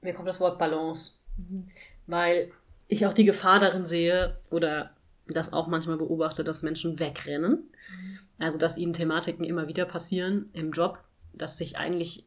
mir 0.03 0.12
kommt 0.12 0.29
das 0.29 0.41
Wort 0.41 0.59
Balance, 0.59 1.19
mhm. 1.37 1.69
weil 2.07 2.53
ich 2.88 3.07
auch 3.07 3.12
die 3.12 3.25
Gefahr 3.25 3.59
darin 3.59 3.87
sehe 3.87 4.37
oder 4.51 4.91
das 5.27 5.53
auch 5.53 5.67
manchmal 5.67 5.97
beobachte, 5.97 6.45
dass 6.45 6.62
Menschen 6.62 6.99
wegrennen. 6.99 7.53
Mhm. 7.53 8.19
Also, 8.38 8.59
dass 8.59 8.77
ihnen 8.77 8.93
Thematiken 8.93 9.45
immer 9.45 9.69
wieder 9.69 9.87
passieren 9.87 10.51
im 10.53 10.73
Job, 10.73 10.99
dass 11.33 11.57
sich 11.57 11.79
eigentlich 11.79 12.27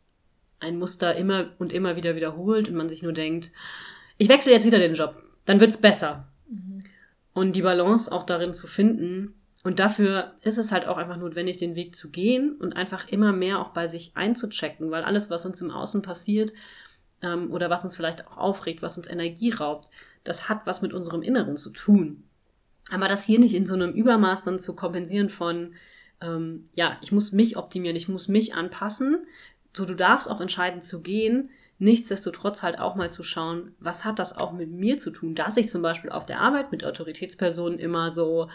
ein 0.60 0.80
Muster 0.80 1.16
immer 1.16 1.52
und 1.60 1.72
immer 1.72 1.96
wieder 1.96 2.16
wiederholt 2.16 2.70
und 2.70 2.76
man 2.76 2.90
sich 2.90 3.04
nur 3.04 3.14
denkt, 3.14 3.52
ich 4.18 4.30
wechsle 4.30 4.54
jetzt 4.54 4.66
wieder 4.66 4.80
den 4.80 4.96
Job 4.96 5.22
dann 5.46 5.60
wird's 5.60 5.78
besser. 5.78 6.28
Mhm. 6.50 6.84
Und 7.34 7.56
die 7.56 7.62
Balance 7.62 8.12
auch 8.12 8.24
darin 8.24 8.54
zu 8.54 8.68
finden. 8.68 9.36
Und 9.64 9.80
dafür 9.80 10.34
ist 10.42 10.58
es 10.58 10.72
halt 10.72 10.88
auch 10.88 10.98
einfach 10.98 11.18
notwendig, 11.18 11.58
den 11.58 11.76
Weg 11.76 11.96
zu 11.96 12.12
gehen 12.12 12.56
und 12.56 12.74
einfach 12.74 13.08
immer 13.08 13.32
mehr 13.32 13.60
auch 13.60 13.70
bei 13.70 13.88
sich 13.88 14.16
einzuchecken, 14.16 14.92
weil 14.92 15.04
alles, 15.04 15.30
was 15.30 15.46
uns 15.46 15.62
im 15.62 15.72
Außen 15.72 16.02
passiert 16.02 16.54
ähm, 17.22 17.52
oder 17.52 17.70
was 17.70 17.84
uns 17.84 17.96
vielleicht 17.96 18.28
auch 18.28 18.38
aufregt, 18.38 18.82
was 18.82 18.98
uns 18.98 19.10
Energie 19.10 19.52
raubt, 19.52 19.90
das 20.24 20.50
hat 20.50 20.66
was 20.66 20.82
mit 20.82 20.94
unserem 20.94 21.22
Inneren 21.22 21.58
zu 21.58 21.70
tun. 21.70 22.24
Aber 22.92 23.08
das 23.08 23.24
hier 23.24 23.40
nicht 23.40 23.56
in 23.56 23.66
so 23.66 23.74
einem 23.74 23.94
Übermaß 23.94 24.44
dann 24.44 24.60
zu 24.60 24.76
kompensieren 24.76 25.30
von, 25.30 25.74
ähm, 26.22 26.70
ja, 26.74 26.98
ich 27.02 27.12
muss 27.12 27.32
mich 27.32 27.58
optimieren, 27.58 27.96
ich 27.96 28.08
muss 28.08 28.28
mich 28.28 28.54
anpassen. 28.54 29.26
So, 29.74 29.86
du 29.86 29.96
darfst 29.96 30.30
auch 30.30 30.42
entscheiden 30.42 30.82
zu 30.82 31.02
gehen, 31.02 31.50
Nichtsdestotrotz 31.78 32.64
halt 32.64 32.80
auch 32.80 32.96
mal 32.96 33.10
zu 33.10 33.22
schauen, 33.22 33.76
was 33.80 34.06
hat 34.06 34.20
das 34.20 34.36
auch 34.36 34.54
mit 34.54 34.72
mir 34.72 34.98
zu 34.98 35.12
tun, 35.12 35.36
dass 35.36 35.58
ich 35.58 35.70
zum 35.70 35.82
Beispiel 35.82 36.10
auf 36.10 36.26
der 36.26 36.40
Arbeit 36.40 36.72
mit 36.72 36.86
Autoritätspersonen 36.86 37.80
immer 37.80 38.12
so 38.12 38.50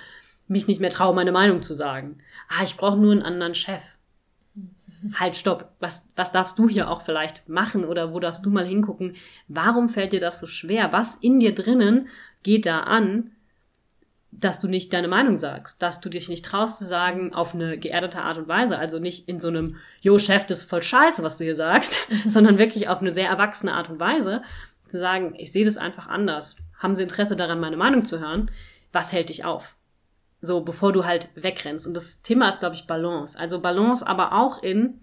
mich 0.48 0.66
nicht 0.66 0.80
mehr 0.80 0.90
traue, 0.90 1.14
meine 1.14 1.32
Meinung 1.32 1.60
zu 1.60 1.74
sagen. 1.74 2.18
Ah, 2.48 2.64
ich 2.64 2.76
brauche 2.76 2.96
nur 2.96 3.12
einen 3.12 3.22
anderen 3.22 3.54
Chef. 3.54 3.82
Halt, 5.14 5.36
stopp. 5.36 5.72
Was, 5.80 6.04
was 6.16 6.32
darfst 6.32 6.58
du 6.58 6.68
hier 6.68 6.90
auch 6.90 7.02
vielleicht 7.02 7.48
machen 7.48 7.84
oder 7.84 8.12
wo 8.12 8.20
darfst 8.20 8.44
du 8.44 8.50
mal 8.50 8.66
hingucken? 8.66 9.16
Warum 9.48 9.88
fällt 9.88 10.12
dir 10.12 10.20
das 10.20 10.40
so 10.40 10.46
schwer? 10.46 10.92
Was 10.92 11.16
in 11.16 11.40
dir 11.40 11.54
drinnen 11.54 12.08
geht 12.42 12.66
da 12.66 12.80
an, 12.80 13.32
dass 14.32 14.60
du 14.60 14.68
nicht 14.68 14.92
deine 14.92 15.08
Meinung 15.08 15.36
sagst, 15.36 15.82
dass 15.82 16.00
du 16.00 16.08
dich 16.08 16.28
nicht 16.28 16.44
traust 16.44 16.78
zu 16.78 16.84
sagen 16.84 17.34
auf 17.34 17.54
eine 17.54 17.78
geerdete 17.78 18.22
Art 18.22 18.38
und 18.38 18.48
Weise, 18.48 18.78
also 18.78 18.98
nicht 18.98 19.28
in 19.28 19.40
so 19.40 19.48
einem, 19.48 19.76
Jo 20.00 20.18
Chef, 20.18 20.46
das 20.46 20.60
ist 20.60 20.70
voll 20.70 20.82
scheiße, 20.82 21.22
was 21.22 21.36
du 21.36 21.44
hier 21.44 21.56
sagst, 21.56 22.06
sondern 22.26 22.58
wirklich 22.58 22.88
auf 22.88 23.00
eine 23.00 23.10
sehr 23.10 23.28
erwachsene 23.28 23.74
Art 23.74 23.90
und 23.90 23.98
Weise 23.98 24.42
zu 24.86 24.98
sagen, 24.98 25.34
ich 25.36 25.52
sehe 25.52 25.64
das 25.64 25.78
einfach 25.78 26.08
anders. 26.08 26.56
Haben 26.78 26.96
sie 26.96 27.02
Interesse 27.02 27.36
daran, 27.36 27.60
meine 27.60 27.76
Meinung 27.76 28.04
zu 28.04 28.20
hören? 28.20 28.50
Was 28.92 29.12
hält 29.12 29.28
dich 29.28 29.44
auf? 29.44 29.76
So, 30.40 30.60
bevor 30.62 30.92
du 30.92 31.04
halt 31.04 31.28
wegrennst. 31.34 31.86
Und 31.86 31.94
das 31.94 32.22
Thema 32.22 32.48
ist, 32.48 32.60
glaube 32.60 32.74
ich, 32.74 32.86
Balance. 32.86 33.38
Also 33.38 33.60
Balance 33.60 34.06
aber 34.06 34.32
auch 34.32 34.62
in, 34.62 35.00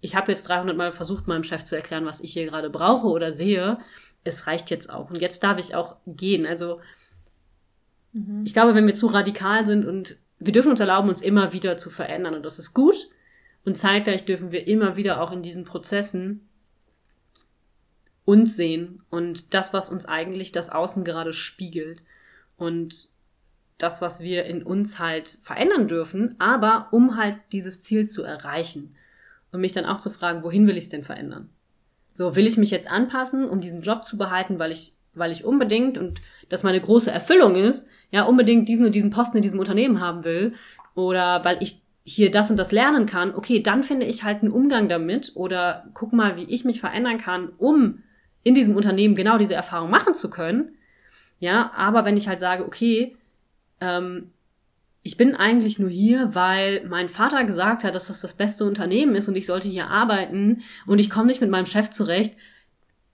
ich 0.00 0.16
habe 0.16 0.32
jetzt 0.32 0.48
300 0.48 0.76
Mal 0.76 0.92
versucht, 0.92 1.26
meinem 1.26 1.42
Chef 1.42 1.64
zu 1.64 1.76
erklären, 1.76 2.06
was 2.06 2.20
ich 2.20 2.32
hier 2.32 2.46
gerade 2.46 2.70
brauche 2.70 3.06
oder 3.08 3.32
sehe. 3.32 3.78
Es 4.24 4.46
reicht 4.46 4.70
jetzt 4.70 4.90
auch. 4.90 5.10
Und 5.10 5.20
jetzt 5.20 5.42
darf 5.42 5.58
ich 5.58 5.74
auch 5.74 5.96
gehen. 6.06 6.46
Also 6.46 6.80
Mhm. 8.12 8.42
Ich 8.44 8.52
glaube, 8.52 8.74
wenn 8.74 8.86
wir 8.86 8.94
zu 8.94 9.06
radikal 9.06 9.66
sind 9.66 9.86
und 9.86 10.16
wir 10.38 10.52
dürfen 10.52 10.70
uns 10.70 10.80
erlauben, 10.80 11.08
uns 11.08 11.20
immer 11.20 11.52
wieder 11.52 11.76
zu 11.76 11.90
verändern 11.90 12.34
und 12.34 12.44
das 12.44 12.58
ist 12.58 12.74
gut. 12.74 13.08
Und 13.64 13.76
zeitgleich 13.76 14.24
dürfen 14.24 14.52
wir 14.52 14.66
immer 14.66 14.96
wieder 14.96 15.20
auch 15.20 15.32
in 15.32 15.42
diesen 15.42 15.64
Prozessen 15.64 16.48
uns 18.24 18.56
sehen 18.56 19.02
und 19.10 19.54
das, 19.54 19.72
was 19.72 19.88
uns 19.88 20.06
eigentlich 20.06 20.52
das 20.52 20.68
Außen 20.70 21.02
gerade 21.02 21.32
spiegelt 21.32 22.02
und 22.56 23.08
das, 23.78 24.02
was 24.02 24.20
wir 24.20 24.44
in 24.44 24.62
uns 24.62 24.98
halt 24.98 25.38
verändern 25.40 25.88
dürfen, 25.88 26.34
aber 26.38 26.88
um 26.90 27.16
halt 27.16 27.36
dieses 27.52 27.82
Ziel 27.82 28.06
zu 28.06 28.22
erreichen 28.24 28.96
und 29.52 29.60
mich 29.60 29.72
dann 29.72 29.86
auch 29.86 29.98
zu 29.98 30.10
fragen, 30.10 30.42
wohin 30.42 30.66
will 30.66 30.76
ich 30.76 30.84
es 30.84 30.90
denn 30.90 31.04
verändern? 31.04 31.48
So, 32.12 32.34
will 32.34 32.46
ich 32.46 32.56
mich 32.56 32.72
jetzt 32.72 32.90
anpassen, 32.90 33.48
um 33.48 33.60
diesen 33.60 33.82
Job 33.82 34.04
zu 34.04 34.18
behalten, 34.18 34.58
weil 34.58 34.72
ich, 34.72 34.92
weil 35.14 35.30
ich 35.30 35.44
unbedingt 35.44 35.96
und 35.96 36.20
das 36.48 36.64
meine 36.64 36.80
große 36.80 37.10
Erfüllung 37.10 37.54
ist, 37.54 37.86
ja 38.10 38.24
unbedingt 38.24 38.68
diesen 38.68 38.84
und 38.86 38.94
diesen 38.94 39.10
Posten 39.10 39.36
in 39.36 39.42
diesem 39.42 39.60
Unternehmen 39.60 40.00
haben 40.00 40.24
will 40.24 40.54
oder 40.94 41.44
weil 41.44 41.58
ich 41.60 41.80
hier 42.02 42.30
das 42.30 42.50
und 42.50 42.56
das 42.56 42.72
lernen 42.72 43.06
kann, 43.06 43.34
okay, 43.34 43.62
dann 43.62 43.82
finde 43.82 44.06
ich 44.06 44.24
halt 44.24 44.42
einen 44.42 44.50
Umgang 44.50 44.88
damit 44.88 45.32
oder 45.34 45.84
guck 45.94 46.12
mal, 46.12 46.36
wie 46.36 46.44
ich 46.44 46.64
mich 46.64 46.80
verändern 46.80 47.18
kann, 47.18 47.50
um 47.58 48.02
in 48.42 48.54
diesem 48.54 48.76
Unternehmen 48.76 49.14
genau 49.14 49.36
diese 49.36 49.54
Erfahrung 49.54 49.90
machen 49.90 50.14
zu 50.14 50.30
können. 50.30 50.76
Ja, 51.38 51.70
aber 51.76 52.06
wenn 52.06 52.16
ich 52.16 52.26
halt 52.26 52.40
sage, 52.40 52.64
okay, 52.64 53.17
ähm, 53.80 54.32
ich 55.02 55.16
bin 55.16 55.34
eigentlich 55.34 55.78
nur 55.78 55.90
hier, 55.90 56.34
weil 56.34 56.84
mein 56.86 57.08
Vater 57.08 57.44
gesagt 57.44 57.84
hat, 57.84 57.94
dass 57.94 58.08
das 58.08 58.20
das 58.20 58.34
beste 58.34 58.64
Unternehmen 58.64 59.14
ist 59.14 59.28
und 59.28 59.36
ich 59.36 59.46
sollte 59.46 59.68
hier 59.68 59.88
arbeiten 59.88 60.62
und 60.86 60.98
ich 60.98 61.08
komme 61.08 61.26
nicht 61.26 61.40
mit 61.40 61.50
meinem 61.50 61.66
Chef 61.66 61.90
zurecht, 61.90 62.36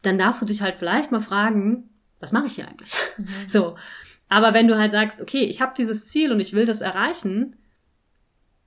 dann 0.02 0.18
darfst 0.18 0.42
du 0.42 0.46
dich 0.46 0.60
halt 0.60 0.76
vielleicht 0.76 1.12
mal 1.12 1.20
fragen, 1.20 1.88
was 2.20 2.32
mache 2.32 2.46
ich 2.46 2.54
hier 2.54 2.68
eigentlich? 2.68 2.92
Mhm. 3.16 3.28
So. 3.46 3.76
Aber 4.28 4.54
wenn 4.54 4.66
du 4.66 4.78
halt 4.78 4.90
sagst, 4.90 5.20
okay, 5.20 5.44
ich 5.44 5.60
habe 5.60 5.74
dieses 5.76 6.08
Ziel 6.08 6.32
und 6.32 6.40
ich 6.40 6.54
will 6.54 6.66
das 6.66 6.80
erreichen, 6.80 7.56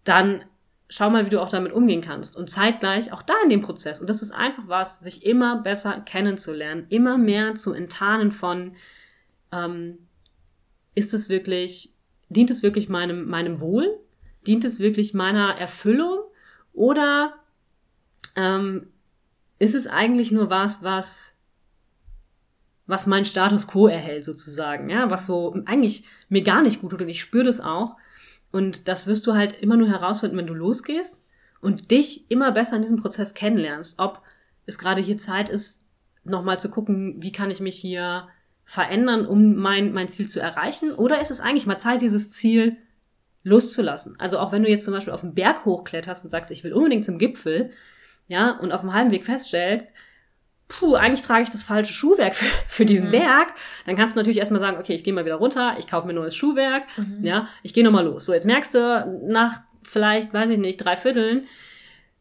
dann 0.04 0.46
schau 0.88 1.10
mal, 1.10 1.26
wie 1.26 1.30
du 1.30 1.42
auch 1.42 1.50
damit 1.50 1.74
umgehen 1.74 2.02
kannst. 2.02 2.38
Und 2.38 2.50
zeitgleich 2.50 3.12
auch 3.12 3.24
da 3.24 3.34
in 3.44 3.50
dem 3.50 3.62
Prozess. 3.62 4.00
Und 4.00 4.10
das 4.10 4.22
ist 4.22 4.32
einfach 4.32 4.64
was, 4.68 5.00
sich 5.00 5.26
immer 5.26 5.58
besser 5.58 6.00
kennenzulernen, 6.02 6.86
immer 6.90 7.18
mehr 7.18 7.56
zu 7.56 7.74
enttarnen 7.74 8.32
von, 8.32 8.76
ähm, 9.52 9.98
ist 10.98 11.14
es 11.14 11.30
wirklich, 11.30 11.94
dient 12.30 12.50
es 12.50 12.64
wirklich 12.64 12.90
meinem, 12.90 13.30
meinem 13.30 13.62
Wohl? 13.62 14.00
Dient 14.48 14.66
es 14.66 14.80
wirklich 14.80 15.14
meiner 15.14 15.56
Erfüllung? 15.56 16.22
Oder 16.74 17.36
ähm, 18.36 18.88
ist 19.60 19.76
es 19.76 19.86
eigentlich 19.86 20.32
nur 20.32 20.50
was, 20.50 20.82
was, 20.82 21.40
was 22.88 23.06
mein 23.06 23.26
Status 23.26 23.68
quo 23.68 23.86
erhält, 23.86 24.24
sozusagen, 24.24 24.90
ja, 24.90 25.12
was 25.12 25.28
so 25.28 25.56
eigentlich 25.66 26.04
mir 26.30 26.42
gar 26.42 26.64
nicht 26.64 26.82
gut 26.82 26.90
tut 26.90 27.04
und 27.04 27.10
ich 27.10 27.22
spüre 27.22 27.44
das 27.44 27.60
auch. 27.60 27.96
Und 28.52 28.88
das 28.88 29.06
wirst 29.06 29.28
du 29.28 29.36
halt 29.36 29.62
immer 29.62 29.78
nur 29.78 29.90
herausfinden, 29.90 30.38
wenn 30.38 30.48
du 30.48 30.56
losgehst 30.56 31.22
und 31.62 31.92
dich 31.92 32.26
immer 32.32 32.52
besser 32.52 32.76
in 32.76 32.82
diesem 32.82 32.98
Prozess 32.98 33.36
kennenlernst, 33.36 34.00
ob 34.00 34.24
es 34.66 34.80
gerade 34.80 35.02
hier 35.02 35.18
Zeit 35.18 35.50
ist, 35.50 35.84
nochmal 36.24 36.60
zu 36.60 36.72
gucken, 36.72 37.22
wie 37.22 37.32
kann 37.32 37.52
ich 37.52 37.60
mich 37.60 37.78
hier 37.78 38.30
verändern, 38.68 39.26
um 39.26 39.56
mein, 39.56 39.94
mein 39.94 40.10
Ziel 40.10 40.28
zu 40.28 40.40
erreichen? 40.40 40.94
Oder 40.94 41.22
ist 41.22 41.32
es 41.32 41.40
eigentlich 41.40 41.66
mal 41.66 41.78
Zeit, 41.78 42.02
dieses 42.02 42.32
Ziel 42.32 42.76
loszulassen? 43.44 44.16
Also 44.20 44.40
auch 44.40 44.52
wenn 44.52 44.62
du 44.62 44.70
jetzt 44.70 44.84
zum 44.84 44.94
Beispiel 44.94 45.14
auf 45.14 45.22
den 45.22 45.34
Berg 45.34 45.64
hochkletterst 45.64 46.26
und 46.26 46.30
sagst, 46.30 46.52
ich 46.52 46.66
will 46.66 46.74
unbedingt 46.74 47.06
zum 47.06 47.18
Gipfel, 47.18 47.72
ja, 48.28 48.52
und 48.60 48.74
auf 48.74 48.82
dem 48.82 48.94
halben 48.94 49.12
Weg 49.12 49.24
feststellst, 49.24 49.88
puh, 50.68 50.96
eigentlich 50.96 51.22
trage 51.22 51.44
ich 51.44 51.50
das 51.50 51.64
falsche 51.64 51.94
Schuhwerk 51.94 52.36
für, 52.36 52.46
für 52.68 52.86
diesen 52.86 53.08
mhm. 53.08 53.12
Berg, 53.12 53.54
dann 53.86 53.96
kannst 53.96 54.16
du 54.16 54.20
natürlich 54.20 54.38
erstmal 54.38 54.60
sagen, 54.60 54.78
okay, 54.78 54.94
ich 54.94 55.06
gehe 55.06 55.14
mal 55.14 55.24
wieder 55.24 55.36
runter, 55.36 55.78
ich 55.80 55.88
kaufe 55.88 56.06
mir 56.06 56.14
neues 56.14 56.36
Schuhwerk, 56.36 56.84
mhm. 56.98 57.24
ja, 57.24 57.48
ich 57.64 57.74
gehe 57.74 57.86
nochmal 57.86 58.04
los. 58.04 58.26
So, 58.26 58.34
jetzt 58.34 58.46
merkst 58.46 58.76
du 58.76 59.22
nach 59.30 59.62
vielleicht, 59.82 60.34
weiß 60.34 60.50
ich 60.50 60.58
nicht, 60.58 60.84
drei 60.84 60.98
Vierteln, 60.98 61.48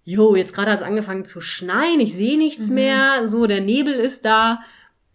jo, 0.05 0.37
jetzt 0.37 0.55
gerade 0.55 0.71
hat 0.71 0.79
es 0.79 0.87
angefangen 0.87 1.25
zu 1.25 1.41
schneien, 1.41 1.99
ich 1.99 2.15
sehe 2.15 2.39
nichts 2.39 2.69
mhm. 2.69 2.75
mehr, 2.77 3.27
so, 3.27 3.49
der 3.49 3.61
Nebel 3.61 3.95
ist 3.95 4.25
da, 4.25 4.61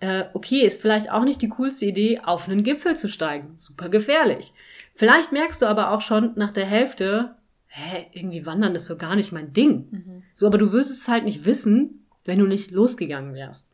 äh, 0.01 0.25
okay, 0.33 0.61
ist 0.61 0.81
vielleicht 0.81 1.11
auch 1.11 1.23
nicht 1.23 1.41
die 1.41 1.49
coolste 1.49 1.85
Idee, 1.85 2.19
auf 2.23 2.49
einen 2.49 2.63
Gipfel 2.63 2.95
zu 2.95 3.07
steigen. 3.07 3.53
Super 3.55 3.87
gefährlich. 3.87 4.51
Vielleicht 4.95 5.31
merkst 5.31 5.61
du 5.61 5.67
aber 5.67 5.91
auch 5.91 6.01
schon 6.01 6.33
nach 6.35 6.51
der 6.51 6.65
Hälfte, 6.65 7.35
hä, 7.67 8.07
irgendwie 8.11 8.45
wandern 8.45 8.75
ist 8.75 8.87
so 8.87 8.97
gar 8.97 9.15
nicht 9.15 9.31
mein 9.31 9.53
Ding. 9.53 9.87
Mhm. 9.91 10.23
So, 10.33 10.47
aber 10.47 10.57
du 10.57 10.71
wirst 10.73 10.91
es 10.91 11.07
halt 11.07 11.23
nicht 11.23 11.45
wissen, 11.45 12.05
wenn 12.25 12.39
du 12.39 12.47
nicht 12.47 12.71
losgegangen 12.71 13.33
wärst. 13.33 13.69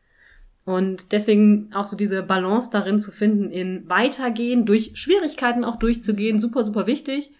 Und 0.64 1.12
deswegen 1.12 1.72
auch 1.72 1.86
so 1.86 1.96
diese 1.96 2.22
Balance 2.22 2.68
darin 2.70 2.98
zu 2.98 3.10
finden, 3.10 3.50
in 3.50 3.88
weitergehen, 3.88 4.66
durch 4.66 4.92
Schwierigkeiten 4.94 5.64
auch 5.64 5.76
durchzugehen, 5.76 6.40
super, 6.40 6.64
super 6.64 6.86
wichtig. 6.86 7.32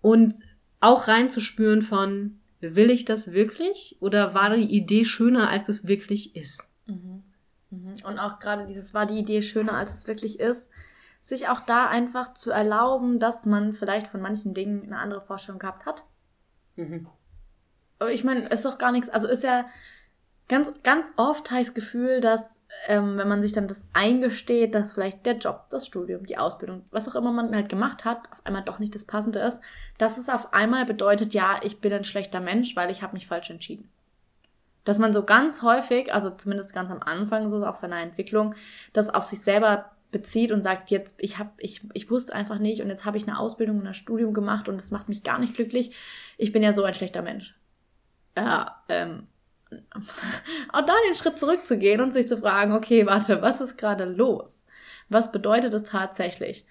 Und 0.00 0.34
auch 0.80 1.06
reinzuspüren 1.06 1.82
von, 1.82 2.40
will 2.60 2.90
ich 2.90 3.04
das 3.04 3.32
wirklich 3.32 3.96
oder 4.00 4.34
war 4.34 4.54
die 4.56 4.64
Idee 4.64 5.04
schöner, 5.04 5.48
als 5.48 5.68
es 5.68 5.86
wirklich 5.86 6.34
ist? 6.34 6.68
Mhm. 6.86 7.22
Mhm. 7.70 7.96
Und 8.04 8.18
auch 8.18 8.38
gerade 8.38 8.66
dieses 8.66 8.94
war 8.94 9.06
die 9.06 9.18
Idee 9.18 9.42
schöner, 9.42 9.74
als 9.74 9.94
es 9.94 10.06
wirklich 10.06 10.40
ist, 10.40 10.70
sich 11.20 11.48
auch 11.48 11.60
da 11.60 11.88
einfach 11.88 12.34
zu 12.34 12.50
erlauben, 12.50 13.18
dass 13.18 13.46
man 13.46 13.72
vielleicht 13.72 14.06
von 14.06 14.20
manchen 14.20 14.54
Dingen 14.54 14.84
eine 14.84 14.98
andere 14.98 15.20
Vorstellung 15.20 15.58
gehabt 15.58 15.84
hat. 15.84 16.04
Mhm. 16.76 17.08
Ich 18.10 18.24
meine, 18.24 18.48
ist 18.48 18.64
doch 18.64 18.78
gar 18.78 18.92
nichts, 18.92 19.10
also 19.10 19.26
ist 19.26 19.42
ja 19.42 19.66
ganz, 20.46 20.72
ganz 20.84 21.12
oft 21.16 21.50
habe 21.50 21.60
ich 21.60 21.66
das 21.66 21.74
Gefühl, 21.74 22.20
dass, 22.20 22.62
ähm, 22.86 23.18
wenn 23.18 23.28
man 23.28 23.42
sich 23.42 23.52
dann 23.52 23.66
das 23.66 23.84
eingesteht, 23.92 24.74
dass 24.74 24.94
vielleicht 24.94 25.26
der 25.26 25.36
Job, 25.36 25.66
das 25.70 25.86
Studium, 25.86 26.24
die 26.24 26.38
Ausbildung, 26.38 26.84
was 26.90 27.08
auch 27.08 27.16
immer 27.16 27.32
man 27.32 27.54
halt 27.54 27.68
gemacht 27.68 28.04
hat, 28.04 28.30
auf 28.32 28.46
einmal 28.46 28.62
doch 28.62 28.78
nicht 28.78 28.94
das 28.94 29.04
Passende 29.04 29.40
ist, 29.40 29.60
dass 29.98 30.16
es 30.16 30.28
auf 30.28 30.54
einmal 30.54 30.86
bedeutet, 30.86 31.34
ja, 31.34 31.60
ich 31.62 31.80
bin 31.80 31.92
ein 31.92 32.04
schlechter 32.04 32.40
Mensch, 32.40 32.76
weil 32.76 32.90
ich 32.90 33.02
habe 33.02 33.14
mich 33.14 33.26
falsch 33.26 33.50
entschieden 33.50 33.90
dass 34.88 34.98
man 34.98 35.12
so 35.12 35.22
ganz 35.22 35.60
häufig, 35.60 36.14
also 36.14 36.30
zumindest 36.30 36.72
ganz 36.72 36.90
am 36.90 37.02
Anfang 37.02 37.50
so 37.50 37.62
auf 37.62 37.76
seiner 37.76 38.00
Entwicklung, 38.00 38.54
das 38.94 39.10
auf 39.10 39.22
sich 39.22 39.40
selber 39.40 39.90
bezieht 40.10 40.50
und 40.50 40.62
sagt, 40.62 40.88
jetzt, 40.88 41.16
ich 41.18 41.36
habe, 41.36 41.50
ich, 41.58 41.82
ich 41.92 42.10
wusste 42.10 42.34
einfach 42.34 42.58
nicht 42.58 42.80
und 42.80 42.88
jetzt 42.88 43.04
habe 43.04 43.18
ich 43.18 43.28
eine 43.28 43.38
Ausbildung 43.38 43.80
und 43.80 43.86
ein 43.86 43.92
Studium 43.92 44.32
gemacht 44.32 44.66
und 44.66 44.76
es 44.76 44.90
macht 44.90 45.10
mich 45.10 45.22
gar 45.22 45.38
nicht 45.38 45.54
glücklich. 45.54 45.94
Ich 46.38 46.52
bin 46.52 46.62
ja 46.62 46.72
so 46.72 46.84
ein 46.84 46.94
schlechter 46.94 47.20
Mensch. 47.20 47.54
Ja, 48.34 48.82
ähm, 48.88 49.26
auch 50.72 50.86
da 50.86 50.94
den 51.06 51.14
Schritt 51.14 51.38
zurückzugehen 51.38 52.00
und 52.00 52.14
sich 52.14 52.26
zu 52.26 52.38
fragen, 52.38 52.72
okay, 52.72 53.04
warte, 53.04 53.42
was 53.42 53.60
ist 53.60 53.76
gerade 53.76 54.06
los? 54.06 54.64
Was 55.10 55.30
bedeutet 55.30 55.74
es 55.74 55.82
tatsächlich? 55.82 56.64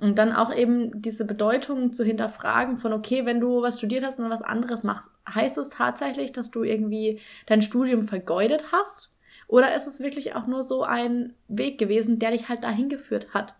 Und 0.00 0.18
dann 0.18 0.32
auch 0.32 0.54
eben 0.54 1.02
diese 1.02 1.26
Bedeutung 1.26 1.92
zu 1.92 2.04
hinterfragen 2.04 2.78
von, 2.78 2.94
okay, 2.94 3.26
wenn 3.26 3.38
du 3.38 3.60
was 3.60 3.76
studiert 3.76 4.02
hast 4.02 4.18
und 4.18 4.30
was 4.30 4.40
anderes 4.40 4.82
machst, 4.82 5.10
heißt 5.32 5.58
es 5.58 5.68
tatsächlich, 5.68 6.32
dass 6.32 6.50
du 6.50 6.62
irgendwie 6.62 7.20
dein 7.46 7.60
Studium 7.60 8.04
vergeudet 8.04 8.72
hast? 8.72 9.10
Oder 9.46 9.74
ist 9.74 9.86
es 9.86 10.00
wirklich 10.00 10.34
auch 10.34 10.46
nur 10.46 10.64
so 10.64 10.84
ein 10.84 11.34
Weg 11.48 11.78
gewesen, 11.78 12.18
der 12.18 12.30
dich 12.30 12.48
halt 12.48 12.64
dahin 12.64 12.88
geführt 12.88 13.34
hat? 13.34 13.56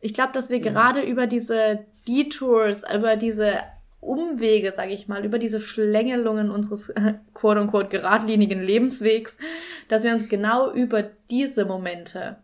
Ich 0.00 0.14
glaube, 0.14 0.32
dass 0.32 0.50
wir 0.50 0.58
ja. 0.58 0.70
gerade 0.70 1.00
über 1.00 1.26
diese 1.26 1.84
Detours, 2.06 2.84
über 2.94 3.16
diese 3.16 3.60
Umwege, 4.00 4.72
sage 4.76 4.92
ich 4.92 5.08
mal, 5.08 5.24
über 5.24 5.38
diese 5.38 5.60
Schlängelungen 5.60 6.50
unseres 6.50 6.92
quote-unquote 7.34 7.88
geradlinigen 7.88 8.62
Lebenswegs, 8.62 9.38
dass 9.88 10.04
wir 10.04 10.12
uns 10.12 10.28
genau 10.28 10.72
über 10.72 11.02
diese 11.30 11.64
Momente 11.64 12.36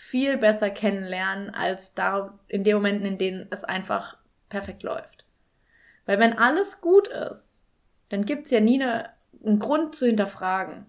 viel 0.00 0.38
besser 0.38 0.70
kennenlernen 0.70 1.50
als 1.50 1.92
da 1.92 2.38
in 2.48 2.64
den 2.64 2.74
Momenten, 2.74 3.06
in 3.06 3.18
denen 3.18 3.46
es 3.50 3.64
einfach 3.64 4.16
perfekt 4.48 4.82
läuft. 4.82 5.26
Weil 6.06 6.18
wenn 6.18 6.38
alles 6.38 6.80
gut 6.80 7.06
ist, 7.06 7.66
dann 8.08 8.24
gibt's 8.24 8.50
ja 8.50 8.60
nie 8.60 8.82
eine, 8.82 9.10
einen 9.44 9.58
Grund 9.58 9.94
zu 9.94 10.06
hinterfragen. 10.06 10.86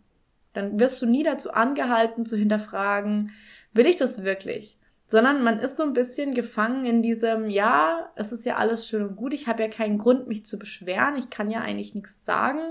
Dann 0.53 0.79
wirst 0.79 1.01
du 1.01 1.05
nie 1.05 1.23
dazu 1.23 1.51
angehalten 1.51 2.25
zu 2.25 2.37
hinterfragen, 2.37 3.31
will 3.73 3.85
ich 3.85 3.97
das 3.97 4.23
wirklich? 4.23 4.79
Sondern 5.07 5.43
man 5.43 5.59
ist 5.59 5.75
so 5.75 5.83
ein 5.83 5.93
bisschen 5.93 6.33
gefangen 6.33 6.85
in 6.85 7.03
diesem, 7.03 7.49
ja, 7.49 8.11
es 8.15 8.31
ist 8.31 8.45
ja 8.45 8.55
alles 8.55 8.87
schön 8.87 9.03
und 9.05 9.17
gut, 9.17 9.33
ich 9.33 9.47
habe 9.47 9.61
ja 9.61 9.69
keinen 9.69 9.97
Grund, 9.97 10.29
mich 10.29 10.45
zu 10.45 10.57
beschweren, 10.57 11.17
ich 11.17 11.29
kann 11.29 11.51
ja 11.51 11.59
eigentlich 11.59 11.93
nichts 11.93 12.23
sagen. 12.23 12.61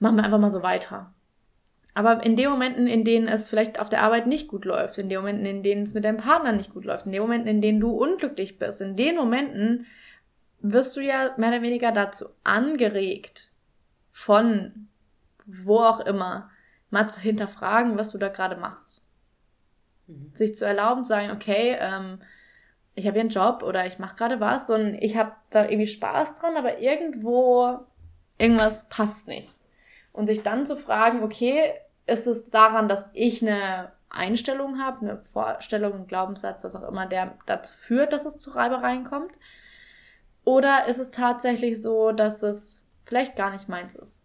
Machen 0.00 0.16
wir 0.16 0.24
einfach 0.24 0.40
mal 0.40 0.50
so 0.50 0.64
weiter. 0.64 1.14
Aber 1.96 2.22
in 2.22 2.36
den 2.36 2.50
Momenten, 2.50 2.86
in 2.86 3.04
denen 3.04 3.26
es 3.26 3.48
vielleicht 3.48 3.80
auf 3.80 3.88
der 3.88 4.02
Arbeit 4.02 4.26
nicht 4.26 4.48
gut 4.48 4.66
läuft, 4.66 4.98
in 4.98 5.08
den 5.08 5.18
Momenten, 5.20 5.46
in 5.46 5.62
denen 5.62 5.82
es 5.84 5.94
mit 5.94 6.04
deinem 6.04 6.18
Partner 6.18 6.52
nicht 6.52 6.74
gut 6.74 6.84
läuft, 6.84 7.06
in 7.06 7.12
den 7.12 7.22
Momenten, 7.22 7.48
in 7.48 7.62
denen 7.62 7.80
du 7.80 7.90
unglücklich 7.90 8.58
bist, 8.58 8.82
in 8.82 8.96
den 8.96 9.16
Momenten 9.16 9.86
wirst 10.60 10.94
du 10.98 11.00
ja 11.00 11.32
mehr 11.38 11.48
oder 11.48 11.62
weniger 11.62 11.92
dazu 11.92 12.26
angeregt, 12.44 13.50
von 14.12 14.88
wo 15.46 15.78
auch 15.78 16.00
immer, 16.00 16.50
mal 16.90 17.08
zu 17.08 17.18
hinterfragen, 17.18 17.96
was 17.96 18.12
du 18.12 18.18
da 18.18 18.28
gerade 18.28 18.56
machst. 18.56 19.00
Mhm. 20.06 20.32
Sich 20.34 20.54
zu 20.54 20.66
erlauben, 20.66 21.02
zu 21.02 21.08
sagen, 21.08 21.30
okay, 21.30 21.78
ähm, 21.80 22.20
ich 22.94 23.06
habe 23.06 23.14
hier 23.14 23.22
einen 23.22 23.30
Job 23.30 23.62
oder 23.62 23.86
ich 23.86 23.98
mache 23.98 24.16
gerade 24.16 24.38
was 24.38 24.68
und 24.68 24.96
ich 24.96 25.16
habe 25.16 25.32
da 25.48 25.64
irgendwie 25.64 25.86
Spaß 25.86 26.34
dran, 26.34 26.58
aber 26.58 26.78
irgendwo 26.78 27.86
irgendwas 28.36 28.86
passt 28.90 29.28
nicht. 29.28 29.48
Und 30.12 30.26
sich 30.26 30.42
dann 30.42 30.66
zu 30.66 30.76
fragen, 30.76 31.22
okay, 31.22 31.72
ist 32.06 32.26
es 32.26 32.50
daran, 32.50 32.88
dass 32.88 33.10
ich 33.12 33.42
eine 33.42 33.92
Einstellung 34.08 34.80
habe, 34.80 35.00
eine 35.00 35.18
Vorstellung, 35.32 35.94
einen 35.94 36.06
Glaubenssatz, 36.06 36.64
was 36.64 36.76
auch 36.76 36.88
immer, 36.88 37.06
der 37.06 37.36
dazu 37.46 37.72
führt, 37.74 38.12
dass 38.12 38.24
es 38.24 38.38
zu 38.38 38.50
Reibereien 38.50 39.04
kommt? 39.04 39.32
Oder 40.44 40.86
ist 40.86 40.98
es 40.98 41.10
tatsächlich 41.10 41.82
so, 41.82 42.12
dass 42.12 42.42
es 42.42 42.86
vielleicht 43.04 43.36
gar 43.36 43.50
nicht 43.50 43.68
meins 43.68 43.96
ist? 43.96 44.22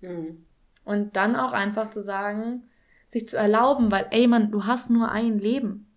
Mhm. 0.00 0.44
Und 0.84 1.16
dann 1.16 1.36
auch 1.36 1.52
einfach 1.52 1.90
zu 1.90 2.00
sagen, 2.02 2.64
sich 3.08 3.28
zu 3.28 3.36
erlauben, 3.36 3.90
weil, 3.90 4.06
ey 4.10 4.26
Mann, 4.26 4.50
du 4.50 4.64
hast 4.64 4.90
nur 4.90 5.10
ein 5.10 5.38
Leben. 5.38 5.88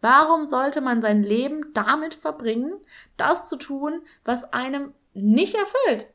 Warum 0.00 0.48
sollte 0.48 0.80
man 0.80 1.00
sein 1.00 1.22
Leben 1.22 1.72
damit 1.74 2.14
verbringen, 2.14 2.72
das 3.16 3.48
zu 3.48 3.56
tun, 3.56 4.00
was 4.24 4.52
einem 4.52 4.92
nicht 5.12 5.54
erfüllt? 5.54 6.06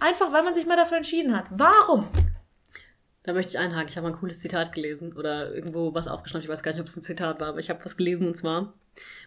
Einfach, 0.00 0.32
weil 0.32 0.42
man 0.42 0.54
sich 0.54 0.66
mal 0.66 0.76
dafür 0.76 0.96
entschieden 0.96 1.36
hat. 1.36 1.46
Warum? 1.50 2.08
Da 3.24 3.32
möchte 3.32 3.50
ich 3.50 3.58
einhaken. 3.58 3.88
Ich 3.88 3.96
habe 3.96 4.06
mal 4.06 4.14
ein 4.14 4.20
cooles 4.20 4.38
Zitat 4.38 4.72
gelesen 4.72 5.14
oder 5.14 5.52
irgendwo 5.52 5.94
was 5.94 6.08
aufgeschnappt. 6.08 6.44
Ich 6.44 6.50
weiß 6.50 6.62
gar 6.62 6.72
nicht, 6.72 6.80
ob 6.80 6.86
es 6.86 6.96
ein 6.96 7.02
Zitat 7.02 7.40
war, 7.40 7.48
aber 7.48 7.58
ich 7.58 7.70
habe 7.70 7.84
was 7.84 7.96
gelesen 7.96 8.26
und 8.28 8.36
zwar: 8.36 8.74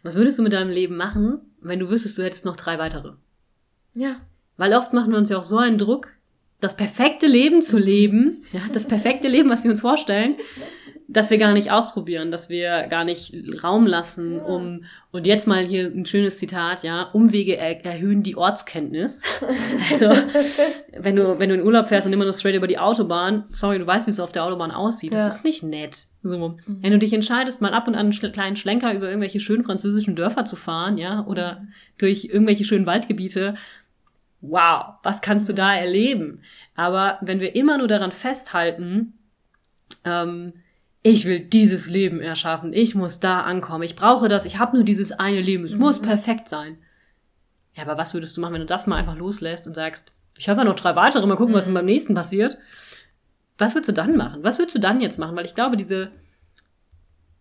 Was 0.04 0.16
würdest 0.16 0.38
du 0.38 0.44
mit 0.44 0.54
deinem 0.54 0.70
Leben 0.70 0.96
machen, 0.96 1.40
wenn 1.60 1.80
du 1.80 1.90
wüsstest, 1.90 2.18
du 2.18 2.24
hättest 2.24 2.46
noch 2.46 2.56
drei 2.56 2.78
weitere? 2.78 3.14
Ja. 3.94 4.22
Weil 4.56 4.74
oft 4.74 4.94
machen 4.94 5.12
wir 5.12 5.18
uns 5.18 5.30
ja 5.30 5.38
auch 5.38 5.44
so 5.44 5.58
einen 5.58 5.78
Druck, 5.80 6.10
das 6.60 6.78
perfekte 6.78 7.28
Leben 7.28 7.62
zu 7.62 7.78
leben, 7.78 8.44
ja, 8.52 8.62
das 8.72 8.88
perfekte 8.88 9.28
Leben, 9.28 9.50
was 9.50 9.64
wir 9.64 9.72
uns 9.72 9.82
vorstellen, 9.82 10.36
dass 11.10 11.30
wir 11.30 11.38
gar 11.38 11.54
nicht 11.54 11.72
ausprobieren, 11.72 12.32
dass 12.32 12.50
wir 12.50 12.88
gar 12.88 13.06
nicht 13.06 13.34
Raum 13.64 13.88
lassen, 13.88 14.40
um, 14.40 14.84
und 15.12 15.26
jetzt 15.26 15.48
mal 15.48 15.66
hier 15.66 15.86
ein 15.88 16.06
schönes 16.06 16.38
Zitat, 16.38 16.84
ja, 16.84 17.04
Umwege 17.14 17.58
er 17.58 17.84
erhöhen 17.86 18.24
die 18.24 18.36
Ortskenntnis. 18.36 19.22
Also, 19.90 20.10
wenn 20.98 21.16
du, 21.16 21.40
wenn 21.40 21.50
du 21.50 21.56
in 21.56 21.64
Urlaub 21.64 21.88
fährst 21.88 22.06
und 22.06 22.14
immer 22.14 22.26
nur 22.26 22.34
straight 22.34 22.56
über 22.56 22.68
die 22.68 22.78
Autobahn, 22.78 23.46
sorry, 23.50 23.80
du 23.80 23.88
weißt, 23.88 24.06
wie 24.06 24.12
es 24.12 24.20
auf 24.20 24.32
der 24.32 24.44
Autobahn 24.44 24.72
aussieht, 24.72 25.14
ja. 25.14 25.26
das 25.26 25.38
ist 25.38 25.46
nicht 25.46 25.64
nett. 25.64 26.08
So, 26.24 26.50
mhm. 26.50 26.80
wenn 26.82 26.92
du 26.92 27.00
dich 27.00 27.14
entscheidest, 27.14 27.62
mal 27.62 27.74
ab 27.74 27.88
und 27.88 27.96
an 27.96 28.12
einen 28.12 28.34
kleinen 28.34 28.56
Schlenker 28.58 28.94
über 28.94 29.08
irgendwelche 29.08 29.40
schönen 29.40 29.64
französischen 29.64 30.16
Dörfer 30.16 30.46
zu 30.46 30.56
fahren, 30.56 30.98
ja, 30.98 31.26
oder 31.26 31.62
mhm. 31.62 31.74
durch 31.98 32.26
irgendwelche 32.26 32.66
schönen 32.66 32.86
Waldgebiete, 32.86 33.56
wow, 34.42 34.96
was 35.04 35.22
kannst 35.22 35.48
du 35.48 35.54
da 35.54 35.74
erleben? 35.74 36.42
Aber 36.76 37.18
wenn 37.22 37.40
wir 37.40 37.56
immer 37.56 37.78
nur 37.78 37.88
daran 37.88 38.12
festhalten, 38.12 39.14
ähm, 40.04 40.54
ich 41.04 41.26
will 41.26 41.40
dieses 41.40 41.88
Leben 41.88 42.20
erschaffen, 42.20 42.74
ich 42.74 42.96
muss 42.96 43.20
da 43.20 43.42
ankommen, 43.42 43.84
ich 43.84 43.96
brauche 43.96 44.28
das, 44.28 44.46
ich 44.46 44.58
habe 44.58 44.76
nur 44.76 44.84
dieses 44.84 45.12
eine 45.12 45.42
Leben, 45.42 45.64
es 45.64 45.74
mhm. 45.74 45.80
muss 45.80 46.02
perfekt 46.02 46.50
sein. 46.50 46.78
Ja, 47.76 47.84
aber 47.84 47.98
was 47.98 48.14
würdest 48.14 48.36
du 48.36 48.42
machen, 48.42 48.54
wenn 48.54 48.62
du 48.62 48.66
das 48.66 48.88
mal 48.88 48.98
einfach 48.98 49.16
loslässt 49.16 49.68
und 49.68 49.74
sagst, 49.74 50.12
ich 50.38 50.50
habe 50.50 50.62
ja 50.62 50.66
noch 50.66 50.76
drei 50.76 50.96
weitere, 50.96 51.26
mal 51.28 51.36
gucken, 51.36 51.54
mhm. 51.54 51.58
was 51.58 51.72
beim 51.72 51.86
nächsten 51.86 52.14
passiert. 52.14 52.58
Was 53.58 53.74
würdest 53.74 53.90
du 53.90 53.94
dann 53.94 54.16
machen? 54.18 54.44
Was 54.44 54.60
würdest 54.60 54.76
du 54.76 54.80
dann 54.80 55.02
jetzt 55.02 55.18
machen? 55.18 55.36
Weil 55.36 55.46
ich 55.46 55.56
glaube, 55.56 55.78
diese 55.78 56.12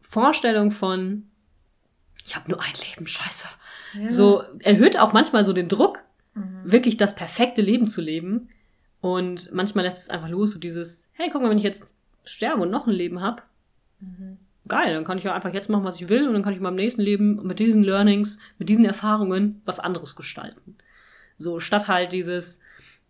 Vorstellung 0.01 0.71
von, 0.71 1.29
ich 2.25 2.37
habe 2.37 2.51
nur 2.51 2.61
ein 2.61 2.73
Leben, 2.89 3.07
scheiße. 3.07 3.49
Ja. 4.01 4.11
So 4.11 4.43
erhöht 4.61 4.99
auch 4.99 5.13
manchmal 5.13 5.45
so 5.45 5.53
den 5.53 5.69
Druck, 5.69 6.05
mhm. 6.35 6.61
wirklich 6.65 6.97
das 6.97 7.15
perfekte 7.15 7.63
Leben 7.63 7.87
zu 7.87 8.01
leben. 8.01 8.49
Und 9.01 9.53
manchmal 9.53 9.85
lässt 9.85 9.99
es 9.99 10.11
einfach 10.11 10.29
los, 10.29 10.53
so 10.53 10.59
dieses, 10.59 11.11
hey, 11.13 11.29
guck 11.31 11.43
mal, 11.43 11.51
wenn 11.51 11.59
ich 11.59 11.65
jetzt 11.65 11.95
sterbe 12.27 12.63
und 12.63 12.71
noch 12.71 12.87
ein 12.87 12.93
Leben 12.93 13.23
habe, 13.23 13.43
mhm. 14.01 14.39
geil, 14.69 14.95
dann 14.95 15.05
kann 15.05 15.19
ich 15.19 15.25
ja 15.25 15.35
einfach 15.35 15.55
jetzt 15.55 15.71
machen, 15.71 15.85
was 15.85 16.01
ich 16.01 16.09
will 16.09 16.27
und 16.27 16.35
dann 16.35 16.43
kann 16.43 16.53
ich 16.53 16.59
in 16.59 16.63
meinem 16.63 16.77
nächsten 16.77 17.01
Leben 17.01 17.47
mit 17.47 17.59
diesen 17.59 17.83
Learnings, 17.83 18.39
mit 18.59 18.69
diesen 18.69 18.85
Erfahrungen 18.85 19.63
was 19.65 19.81
anderes 19.81 20.17
gestalten. 20.17 20.77
So, 21.39 21.61
statt 21.61 21.89
halt 21.89 22.13
dieses 22.13 22.59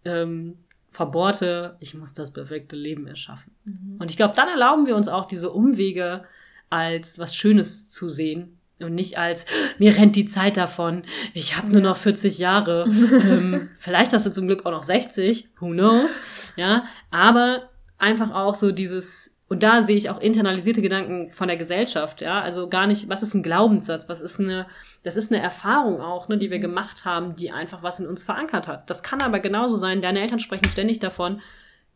ähm, 0.04 0.58
verbohrte, 0.88 1.76
ich 1.80 1.94
muss 1.94 2.12
das 2.12 2.32
perfekte 2.32 2.76
Leben 2.76 3.06
erschaffen. 3.06 3.52
Mhm. 3.64 3.96
Und 3.98 4.10
ich 4.10 4.16
glaube, 4.16 4.34
dann 4.34 4.48
erlauben 4.48 4.86
wir 4.86 4.96
uns 4.96 5.08
auch 5.08 5.26
diese 5.26 5.50
Umwege 5.50 6.24
als 6.70 7.18
was 7.18 7.36
Schönes 7.36 7.90
zu 7.90 8.08
sehen 8.08 8.58
und 8.80 8.94
nicht 8.94 9.16
als, 9.18 9.46
mir 9.78 9.96
rennt 9.96 10.16
die 10.16 10.26
Zeit 10.26 10.56
davon, 10.56 11.02
ich 11.32 11.56
habe 11.56 11.70
nur 11.70 11.80
noch 11.80 11.96
40 11.96 12.38
Jahre, 12.38 12.84
ähm, 13.24 13.70
vielleicht 13.78 14.12
hast 14.12 14.26
du 14.26 14.32
zum 14.32 14.46
Glück 14.46 14.66
auch 14.66 14.70
noch 14.70 14.82
60, 14.82 15.48
who 15.60 15.70
knows, 15.70 16.10
ja, 16.56 16.84
aber 17.10 17.70
einfach 17.98 18.32
auch 18.32 18.54
so 18.54 18.72
dieses, 18.72 19.38
und 19.48 19.62
da 19.62 19.82
sehe 19.82 19.96
ich 19.96 20.10
auch 20.10 20.20
internalisierte 20.20 20.82
Gedanken 20.82 21.30
von 21.30 21.48
der 21.48 21.56
Gesellschaft, 21.56 22.20
ja, 22.20 22.40
also 22.40 22.68
gar 22.68 22.86
nicht, 22.86 23.08
was 23.08 23.22
ist 23.22 23.34
ein 23.34 23.42
Glaubenssatz, 23.42 24.08
was 24.08 24.20
ist 24.20 24.40
eine, 24.40 24.66
das 25.02 25.16
ist 25.16 25.32
eine 25.32 25.42
Erfahrung 25.42 26.00
auch, 26.00 26.28
ne, 26.28 26.38
die 26.38 26.50
wir 26.50 26.58
gemacht 26.58 27.04
haben, 27.04 27.36
die 27.36 27.50
einfach 27.50 27.82
was 27.82 28.00
in 28.00 28.06
uns 28.06 28.22
verankert 28.22 28.68
hat. 28.68 28.90
Das 28.90 29.02
kann 29.02 29.20
aber 29.20 29.40
genauso 29.40 29.76
sein, 29.76 30.02
deine 30.02 30.20
Eltern 30.20 30.40
sprechen 30.40 30.70
ständig 30.70 30.98
davon, 30.98 31.40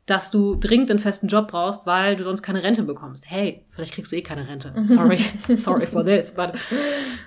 dass 0.07 0.31
du 0.31 0.57
dringend 0.57 0.91
einen 0.91 0.99
festen 0.99 1.29
Job 1.29 1.49
brauchst, 1.49 1.87
weil 1.87 2.17
du 2.17 2.25
sonst 2.25 2.43
keine 2.43 2.63
Rente 2.63 2.83
bekommst. 2.83 3.25
Hey, 3.29 3.65
vielleicht 3.71 3.95
kriegst 3.95 4.11
du 4.11 4.17
eh 4.17 4.23
keine 4.23 4.49
Rente. 4.49 4.73
Sorry, 4.85 5.19
sorry 5.57 5.87
for 5.87 6.05
this. 6.05 6.33
But 6.33 6.55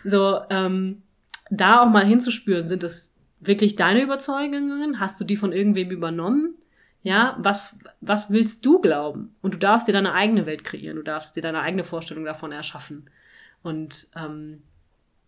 so, 0.04 0.40
ähm, 0.50 1.04
da 1.50 1.82
auch 1.82 1.90
mal 1.90 2.06
hinzuspüren, 2.06 2.66
sind 2.66 2.84
es 2.84 3.16
wirklich 3.40 3.76
deine 3.76 4.02
Überzeugungen? 4.02 5.00
Hast 5.00 5.20
du 5.20 5.24
die 5.24 5.38
von 5.38 5.52
irgendwem 5.54 5.92
übernommen? 5.92 6.56
Ja, 7.04 7.36
was, 7.38 7.76
was 8.00 8.30
willst 8.30 8.66
du 8.66 8.80
glauben? 8.80 9.36
Und 9.42 9.54
du 9.54 9.58
darfst 9.58 9.88
dir 9.88 9.92
deine 9.92 10.14
eigene 10.14 10.46
Welt 10.46 10.64
kreieren, 10.64 10.96
du 10.96 11.04
darfst 11.04 11.36
dir 11.36 11.42
deine 11.42 11.60
eigene 11.60 11.84
Vorstellung 11.84 12.24
davon 12.24 12.54
erschaffen. 12.54 13.10
Und 13.62 14.08
ähm, 14.16 14.64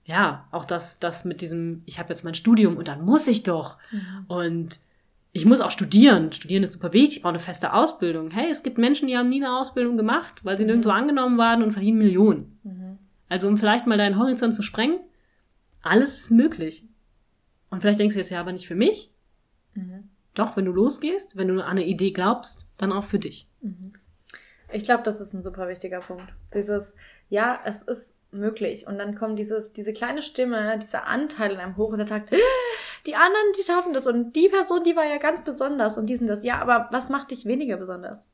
ja, 0.06 0.48
auch 0.52 0.66
das, 0.66 1.00
das 1.00 1.26
mit 1.26 1.42
diesem, 1.42 1.82
ich 1.86 2.00
habe 2.00 2.10
jetzt 2.10 2.24
mein 2.24 2.36
Studium 2.36 2.78
und 2.78 2.88
dann 2.88 3.04
muss 3.04 3.28
ich 3.28 3.44
doch. 3.44 3.78
Mhm. 3.92 4.26
Und 4.28 4.80
ich 5.34 5.46
muss 5.46 5.60
auch 5.60 5.72
studieren. 5.72 6.32
Studieren 6.32 6.64
ist 6.64 6.72
super 6.72 6.94
wichtig, 6.94 7.18
ich 7.18 7.22
brauche 7.22 7.32
eine 7.32 7.40
feste 7.40 7.74
Ausbildung. 7.74 8.32
Hey, 8.32 8.50
es 8.50 8.64
gibt 8.64 8.78
Menschen, 8.78 9.08
die 9.08 9.18
haben 9.18 9.28
nie 9.28 9.44
eine 9.44 9.58
Ausbildung 9.58 9.98
gemacht, 9.98 10.36
weil 10.44 10.58
sie 10.58 10.64
mhm. 10.64 10.68
nirgendwo 10.68 10.92
angenommen 10.92 11.38
waren 11.38 11.62
und 11.62 11.72
verdienen 11.72 11.98
Millionen. 11.98 12.58
Mhm. 12.64 13.00
Also 13.28 13.48
um 13.50 13.58
vielleicht 13.58 13.88
mal 13.88 13.98
deinen 13.98 14.18
Horizont 14.18 14.54
zu 14.54 14.62
sprengen, 14.62 15.00
alles 15.82 16.16
ist 16.16 16.32
möglich. 16.32 16.84
Und 17.70 17.82
vielleicht 17.82 18.00
denkst 18.00 18.16
du 18.16 18.20
jetzt, 18.20 18.30
ja, 18.30 18.40
aber 18.40 18.54
nicht 18.54 18.68
für 18.68 18.76
mich. 18.76 19.12
Doch, 20.36 20.56
wenn 20.56 20.66
du 20.66 20.72
losgehst, 20.72 21.36
wenn 21.36 21.48
du 21.48 21.56
an 21.56 21.72
eine 21.72 21.86
Idee 21.86 22.12
glaubst, 22.12 22.70
dann 22.78 22.92
auch 22.92 23.04
für 23.04 23.20
dich. 23.20 23.50
Mhm. 23.62 23.94
Ich 24.72 24.84
glaube, 24.84 25.04
das 25.04 25.22
ist 25.22 25.34
ein 25.34 25.44
super 25.44 25.68
wichtiger 25.68 26.00
Punkt. 26.00 26.28
Dieses, 26.54 26.96
ja, 27.30 27.60
es 27.66 27.82
ist 27.82 28.18
möglich. 28.32 28.88
Und 28.88 28.98
dann 28.98 29.16
kommt 29.16 29.40
dieses, 29.40 29.74
diese 29.74 29.94
kleine 29.94 30.22
Stimme, 30.22 30.78
dieser 30.80 31.08
Anteil 31.08 31.52
in 31.52 31.58
einem 31.58 31.78
hoch 31.78 31.92
und 31.92 31.98
der 32.00 32.08
sagt, 32.08 32.32
die 33.06 33.16
anderen, 33.16 33.54
die 33.58 33.64
schaffen 33.64 33.94
das 33.94 34.08
und 34.08 34.36
die 34.36 34.50
Person, 34.50 34.84
die 34.84 34.96
war 34.96 35.06
ja 35.06 35.18
ganz 35.18 35.44
besonders 35.44 35.98
und 35.98 36.08
die 36.08 36.16
sind 36.16 36.28
das. 36.28 36.44
Ja, 36.44 36.60
aber 36.60 36.90
was 36.92 37.10
macht 37.10 37.32
dich 37.32 37.46
weniger 37.46 37.78
besonders? 37.78 38.30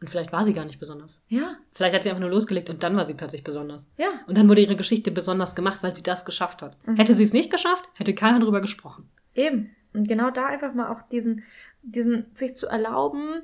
Und 0.00 0.08
vielleicht 0.08 0.32
war 0.32 0.44
sie 0.44 0.54
gar 0.54 0.64
nicht 0.64 0.80
besonders. 0.80 1.20
Ja. 1.28 1.56
Vielleicht 1.72 1.94
hat 1.94 2.02
sie 2.02 2.08
einfach 2.08 2.20
nur 2.20 2.30
losgelegt 2.30 2.70
und 2.70 2.82
dann 2.82 2.96
war 2.96 3.04
sie 3.04 3.12
plötzlich 3.12 3.44
besonders. 3.44 3.84
Ja. 3.98 4.08
Und 4.26 4.38
dann 4.38 4.48
wurde 4.48 4.62
ihre 4.62 4.76
Geschichte 4.76 5.10
besonders 5.10 5.54
gemacht, 5.54 5.82
weil 5.82 5.94
sie 5.94 6.02
das 6.02 6.24
geschafft 6.24 6.62
hat. 6.62 6.76
Mhm. 6.86 6.96
Hätte 6.96 7.12
sie 7.12 7.24
es 7.24 7.34
nicht 7.34 7.50
geschafft, 7.50 7.84
hätte 7.96 8.14
keiner 8.14 8.40
drüber 8.40 8.62
gesprochen. 8.62 9.10
Eben. 9.34 9.76
Und 9.94 10.08
genau 10.08 10.30
da 10.30 10.46
einfach 10.46 10.74
mal 10.74 10.90
auch 10.90 11.02
diesen, 11.02 11.42
diesen, 11.82 12.26
sich 12.34 12.56
zu 12.56 12.66
erlauben, 12.66 13.42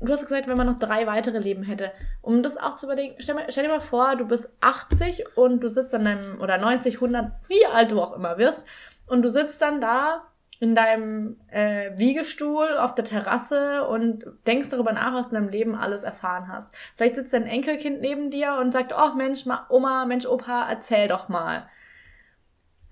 du 0.00 0.12
hast 0.12 0.24
gesagt, 0.24 0.48
wenn 0.48 0.56
man 0.56 0.66
noch 0.66 0.78
drei 0.78 1.06
weitere 1.06 1.38
Leben 1.38 1.62
hätte, 1.62 1.92
um 2.22 2.42
das 2.42 2.56
auch 2.56 2.74
zu 2.74 2.86
überlegen, 2.86 3.14
stell, 3.18 3.36
stell, 3.48 3.64
dir 3.64 3.70
mal 3.70 3.80
vor, 3.80 4.16
du 4.16 4.26
bist 4.26 4.52
80 4.60 5.36
und 5.36 5.60
du 5.60 5.68
sitzt 5.68 5.94
an 5.94 6.04
deinem, 6.04 6.40
oder 6.40 6.58
90, 6.58 6.96
100, 6.96 7.32
wie 7.48 7.66
alt 7.66 7.90
du 7.90 8.00
auch 8.00 8.14
immer 8.14 8.38
wirst, 8.38 8.66
und 9.06 9.22
du 9.22 9.30
sitzt 9.30 9.62
dann 9.62 9.80
da 9.80 10.26
in 10.58 10.74
deinem 10.74 11.36
äh, 11.48 11.90
Wiegestuhl 11.96 12.78
auf 12.78 12.94
der 12.94 13.04
Terrasse 13.04 13.86
und 13.86 14.24
denkst 14.46 14.70
darüber 14.70 14.92
nach, 14.92 15.14
was 15.14 15.28
du 15.28 15.36
in 15.36 15.42
deinem 15.42 15.52
Leben 15.52 15.74
alles 15.74 16.02
erfahren 16.02 16.48
hast. 16.48 16.74
Vielleicht 16.96 17.14
sitzt 17.14 17.32
dein 17.34 17.46
Enkelkind 17.46 18.00
neben 18.00 18.30
dir 18.30 18.56
und 18.60 18.72
sagt, 18.72 18.94
oh 18.96 19.14
Mensch, 19.14 19.44
Oma, 19.68 20.06
Mensch, 20.06 20.26
Opa, 20.26 20.66
erzähl 20.68 21.08
doch 21.08 21.28
mal. 21.28 21.68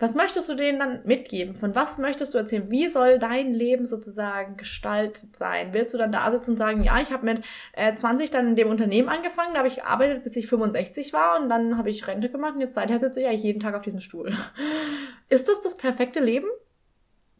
Was 0.04 0.14
möchtest 0.14 0.50
du 0.50 0.54
denen 0.54 0.78
dann 0.78 1.00
mitgeben? 1.04 1.54
Von 1.54 1.74
was 1.74 1.96
möchtest 1.96 2.34
du 2.34 2.38
erzählen? 2.38 2.70
Wie 2.70 2.88
soll 2.88 3.18
dein 3.18 3.54
Leben 3.54 3.86
sozusagen 3.86 4.58
gestaltet 4.58 5.34
sein? 5.34 5.72
Willst 5.72 5.94
du 5.94 5.98
dann 5.98 6.12
da 6.12 6.30
sitzen 6.30 6.50
und 6.50 6.56
sagen, 6.58 6.84
ja, 6.84 7.00
ich 7.00 7.10
habe 7.10 7.24
mit 7.24 7.42
äh, 7.72 7.94
20 7.94 8.30
dann 8.30 8.48
in 8.48 8.54
dem 8.54 8.68
Unternehmen 8.68 9.08
angefangen, 9.08 9.54
da 9.54 9.60
habe 9.60 9.68
ich 9.68 9.76
gearbeitet, 9.76 10.22
bis 10.22 10.36
ich 10.36 10.46
65 10.46 11.14
war 11.14 11.40
und 11.40 11.48
dann 11.48 11.78
habe 11.78 11.88
ich 11.88 12.06
Rente 12.06 12.28
gemacht 12.28 12.54
und 12.54 12.60
jetzt 12.60 12.74
seither 12.74 12.98
sitze 12.98 13.22
ich 13.22 13.26
eigentlich 13.26 13.44
jeden 13.44 13.60
Tag 13.60 13.74
auf 13.74 13.80
diesem 13.80 14.00
Stuhl. 14.00 14.36
Ist 15.30 15.48
das 15.48 15.62
das 15.62 15.78
perfekte 15.78 16.20
Leben? 16.20 16.48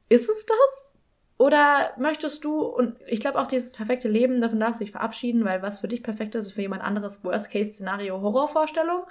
Ist 0.09 0.31
es 0.31 0.47
das? 0.47 0.95
Oder 1.37 1.93
möchtest 1.99 2.47
du, 2.47 2.61
und 2.63 2.97
ich 3.07 3.21
glaube 3.21 3.41
auch 3.41 3.47
dieses 3.47 3.73
perfekte 3.73 4.09
Leben, 4.09 4.41
davon 4.41 4.59
darfst 4.59 4.81
du 4.81 4.85
dich 4.87 4.93
verabschieden, 4.93 5.45
weil 5.45 5.61
was 5.61 5.81
für 5.81 5.89
dich 5.89 6.03
perfekt 6.03 6.35
ist, 6.35 6.47
ist 6.47 6.53
für 6.55 6.63
jemand 6.63 6.83
anderes 6.83 7.23
Worst-Case-Szenario 7.25 8.23
Horrorvorstellung. 8.23 9.03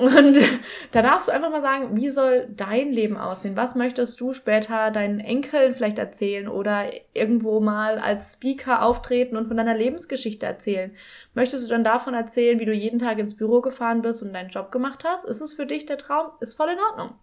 Und 0.00 0.34
da 0.92 1.02
darfst 1.02 1.28
du 1.28 1.32
einfach 1.32 1.50
mal 1.50 1.60
sagen, 1.60 1.94
wie 1.94 2.08
soll 2.08 2.48
dein 2.48 2.90
Leben 2.90 3.18
aussehen? 3.18 3.54
Was 3.54 3.74
möchtest 3.74 4.18
du 4.18 4.32
später 4.32 4.90
deinen 4.90 5.20
Enkeln 5.20 5.74
vielleicht 5.74 5.98
erzählen 5.98 6.48
oder 6.48 6.90
irgendwo 7.12 7.60
mal 7.60 7.98
als 7.98 8.32
Speaker 8.32 8.82
auftreten 8.82 9.36
und 9.36 9.46
von 9.46 9.58
deiner 9.58 9.76
Lebensgeschichte 9.76 10.46
erzählen? 10.46 10.96
Möchtest 11.34 11.64
du 11.64 11.68
dann 11.68 11.84
davon 11.84 12.14
erzählen, 12.14 12.58
wie 12.58 12.64
du 12.64 12.72
jeden 12.72 12.98
Tag 12.98 13.18
ins 13.18 13.36
Büro 13.36 13.60
gefahren 13.60 14.00
bist 14.00 14.22
und 14.22 14.32
deinen 14.32 14.48
Job 14.48 14.72
gemacht 14.72 15.04
hast? 15.04 15.26
Ist 15.26 15.42
es 15.42 15.52
für 15.52 15.66
dich 15.66 15.84
der 15.84 15.98
Traum? 15.98 16.30
Ist 16.40 16.56
voll 16.56 16.70
in 16.70 16.78
Ordnung. 16.78 17.14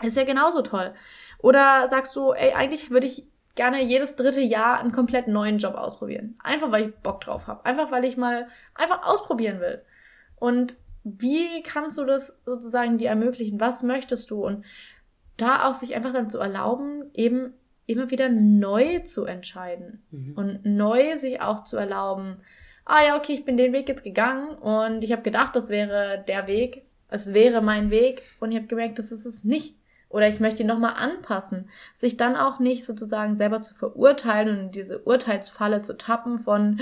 Ist 0.00 0.16
ja 0.16 0.22
genauso 0.22 0.62
toll. 0.62 0.94
Oder 1.38 1.88
sagst 1.88 2.14
du, 2.14 2.32
ey, 2.32 2.52
eigentlich 2.52 2.90
würde 2.90 3.06
ich 3.06 3.26
gerne 3.56 3.82
jedes 3.82 4.14
dritte 4.14 4.40
Jahr 4.40 4.78
einen 4.78 4.92
komplett 4.92 5.26
neuen 5.26 5.58
Job 5.58 5.74
ausprobieren. 5.74 6.38
Einfach 6.44 6.70
weil 6.70 6.88
ich 6.88 6.94
Bock 6.96 7.22
drauf 7.22 7.48
habe. 7.48 7.64
Einfach 7.64 7.90
weil 7.90 8.04
ich 8.04 8.16
mal 8.16 8.46
einfach 8.76 9.04
ausprobieren 9.04 9.58
will. 9.58 9.82
Und 10.36 10.76
wie 11.04 11.62
kannst 11.62 11.98
du 11.98 12.04
das 12.04 12.40
sozusagen 12.46 12.98
dir 12.98 13.10
ermöglichen? 13.10 13.60
Was 13.60 13.82
möchtest 13.82 14.30
du? 14.30 14.44
Und 14.44 14.64
da 15.36 15.68
auch 15.68 15.74
sich 15.74 15.94
einfach 15.94 16.12
dann 16.12 16.30
zu 16.30 16.38
erlauben, 16.38 17.10
eben 17.12 17.52
immer 17.86 18.10
wieder 18.10 18.30
neu 18.30 19.00
zu 19.00 19.26
entscheiden 19.26 20.02
mhm. 20.10 20.32
und 20.34 20.64
neu 20.64 21.16
sich 21.16 21.42
auch 21.42 21.64
zu 21.64 21.76
erlauben, 21.76 22.38
ah 22.86 23.04
ja, 23.04 23.16
okay, 23.16 23.34
ich 23.34 23.44
bin 23.44 23.56
den 23.56 23.72
Weg 23.72 23.88
jetzt 23.88 24.04
gegangen 24.04 24.56
und 24.56 25.04
ich 25.04 25.12
habe 25.12 25.22
gedacht, 25.22 25.54
das 25.54 25.68
wäre 25.68 26.24
der 26.26 26.46
Weg, 26.46 26.84
es 27.08 27.34
wäre 27.34 27.60
mein 27.60 27.90
Weg 27.90 28.22
und 28.40 28.50
ich 28.50 28.56
habe 28.56 28.66
gemerkt, 28.66 28.98
das 28.98 29.12
ist 29.12 29.26
es 29.26 29.44
nicht. 29.44 29.76
Oder 30.08 30.28
ich 30.28 30.38
möchte 30.38 30.62
ihn 30.62 30.68
nochmal 30.68 30.94
anpassen. 30.94 31.68
Sich 31.92 32.16
dann 32.16 32.36
auch 32.36 32.60
nicht 32.60 32.84
sozusagen 32.84 33.34
selber 33.34 33.62
zu 33.62 33.74
verurteilen 33.74 34.48
und 34.48 34.64
in 34.66 34.70
diese 34.70 35.00
Urteilsfalle 35.00 35.82
zu 35.82 35.96
tappen 35.96 36.38
von, 36.38 36.80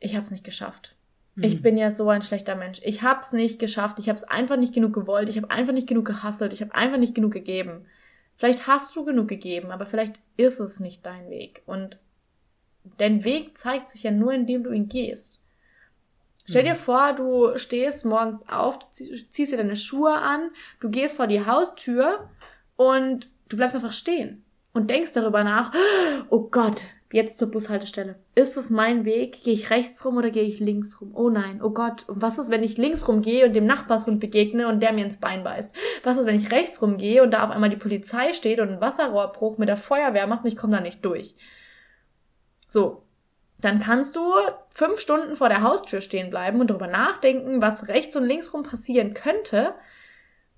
ich 0.00 0.14
habe 0.14 0.22
es 0.22 0.30
nicht 0.30 0.44
geschafft. 0.44 0.95
Ich 1.40 1.56
mhm. 1.56 1.62
bin 1.62 1.76
ja 1.76 1.90
so 1.90 2.08
ein 2.08 2.22
schlechter 2.22 2.54
Mensch. 2.54 2.80
Ich 2.82 3.02
hab's 3.02 3.32
nicht 3.32 3.58
geschafft. 3.58 3.98
Ich 3.98 4.08
hab's 4.08 4.24
einfach 4.24 4.56
nicht 4.56 4.74
genug 4.74 4.94
gewollt. 4.94 5.28
Ich 5.28 5.36
habe 5.36 5.50
einfach 5.50 5.72
nicht 5.72 5.86
genug 5.86 6.06
gehasselt. 6.06 6.52
Ich 6.52 6.62
habe 6.62 6.74
einfach 6.74 6.98
nicht 6.98 7.14
genug 7.14 7.32
gegeben. 7.32 7.86
Vielleicht 8.36 8.66
hast 8.66 8.94
du 8.96 9.04
genug 9.04 9.28
gegeben, 9.28 9.70
aber 9.70 9.86
vielleicht 9.86 10.20
ist 10.36 10.60
es 10.60 10.80
nicht 10.80 11.04
dein 11.04 11.30
Weg. 11.30 11.62
Und 11.66 11.98
dein 12.98 13.24
Weg 13.24 13.56
zeigt 13.56 13.90
sich 13.90 14.02
ja 14.02 14.10
nur, 14.10 14.32
indem 14.32 14.64
du 14.64 14.72
ihn 14.72 14.88
gehst. 14.88 15.40
Stell 16.48 16.62
dir 16.62 16.74
mhm. 16.74 16.78
vor, 16.78 17.12
du 17.12 17.58
stehst 17.58 18.04
morgens 18.04 18.48
auf, 18.48 18.78
du 18.78 18.86
ziehst 18.90 19.52
dir 19.52 19.56
deine 19.56 19.76
Schuhe 19.76 20.14
an, 20.14 20.50
du 20.80 20.90
gehst 20.90 21.16
vor 21.16 21.26
die 21.26 21.44
Haustür 21.44 22.30
und 22.76 23.28
du 23.48 23.56
bleibst 23.56 23.74
einfach 23.74 23.92
stehen 23.92 24.44
und 24.72 24.90
denkst 24.90 25.12
darüber 25.12 25.42
nach, 25.42 25.72
oh 26.30 26.48
Gott, 26.50 26.86
jetzt 27.16 27.38
zur 27.38 27.50
Bushaltestelle. 27.50 28.14
Ist 28.36 28.56
es 28.56 28.70
mein 28.70 29.04
Weg? 29.04 29.42
Gehe 29.42 29.54
ich 29.54 29.70
rechts 29.70 30.04
rum 30.04 30.16
oder 30.18 30.30
gehe 30.30 30.44
ich 30.44 30.60
links 30.60 31.00
rum? 31.00 31.12
Oh 31.14 31.30
nein, 31.30 31.60
oh 31.62 31.70
Gott. 31.70 32.08
Und 32.08 32.22
was 32.22 32.38
ist, 32.38 32.50
wenn 32.50 32.62
ich 32.62 32.76
links 32.76 33.08
rum 33.08 33.22
gehe 33.22 33.46
und 33.46 33.56
dem 33.56 33.66
Nachbarshund 33.66 34.20
begegne 34.20 34.68
und 34.68 34.80
der 34.80 34.92
mir 34.92 35.04
ins 35.04 35.16
Bein 35.16 35.42
beißt? 35.42 35.74
Was 36.04 36.18
ist, 36.18 36.26
wenn 36.26 36.36
ich 36.36 36.52
rechts 36.52 36.80
rum 36.80 36.98
gehe 36.98 37.22
und 37.22 37.32
da 37.32 37.44
auf 37.44 37.50
einmal 37.50 37.70
die 37.70 37.76
Polizei 37.76 38.32
steht 38.32 38.60
und 38.60 38.68
einen 38.68 38.80
Wasserrohrbruch 38.80 39.58
mit 39.58 39.68
der 39.68 39.76
Feuerwehr 39.76 40.28
macht 40.28 40.44
und 40.44 40.50
ich 40.50 40.56
komme 40.56 40.76
da 40.76 40.80
nicht 40.80 41.04
durch? 41.04 41.34
So. 42.68 43.02
Dann 43.58 43.80
kannst 43.80 44.14
du 44.16 44.20
fünf 44.68 45.00
Stunden 45.00 45.34
vor 45.34 45.48
der 45.48 45.62
Haustür 45.62 46.02
stehen 46.02 46.28
bleiben 46.28 46.60
und 46.60 46.68
darüber 46.68 46.88
nachdenken, 46.88 47.62
was 47.62 47.88
rechts 47.88 48.14
und 48.14 48.24
links 48.24 48.52
rum 48.52 48.62
passieren 48.62 49.14
könnte. 49.14 49.74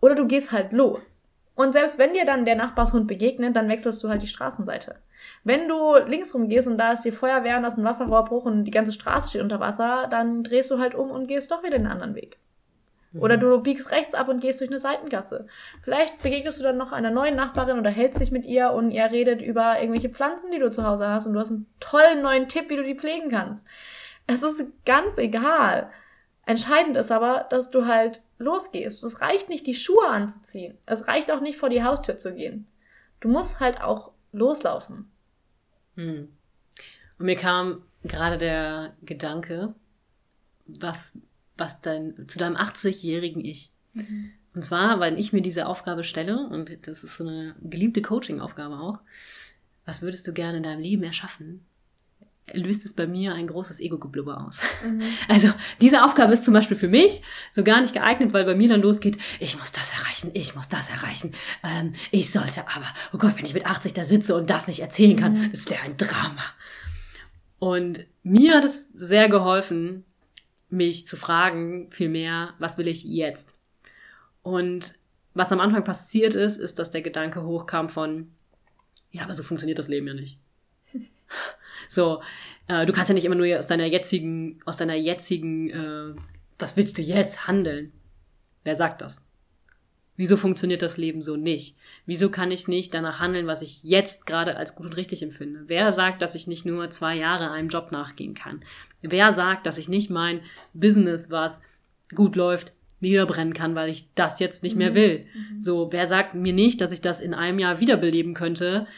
Oder 0.00 0.16
du 0.16 0.26
gehst 0.26 0.50
halt 0.50 0.72
los. 0.72 1.17
Und 1.59 1.72
selbst 1.72 1.98
wenn 1.98 2.12
dir 2.12 2.24
dann 2.24 2.44
der 2.44 2.54
Nachbarshund 2.54 3.09
begegnet, 3.09 3.56
dann 3.56 3.68
wechselst 3.68 4.04
du 4.04 4.09
halt 4.09 4.22
die 4.22 4.28
Straßenseite. 4.28 4.94
Wenn 5.42 5.66
du 5.66 5.96
links 6.06 6.32
rumgehst 6.32 6.68
und 6.68 6.78
da 6.78 6.92
ist 6.92 7.04
die 7.04 7.11
Feuerwehr 7.11 7.56
und 7.56 7.62
da 7.62 7.68
ist 7.68 7.76
ein 7.76 7.84
Wasserrohrbruch 7.84 8.44
und 8.44 8.64
die 8.64 8.70
ganze 8.70 8.92
Straße 8.92 9.30
steht 9.30 9.42
unter 9.42 9.59
Wasser, 9.59 10.06
dann 10.09 10.44
drehst 10.44 10.70
du 10.70 10.78
halt 10.78 10.94
um 10.94 11.11
und 11.11 11.26
gehst 11.26 11.50
doch 11.50 11.64
wieder 11.64 11.76
den 11.76 11.88
anderen 11.88 12.14
Weg. 12.14 12.38
Mhm. 13.11 13.22
Oder 13.22 13.38
du 13.38 13.61
biegst 13.61 13.90
rechts 13.90 14.14
ab 14.14 14.28
und 14.28 14.38
gehst 14.38 14.61
durch 14.61 14.70
eine 14.70 14.78
Seitengasse. 14.78 15.48
Vielleicht 15.82 16.22
begegnest 16.22 16.61
du 16.61 16.62
dann 16.62 16.76
noch 16.76 16.92
einer 16.92 17.11
neuen 17.11 17.34
Nachbarin 17.34 17.80
oder 17.80 17.90
hältst 17.90 18.20
dich 18.20 18.30
mit 18.30 18.44
ihr 18.44 18.70
und 18.70 18.92
ihr 18.92 19.11
redet 19.11 19.42
über 19.42 19.80
irgendwelche 19.80 20.11
Pflanzen, 20.11 20.52
die 20.52 20.61
du 20.61 20.70
zu 20.70 20.86
Hause 20.86 21.09
hast 21.09 21.26
und 21.26 21.32
du 21.32 21.40
hast 21.40 21.50
einen 21.50 21.66
tollen 21.80 22.22
neuen 22.22 22.46
Tipp, 22.46 22.70
wie 22.70 22.76
du 22.76 22.84
die 22.84 22.94
pflegen 22.94 23.30
kannst. 23.30 23.66
Es 24.28 24.44
ist 24.44 24.64
ganz 24.86 25.18
egal. 25.18 25.90
Entscheidend 26.46 26.96
ist 26.96 27.11
aber, 27.11 27.46
dass 27.50 27.72
du 27.72 27.86
halt 27.86 28.22
losgehst. 28.39 29.03
Es 29.05 29.20
reicht 29.20 29.49
nicht, 29.49 29.66
die 29.66 29.74
Schuhe 29.74 30.09
anzuziehen. 30.09 30.76
Es 30.86 31.09
reicht 31.09 31.30
auch 31.30 31.41
nicht, 31.41 31.59
vor 31.59 31.68
die 31.68 31.82
Haustür 31.82 32.16
zu 32.16 32.34
gehen. 32.34 32.66
Du 33.20 33.28
musst 33.28 33.61
halt 33.61 33.80
auch 33.80 34.12
loslaufen. 34.32 35.11
Hm. 35.97 36.28
Und 37.18 37.26
mir 37.26 37.36
kam 37.36 37.82
gerade 38.05 38.39
der 38.39 38.95
Gedanke, 39.03 39.74
was, 40.66 41.12
was 41.57 41.80
dein, 41.80 42.28
zu 42.28 42.39
deinem 42.39 42.57
80-jährigen 42.57 43.45
Ich. 43.45 43.72
Mhm. 43.95 44.30
Und 44.55 44.64
zwar, 44.64 45.01
weil 45.01 45.18
ich 45.18 45.32
mir 45.32 45.43
diese 45.43 45.66
Aufgabe 45.66 46.05
stelle, 46.05 46.47
und 46.49 46.86
das 46.86 47.05
ist 47.05 47.16
so 47.16 47.26
eine 47.26 47.55
geliebte 47.61 48.03
Coaching-Aufgabe 48.03 48.78
auch, 48.78 49.01
was 49.84 50.03
würdest 50.03 50.26
du 50.26 50.32
gerne 50.32 50.59
in 50.59 50.62
deinem 50.62 50.80
Leben 50.80 51.03
erschaffen, 51.03 51.64
löst 52.53 52.84
es 52.84 52.92
bei 52.92 53.07
mir 53.07 53.34
ein 53.34 53.46
großes 53.46 53.80
Ego-Geblubber 53.80 54.46
aus. 54.46 54.61
Mhm. 54.84 55.03
Also 55.28 55.53
diese 55.80 56.05
Aufgabe 56.05 56.32
ist 56.32 56.44
zum 56.44 56.55
Beispiel 56.55 56.76
für 56.76 56.88
mich 56.88 57.22
so 57.53 57.62
gar 57.62 57.80
nicht 57.80 57.92
geeignet, 57.92 58.32
weil 58.32 58.44
bei 58.44 58.55
mir 58.55 58.68
dann 58.68 58.80
losgeht, 58.80 59.18
ich 59.40 59.59
muss 59.59 59.72
das 59.72 59.92
erreichen, 59.92 60.30
ich 60.34 60.55
muss 60.55 60.68
das 60.68 60.90
erreichen, 60.90 61.34
ähm, 61.62 61.92
ich 62.11 62.30
sollte 62.30 62.62
aber, 62.68 62.86
oh 63.12 63.18
Gott, 63.18 63.36
wenn 63.36 63.44
ich 63.44 63.55
mit 63.55 63.66
80 63.66 63.92
da 63.92 64.05
sitze 64.05 64.34
und 64.34 64.51
das 64.51 64.66
nicht 64.66 64.80
erzählen 64.80 65.16
kann, 65.16 65.34
mhm. 65.34 65.51
das 65.53 65.68
wäre 65.68 65.82
ein 65.82 65.96
Drama. 65.96 66.42
Und 67.59 68.07
mir 68.22 68.57
hat 68.57 68.64
es 68.64 68.88
sehr 68.94 69.28
geholfen, 69.28 70.05
mich 70.70 71.07
zu 71.07 71.16
fragen, 71.16 71.90
vielmehr, 71.90 72.55
was 72.59 72.78
will 72.78 72.88
ich 72.88 73.05
jetzt? 73.05 73.55
Und 74.42 74.94
was 75.34 75.53
am 75.53 75.61
Anfang 75.61 75.84
passiert 75.84 76.34
ist, 76.34 76.59
ist, 76.59 76.78
dass 76.78 76.90
der 76.90 77.03
Gedanke 77.03 77.44
hochkam 77.44 77.88
von, 77.88 78.30
ja, 79.11 79.22
aber 79.24 79.34
so 79.34 79.42
funktioniert 79.42 79.78
das 79.78 79.88
Leben 79.88 80.07
ja 80.07 80.14
nicht. 80.14 80.38
So, 81.87 82.22
äh, 82.66 82.87
du 82.87 82.93
kannst 82.93 83.09
ja 83.09 83.14
nicht 83.14 83.24
immer 83.24 83.35
nur 83.35 83.59
aus 83.59 83.66
deiner 83.66 83.87
jetzigen, 83.87 84.61
aus 84.64 84.76
deiner 84.76 84.95
jetzigen, 84.95 85.70
äh, 85.70 86.14
was 86.59 86.76
willst 86.76 86.99
du 86.99 87.03
jetzt 87.03 87.47
handeln? 87.47 87.93
Wer 88.64 88.76
sagt 88.76 89.01
das? 89.01 89.24
Wieso 90.18 90.37
funktioniert 90.37 90.83
das 90.83 90.97
Leben 90.97 91.22
so 91.22 91.37
nicht? 91.37 91.76
Wieso 92.05 92.29
kann 92.29 92.51
ich 92.51 92.66
nicht 92.66 92.93
danach 92.93 93.20
handeln, 93.20 93.47
was 93.47 93.62
ich 93.62 93.85
jetzt 93.85 94.26
gerade 94.26 94.57
als 94.57 94.74
gut 94.74 94.87
und 94.87 94.97
richtig 94.97 95.22
empfinde? 95.22 95.62
Wer 95.68 95.93
sagt, 95.93 96.22
dass 96.22 96.35
ich 96.35 96.49
nicht 96.49 96.66
nur 96.66 96.91
zwei 96.91 97.14
Jahre 97.14 97.53
einem 97.53 97.68
Job 97.68 97.93
nachgehen 97.93 98.35
kann? 98.35 98.64
Wer 99.01 99.33
sagt, 99.33 99.64
dass 99.64 99.79
ich 99.79 99.89
nicht 99.89 100.11
mein 100.11 100.41
Business, 100.74 101.31
was 101.31 101.62
gut 102.16 102.35
läuft, 102.35 102.72
niederbrennen 102.99 103.55
kann, 103.55 103.76
weil 103.76 103.91
ich 103.91 104.12
das 104.16 104.41
jetzt 104.41 104.64
nicht 104.64 104.74
mehr 104.74 104.91
mhm. 104.91 104.95
will? 104.97 105.26
Mhm. 105.53 105.61
So, 105.61 105.93
wer 105.93 106.09
sagt 106.09 106.35
mir 106.35 106.53
nicht, 106.53 106.81
dass 106.81 106.91
ich 106.91 107.01
das 107.01 107.20
in 107.20 107.33
einem 107.33 107.61
Jahr 107.61 107.79
wiederbeleben 107.79 108.35
könnte, 108.35 108.89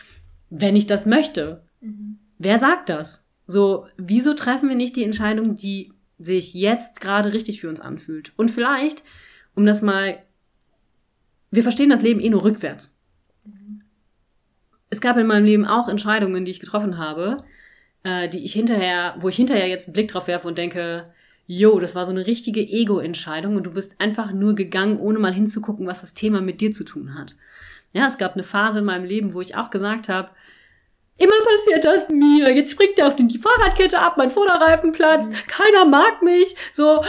wenn 0.48 0.74
ich 0.74 0.86
das 0.86 1.04
möchte? 1.04 1.62
Mhm. 1.82 2.19
Wer 2.42 2.58
sagt 2.58 2.88
das? 2.88 3.22
So, 3.46 3.86
wieso 3.98 4.32
treffen 4.32 4.70
wir 4.70 4.76
nicht 4.76 4.96
die 4.96 5.04
Entscheidung, 5.04 5.56
die 5.56 5.92
sich 6.18 6.54
jetzt 6.54 6.98
gerade 6.98 7.34
richtig 7.34 7.60
für 7.60 7.68
uns 7.68 7.82
anfühlt? 7.82 8.32
Und 8.38 8.50
vielleicht, 8.50 9.04
um 9.54 9.66
das 9.66 9.82
mal, 9.82 10.22
wir 11.50 11.62
verstehen 11.62 11.90
das 11.90 12.00
Leben 12.00 12.18
eh 12.18 12.30
nur 12.30 12.42
rückwärts. 12.42 12.96
Es 14.88 15.02
gab 15.02 15.18
in 15.18 15.26
meinem 15.26 15.44
Leben 15.44 15.66
auch 15.66 15.86
Entscheidungen, 15.86 16.46
die 16.46 16.50
ich 16.52 16.60
getroffen 16.60 16.96
habe, 16.96 17.44
äh, 18.04 18.26
die 18.30 18.42
ich 18.42 18.54
hinterher, 18.54 19.16
wo 19.18 19.28
ich 19.28 19.36
hinterher 19.36 19.68
jetzt 19.68 19.88
einen 19.88 19.92
Blick 19.92 20.08
drauf 20.08 20.26
werfe 20.26 20.48
und 20.48 20.56
denke, 20.56 21.12
yo, 21.46 21.78
das 21.78 21.94
war 21.94 22.06
so 22.06 22.10
eine 22.10 22.26
richtige 22.26 22.62
Ego-Entscheidung 22.62 23.56
und 23.56 23.64
du 23.64 23.72
bist 23.72 24.00
einfach 24.00 24.32
nur 24.32 24.54
gegangen, 24.54 24.98
ohne 24.98 25.18
mal 25.18 25.34
hinzugucken, 25.34 25.86
was 25.86 26.00
das 26.00 26.14
Thema 26.14 26.40
mit 26.40 26.62
dir 26.62 26.72
zu 26.72 26.84
tun 26.84 27.18
hat. 27.18 27.36
Ja, 27.92 28.06
es 28.06 28.16
gab 28.16 28.32
eine 28.32 28.44
Phase 28.44 28.78
in 28.78 28.86
meinem 28.86 29.04
Leben, 29.04 29.34
wo 29.34 29.42
ich 29.42 29.56
auch 29.56 29.68
gesagt 29.68 30.08
habe, 30.08 30.30
Immer 31.20 31.38
passiert 31.44 31.84
das 31.84 32.08
mir. 32.08 32.50
Jetzt 32.50 32.72
springt 32.72 32.98
er 32.98 33.08
auf 33.08 33.14
die 33.14 33.38
Fahrradkette 33.38 33.98
ab, 33.98 34.16
mein 34.16 34.30
Vorderreifen 34.30 34.92
platzt, 34.92 35.30
keiner 35.46 35.84
mag 35.84 36.22
mich. 36.22 36.56
So, 36.72 37.04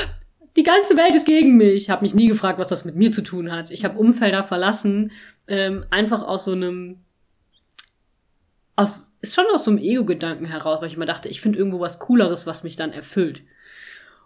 die 0.58 0.64
ganze 0.64 0.98
Welt 0.98 1.16
ist 1.16 1.26
gegen 1.26 1.56
mich. 1.56 1.84
Ich 1.84 1.90
habe 1.90 2.02
mich 2.02 2.14
nie 2.14 2.28
gefragt, 2.28 2.60
was 2.60 2.68
das 2.68 2.84
mit 2.84 2.98
mir 2.98 3.14
zu 3.14 3.22
tun 3.22 3.54
hat. 3.54 3.72
Ich 3.72 3.86
habe 3.86 3.98
Umfelder 3.98 4.44
verlassen, 4.44 5.14
ähm, 5.48 5.86
einfach 5.92 6.24
aus 6.24 6.44
so 6.44 6.52
einem, 6.52 6.98
aus, 8.76 9.14
ist 9.22 9.34
schon 9.34 9.46
aus 9.54 9.64
so 9.64 9.72
einem 9.72 9.80
Ego-Gedanken 9.80 10.46
heraus, 10.46 10.82
weil 10.82 10.90
ich 10.90 10.96
immer 10.96 11.06
dachte, 11.06 11.30
ich 11.30 11.40
finde 11.40 11.58
irgendwo 11.58 11.80
was 11.80 12.00
Cooleres, 12.00 12.46
was 12.46 12.64
mich 12.64 12.76
dann 12.76 12.92
erfüllt. 12.92 13.44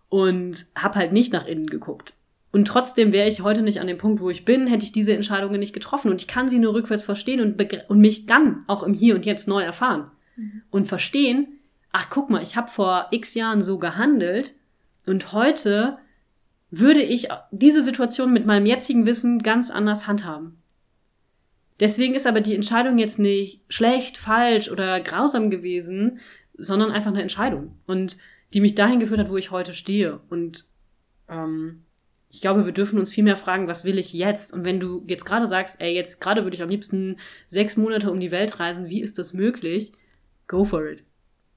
Und 0.09 0.65
habe 0.75 0.95
halt 0.95 1.11
nicht 1.11 1.31
nach 1.31 1.45
innen 1.45 1.67
geguckt. 1.67 2.15
Und 2.55 2.69
trotzdem 2.69 3.11
wäre 3.11 3.27
ich 3.27 3.41
heute 3.41 3.63
nicht 3.63 3.81
an 3.81 3.87
dem 3.87 3.97
Punkt, 3.97 4.21
wo 4.21 4.29
ich 4.29 4.45
bin, 4.45 4.65
hätte 4.65 4.85
ich 4.85 4.93
diese 4.93 5.11
Entscheidungen 5.13 5.59
nicht 5.59 5.73
getroffen. 5.73 6.09
Und 6.09 6.21
ich 6.21 6.27
kann 6.27 6.47
sie 6.47 6.57
nur 6.57 6.73
rückwärts 6.73 7.03
verstehen 7.03 7.41
und, 7.41 7.61
und 7.89 7.99
mich 7.99 8.27
dann 8.27 8.63
auch 8.67 8.81
im 8.83 8.93
Hier 8.93 9.15
und 9.15 9.25
Jetzt 9.25 9.49
neu 9.49 9.61
erfahren. 9.61 10.09
Mhm. 10.37 10.61
Und 10.71 10.87
verstehen, 10.87 11.59
ach 11.91 12.09
guck 12.09 12.29
mal, 12.29 12.41
ich 12.41 12.55
habe 12.55 12.69
vor 12.69 13.07
x 13.11 13.33
Jahren 13.33 13.59
so 13.59 13.77
gehandelt 13.77 14.55
und 15.05 15.33
heute 15.33 15.97
würde 16.71 17.01
ich 17.01 17.27
diese 17.51 17.81
Situation 17.81 18.31
mit 18.31 18.45
meinem 18.45 18.65
jetzigen 18.65 19.05
Wissen 19.05 19.39
ganz 19.39 19.69
anders 19.69 20.07
handhaben. 20.07 20.55
Deswegen 21.81 22.15
ist 22.15 22.25
aber 22.25 22.39
die 22.39 22.55
Entscheidung 22.55 22.97
jetzt 22.97 23.19
nicht 23.19 23.63
schlecht, 23.67 24.17
falsch 24.17 24.71
oder 24.71 25.01
grausam 25.01 25.49
gewesen, 25.49 26.19
sondern 26.53 26.91
einfach 26.91 27.11
eine 27.11 27.21
Entscheidung. 27.21 27.77
Und 27.85 28.15
die 28.53 28.61
mich 28.61 28.75
dahin 28.75 29.01
geführt 29.01 29.19
hat, 29.19 29.29
wo 29.29 29.35
ich 29.35 29.51
heute 29.51 29.73
stehe. 29.73 30.21
Und 30.29 30.63
ähm, 31.27 31.81
ich 32.35 32.41
glaube, 32.41 32.65
wir 32.65 32.73
dürfen 32.73 32.99
uns 32.99 33.09
viel 33.09 33.23
mehr 33.23 33.37
fragen, 33.37 33.67
was 33.67 33.85
will 33.85 33.97
ich 33.97 34.11
jetzt? 34.11 34.53
Und 34.53 34.65
wenn 34.65 34.81
du 34.81 35.03
jetzt 35.07 35.23
gerade 35.23 35.47
sagst, 35.47 35.79
ey, 35.79 35.95
jetzt 35.95 36.19
gerade 36.19 36.43
würde 36.43 36.55
ich 36.55 36.61
am 36.61 36.69
liebsten 36.69 37.15
sechs 37.47 37.77
Monate 37.77 38.11
um 38.11 38.19
die 38.19 38.31
Welt 38.31 38.59
reisen, 38.59 38.89
wie 38.89 39.01
ist 39.01 39.17
das 39.17 39.33
möglich? 39.33 39.93
Go 40.47 40.65
for 40.65 40.85
it. 40.85 41.03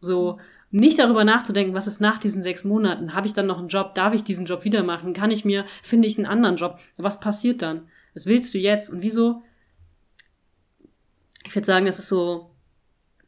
So, 0.01 0.39
nicht 0.71 1.01
darüber 1.01 1.25
nachzudenken, 1.25 1.75
was 1.75 1.89
ist 1.89 2.01
nach 2.01 2.19
diesen 2.19 2.45
sechs 2.45 2.63
Monaten? 2.63 3.13
Habe 3.13 3.27
ich 3.27 3.33
dann 3.33 3.47
noch 3.47 3.59
einen 3.59 3.69
Job? 3.69 3.95
Darf 3.95 4.15
ich 4.15 4.23
diesen 4.23 4.47
Job 4.47 4.65
wieder 4.65 4.85
machen? 4.85 5.15
Kann 5.15 5.33
ich 5.33 5.45
mir, 5.45 5.65
finde 5.83 6.07
ich 6.07 6.17
einen 6.17 6.27
anderen 6.27 6.57
Job? 6.57 6.79
Was 6.97 7.19
passiert 7.19 7.61
dann? 7.61 7.89
Was 8.15 8.27
willst 8.27 8.55
du 8.55 8.59
jetzt? 8.59 8.89
Und 8.89 9.03
wieso? 9.03 9.43
Ich 11.45 11.55
würde 11.57 11.67
sagen, 11.67 11.87
das 11.87 11.99
ist 11.99 12.09
so 12.09 12.51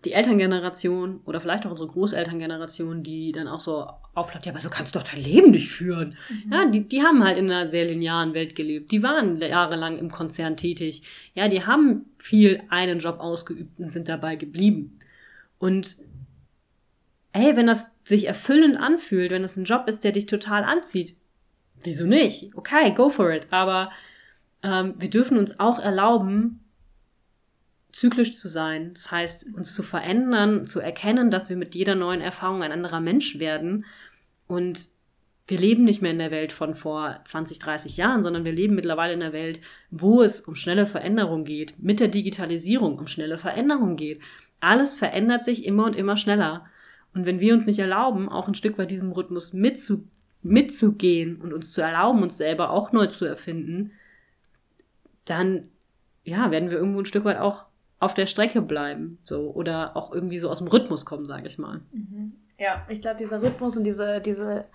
die 0.04 0.12
Elterngeneration 0.12 1.20
oder 1.26 1.40
vielleicht 1.40 1.66
auch 1.66 1.70
unsere 1.72 1.88
Großelterngeneration, 1.88 3.02
die 3.02 3.32
dann 3.32 3.48
auch 3.48 3.60
so 3.60 3.86
aufklappt, 4.14 4.46
ja, 4.46 4.52
aber 4.52 4.60
so 4.60 4.70
kannst 4.70 4.94
du 4.94 4.98
doch 4.98 5.06
dein 5.06 5.22
Leben 5.22 5.50
nicht 5.50 5.68
führen. 5.68 6.16
Mhm. 6.28 6.52
Ja, 6.52 6.70
die, 6.70 6.88
die 6.88 7.02
haben 7.02 7.22
halt 7.22 7.36
in 7.36 7.50
einer 7.50 7.68
sehr 7.68 7.84
linearen 7.84 8.32
Welt 8.32 8.56
gelebt. 8.56 8.92
Die 8.92 9.02
waren 9.02 9.36
jahrelang 9.36 9.98
im 9.98 10.10
Konzern 10.10 10.56
tätig. 10.56 11.02
Ja, 11.34 11.48
die 11.48 11.66
haben 11.66 12.06
viel 12.16 12.62
einen 12.70 12.98
Job 12.98 13.20
ausgeübt 13.20 13.78
und 13.78 13.92
sind 13.92 14.08
dabei 14.08 14.36
geblieben. 14.36 14.98
Und 15.58 15.96
ey, 17.32 17.54
wenn 17.56 17.66
das 17.66 17.94
sich 18.04 18.26
erfüllend 18.26 18.78
anfühlt, 18.78 19.30
wenn 19.30 19.42
das 19.42 19.56
ein 19.56 19.64
Job 19.64 19.86
ist, 19.86 20.02
der 20.02 20.12
dich 20.12 20.26
total 20.26 20.64
anzieht, 20.64 21.14
wieso 21.82 22.06
nicht? 22.06 22.56
Okay, 22.56 22.94
go 22.94 23.10
for 23.10 23.30
it. 23.32 23.46
Aber 23.50 23.90
ähm, 24.62 24.94
wir 24.98 25.10
dürfen 25.10 25.36
uns 25.36 25.60
auch 25.60 25.78
erlauben, 25.78 26.60
zyklisch 27.92 28.36
zu 28.36 28.48
sein. 28.48 28.92
Das 28.94 29.10
heißt, 29.10 29.46
uns 29.54 29.74
zu 29.74 29.82
verändern, 29.82 30.66
zu 30.66 30.80
erkennen, 30.80 31.30
dass 31.30 31.48
wir 31.48 31.56
mit 31.56 31.74
jeder 31.74 31.94
neuen 31.94 32.20
Erfahrung 32.20 32.62
ein 32.62 32.72
anderer 32.72 33.00
Mensch 33.00 33.38
werden. 33.38 33.84
Und 34.46 34.90
wir 35.46 35.58
leben 35.58 35.84
nicht 35.84 36.00
mehr 36.00 36.12
in 36.12 36.18
der 36.18 36.30
Welt 36.30 36.52
von 36.52 36.74
vor 36.74 37.20
20, 37.24 37.58
30 37.58 37.96
Jahren, 37.96 38.22
sondern 38.22 38.44
wir 38.44 38.52
leben 38.52 38.74
mittlerweile 38.74 39.14
in 39.14 39.22
einer 39.22 39.32
Welt, 39.32 39.60
wo 39.90 40.22
es 40.22 40.40
um 40.40 40.54
schnelle 40.54 40.86
Veränderung 40.86 41.44
geht, 41.44 41.74
mit 41.78 42.00
der 42.00 42.08
Digitalisierung 42.08 42.98
um 42.98 43.08
schnelle 43.08 43.38
Veränderung 43.38 43.96
geht. 43.96 44.20
Alles 44.60 44.94
verändert 44.94 45.44
sich 45.44 45.64
immer 45.64 45.86
und 45.86 45.96
immer 45.96 46.16
schneller. 46.16 46.66
Und 47.14 47.26
wenn 47.26 47.40
wir 47.40 47.54
uns 47.54 47.66
nicht 47.66 47.80
erlauben, 47.80 48.28
auch 48.28 48.46
ein 48.46 48.54
Stück 48.54 48.78
weit 48.78 48.90
diesem 48.90 49.12
Rhythmus 49.12 49.52
mitzu 49.52 50.04
mitzugehen 50.42 51.40
und 51.40 51.52
uns 51.52 51.72
zu 51.72 51.82
erlauben, 51.82 52.22
uns 52.22 52.38
selber 52.38 52.70
auch 52.70 52.92
neu 52.92 53.08
zu 53.08 53.26
erfinden, 53.26 53.92
dann 55.26 55.68
ja, 56.24 56.50
werden 56.50 56.70
wir 56.70 56.78
irgendwo 56.78 57.00
ein 57.00 57.06
Stück 57.06 57.24
weit 57.24 57.38
auch 57.38 57.64
auf 58.00 58.14
der 58.14 58.26
Strecke 58.26 58.62
bleiben, 58.62 59.18
so 59.22 59.52
oder 59.52 59.96
auch 59.96 60.12
irgendwie 60.12 60.38
so 60.38 60.50
aus 60.50 60.58
dem 60.58 60.66
Rhythmus 60.66 61.04
kommen, 61.04 61.26
sage 61.26 61.46
ich 61.46 61.58
mal. 61.58 61.82
Mhm. 61.92 62.32
Ja, 62.58 62.84
ich 62.88 63.00
glaube, 63.00 63.18
dieser 63.18 63.42
Rhythmus 63.42 63.76
und 63.76 63.84
diese, 63.84 64.20
diese 64.20 64.66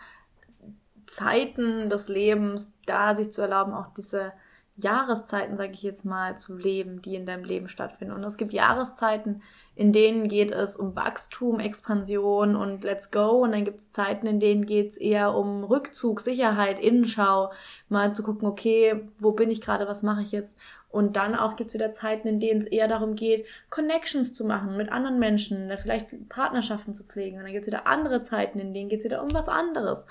Zeiten 1.07 1.89
des 1.89 2.07
Lebens, 2.07 2.71
da 2.85 3.15
sich 3.15 3.31
zu 3.31 3.41
erlauben, 3.41 3.73
auch 3.73 3.93
diese 3.93 4.31
Jahreszeiten, 4.77 5.55
sage 5.55 5.71
ich 5.71 5.83
jetzt 5.83 6.03
mal, 6.03 6.35
zu 6.35 6.57
leben, 6.57 7.01
die 7.01 7.15
in 7.15 7.25
deinem 7.25 7.45
Leben 7.45 7.69
stattfinden. 7.69 8.13
Und 8.13 8.23
es 8.25 8.35
gibt 8.35 8.51
Jahreszeiten, 8.51 9.41
in 9.73 9.93
denen 9.93 10.27
geht 10.27 10.51
es 10.51 10.75
um 10.75 10.95
Wachstum, 10.97 11.61
Expansion 11.61 12.57
und 12.57 12.83
Let's 12.83 13.09
Go. 13.09 13.43
Und 13.43 13.53
dann 13.53 13.63
gibt 13.63 13.79
es 13.79 13.89
Zeiten, 13.89 14.27
in 14.27 14.41
denen 14.41 14.65
geht 14.65 14.91
es 14.91 14.97
eher 14.97 15.33
um 15.33 15.63
Rückzug, 15.63 16.19
Sicherheit, 16.19 16.79
Innenschau, 16.79 17.53
mal 17.87 18.13
zu 18.13 18.23
gucken, 18.23 18.47
okay, 18.47 19.07
wo 19.17 19.31
bin 19.31 19.49
ich 19.49 19.61
gerade, 19.61 19.87
was 19.87 20.03
mache 20.03 20.23
ich 20.23 20.33
jetzt? 20.33 20.59
Und 20.89 21.15
dann 21.15 21.35
auch 21.35 21.55
gibt 21.55 21.69
es 21.69 21.73
wieder 21.73 21.93
Zeiten, 21.93 22.27
in 22.27 22.39
denen 22.41 22.61
es 22.61 22.67
eher 22.67 22.87
darum 22.87 23.15
geht, 23.15 23.45
Connections 23.69 24.33
zu 24.33 24.45
machen 24.45 24.75
mit 24.75 24.91
anderen 24.91 25.19
Menschen, 25.19 25.71
vielleicht 25.77 26.29
Partnerschaften 26.29 26.93
zu 26.93 27.03
pflegen. 27.03 27.37
Und 27.37 27.43
dann 27.43 27.53
gibt 27.53 27.63
es 27.63 27.67
wieder 27.67 27.87
andere 27.87 28.23
Zeiten, 28.23 28.59
in 28.59 28.73
denen 28.73 28.89
geht 28.89 28.99
es 28.99 29.05
wieder 29.05 29.23
um 29.23 29.33
was 29.33 29.47
anderes. 29.47 30.05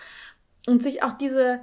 Und 0.66 0.82
sich 0.82 1.02
auch 1.02 1.12
diese 1.12 1.60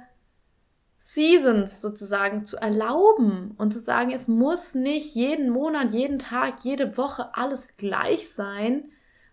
Seasons 1.04 1.82
sozusagen 1.82 2.44
zu 2.44 2.56
erlauben 2.58 3.56
und 3.58 3.72
zu 3.72 3.80
sagen, 3.80 4.12
es 4.12 4.28
muss 4.28 4.76
nicht 4.76 5.16
jeden 5.16 5.50
Monat, 5.50 5.90
jeden 5.90 6.20
Tag, 6.20 6.60
jede 6.62 6.96
Woche 6.96 7.34
alles 7.34 7.76
gleich 7.76 8.32
sein, 8.32 8.84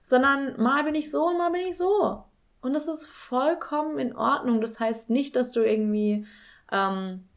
sondern 0.01 0.59
mal 0.59 0.83
bin 0.83 0.95
ich 0.95 1.11
so 1.11 1.27
und 1.27 1.37
mal 1.37 1.51
bin 1.51 1.67
ich 1.67 1.77
so. 1.77 2.23
Und 2.61 2.73
das 2.73 2.87
ist 2.87 3.05
vollkommen 3.05 3.99
in 3.99 4.15
Ordnung. 4.15 4.61
Das 4.61 4.79
heißt 4.79 5.11
nicht, 5.11 5.35
dass 5.35 5.51
du 5.51 5.59
irgendwie 5.59 6.25
ähm, 6.71 7.29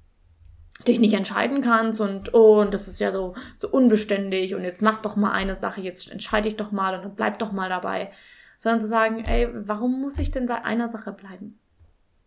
dich 0.89 0.99
nicht 0.99 1.13
entscheiden 1.13 1.61
kannst 1.61 2.01
und 2.01 2.33
oh, 2.33 2.59
und 2.63 2.73
das 2.73 2.89
ist 2.89 3.01
ja 3.01 3.13
so, 3.13 3.35
so 3.59 3.69
unbeständig 3.69 4.55
und 4.55 4.65
jetzt 4.65 4.81
mach 4.81 4.97
doch 5.03 5.15
mal 5.15 5.33
eine 5.33 5.57
Sache, 5.57 5.83
jetzt 5.83 6.11
entscheide 6.11 6.49
ich 6.49 6.57
doch 6.57 6.73
mal 6.73 6.99
und 6.99 7.17
bleib 7.17 7.39
doch 7.39 7.53
mal 7.53 7.69
dabei. 7.69 8.11
Sondern 8.57 8.81
zu 8.81 8.89
sagen, 8.89 9.27
ey, 9.27 9.51
warum 9.53 10.01
muss 10.01 10.19
ich 10.19 10.31
denn 10.31 10.47
bei 10.47 10.65
einer 10.65 10.89
Sache 10.89 11.13
bleiben? 11.13 11.59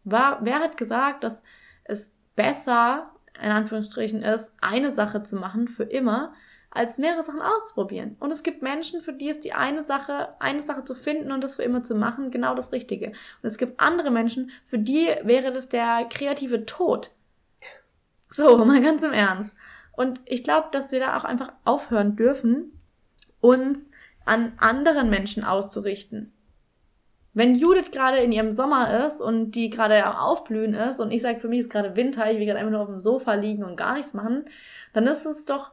War, 0.04 0.38
wer 0.44 0.60
hat 0.60 0.78
gesagt, 0.78 1.24
dass 1.24 1.42
es 1.86 2.14
besser, 2.36 3.12
in 3.42 3.52
Anführungsstrichen, 3.52 4.22
ist, 4.22 4.56
eine 4.62 4.92
Sache 4.92 5.24
zu 5.24 5.38
machen 5.38 5.68
für 5.68 5.84
immer, 5.84 6.34
als 6.76 6.98
mehrere 6.98 7.24
Sachen 7.24 7.42
auszuprobieren. 7.42 8.18
Und 8.20 8.32
es 8.32 8.44
gibt 8.44 8.62
Menschen, 8.62 9.02
für 9.02 9.14
die 9.14 9.30
ist 9.30 9.46
die 9.46 9.54
eine 9.54 9.82
Sache, 9.82 10.30
eine 10.40 10.60
Sache 10.60 10.84
zu 10.84 10.94
finden 10.94 11.32
und 11.32 11.42
das 11.42 11.56
für 11.56 11.64
immer 11.64 11.84
zu 11.84 11.96
machen, 11.96 12.32
genau 12.32 12.54
das 12.54 12.74
Richtige. 12.74 13.08
Und 13.08 13.16
es 13.44 13.58
gibt 13.58 13.80
andere 13.80 14.12
Menschen, 14.12 14.52
für 14.68 14.78
die 14.78 15.08
wäre 15.24 15.54
das 15.54 15.70
der 15.70 16.06
kreative 16.10 16.66
Tod. 16.66 17.12
So, 18.30 18.58
mal 18.66 18.82
ganz 18.82 19.04
im 19.04 19.14
Ernst. 19.14 19.58
Und 19.94 20.20
ich 20.26 20.44
glaube, 20.44 20.68
dass 20.72 20.92
wir 20.92 21.00
da 21.00 21.16
auch 21.16 21.24
einfach 21.24 21.54
aufhören 21.64 22.18
dürfen, 22.18 22.78
uns 23.40 23.92
an 24.26 24.54
anderen 24.58 25.10
Menschen 25.10 25.46
auszurichten. 25.46 26.34
Wenn 27.36 27.56
Judith 27.56 27.92
gerade 27.92 28.20
in 28.20 28.32
ihrem 28.32 28.54
Sommer 28.54 29.06
ist 29.06 29.22
und 29.22 29.52
die 29.52 29.70
gerade 29.70 30.06
am 30.06 30.16
Aufblühen 30.16 30.74
ist 30.74 31.02
und 31.02 31.12
ich 31.12 31.22
sage, 31.22 31.38
für 31.38 31.50
mich 31.50 31.60
ist 31.60 31.70
gerade 31.70 31.98
Winter, 31.98 32.32
ich 32.32 32.40
will 32.40 32.46
gerade 32.46 32.60
einfach 32.60 32.72
nur 32.72 32.82
auf 32.82 32.88
dem 32.88 33.02
Sofa 33.02 33.34
liegen 33.34 33.66
und 33.66 33.76
gar 33.76 33.96
nichts 33.96 34.14
machen, 34.14 34.46
dann 34.94 35.06
ist 35.06 35.26
es 35.26 35.44
doch 35.44 35.72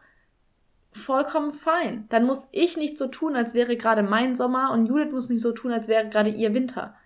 vollkommen 0.90 1.52
fein. 1.52 2.06
Dann 2.08 2.26
muss 2.26 2.48
ich 2.50 2.76
nicht 2.76 2.98
so 2.98 3.06
tun, 3.06 3.36
als 3.36 3.54
wäre 3.54 3.76
gerade 3.76 4.02
mein 4.02 4.34
Sommer 4.34 4.72
und 4.72 4.86
Judith 4.86 5.12
muss 5.12 5.28
nicht 5.28 5.40
so 5.40 5.52
tun, 5.52 5.70
als 5.70 5.86
wäre 5.86 6.08
gerade 6.08 6.30
ihr 6.30 6.52
Winter. 6.52 6.96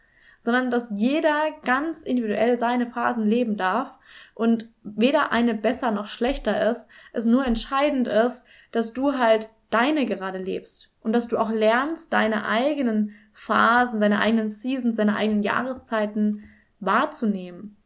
Sondern 0.40 0.70
dass 0.70 0.90
jeder 0.94 1.50
ganz 1.62 2.02
individuell 2.02 2.58
seine 2.58 2.86
Phasen 2.86 3.26
leben 3.26 3.58
darf 3.58 3.94
und 4.34 4.70
weder 4.82 5.32
eine 5.32 5.52
besser 5.52 5.90
noch 5.90 6.06
schlechter 6.06 6.70
ist, 6.70 6.88
es 7.12 7.26
nur 7.26 7.46
entscheidend 7.46 8.08
ist, 8.08 8.46
dass 8.72 8.94
du 8.94 9.18
halt 9.18 9.50
deine 9.68 10.06
gerade 10.06 10.38
lebst 10.38 10.90
und 11.02 11.12
dass 11.12 11.28
du 11.28 11.36
auch 11.36 11.50
lernst, 11.50 12.14
deine 12.14 12.46
eigenen 12.48 13.14
Phasen, 13.38 14.00
deine 14.00 14.20
eigenen 14.20 14.48
Seasons, 14.48 14.96
deine 14.96 15.14
eigenen 15.14 15.42
Jahreszeiten 15.42 16.44
wahrzunehmen 16.80 17.76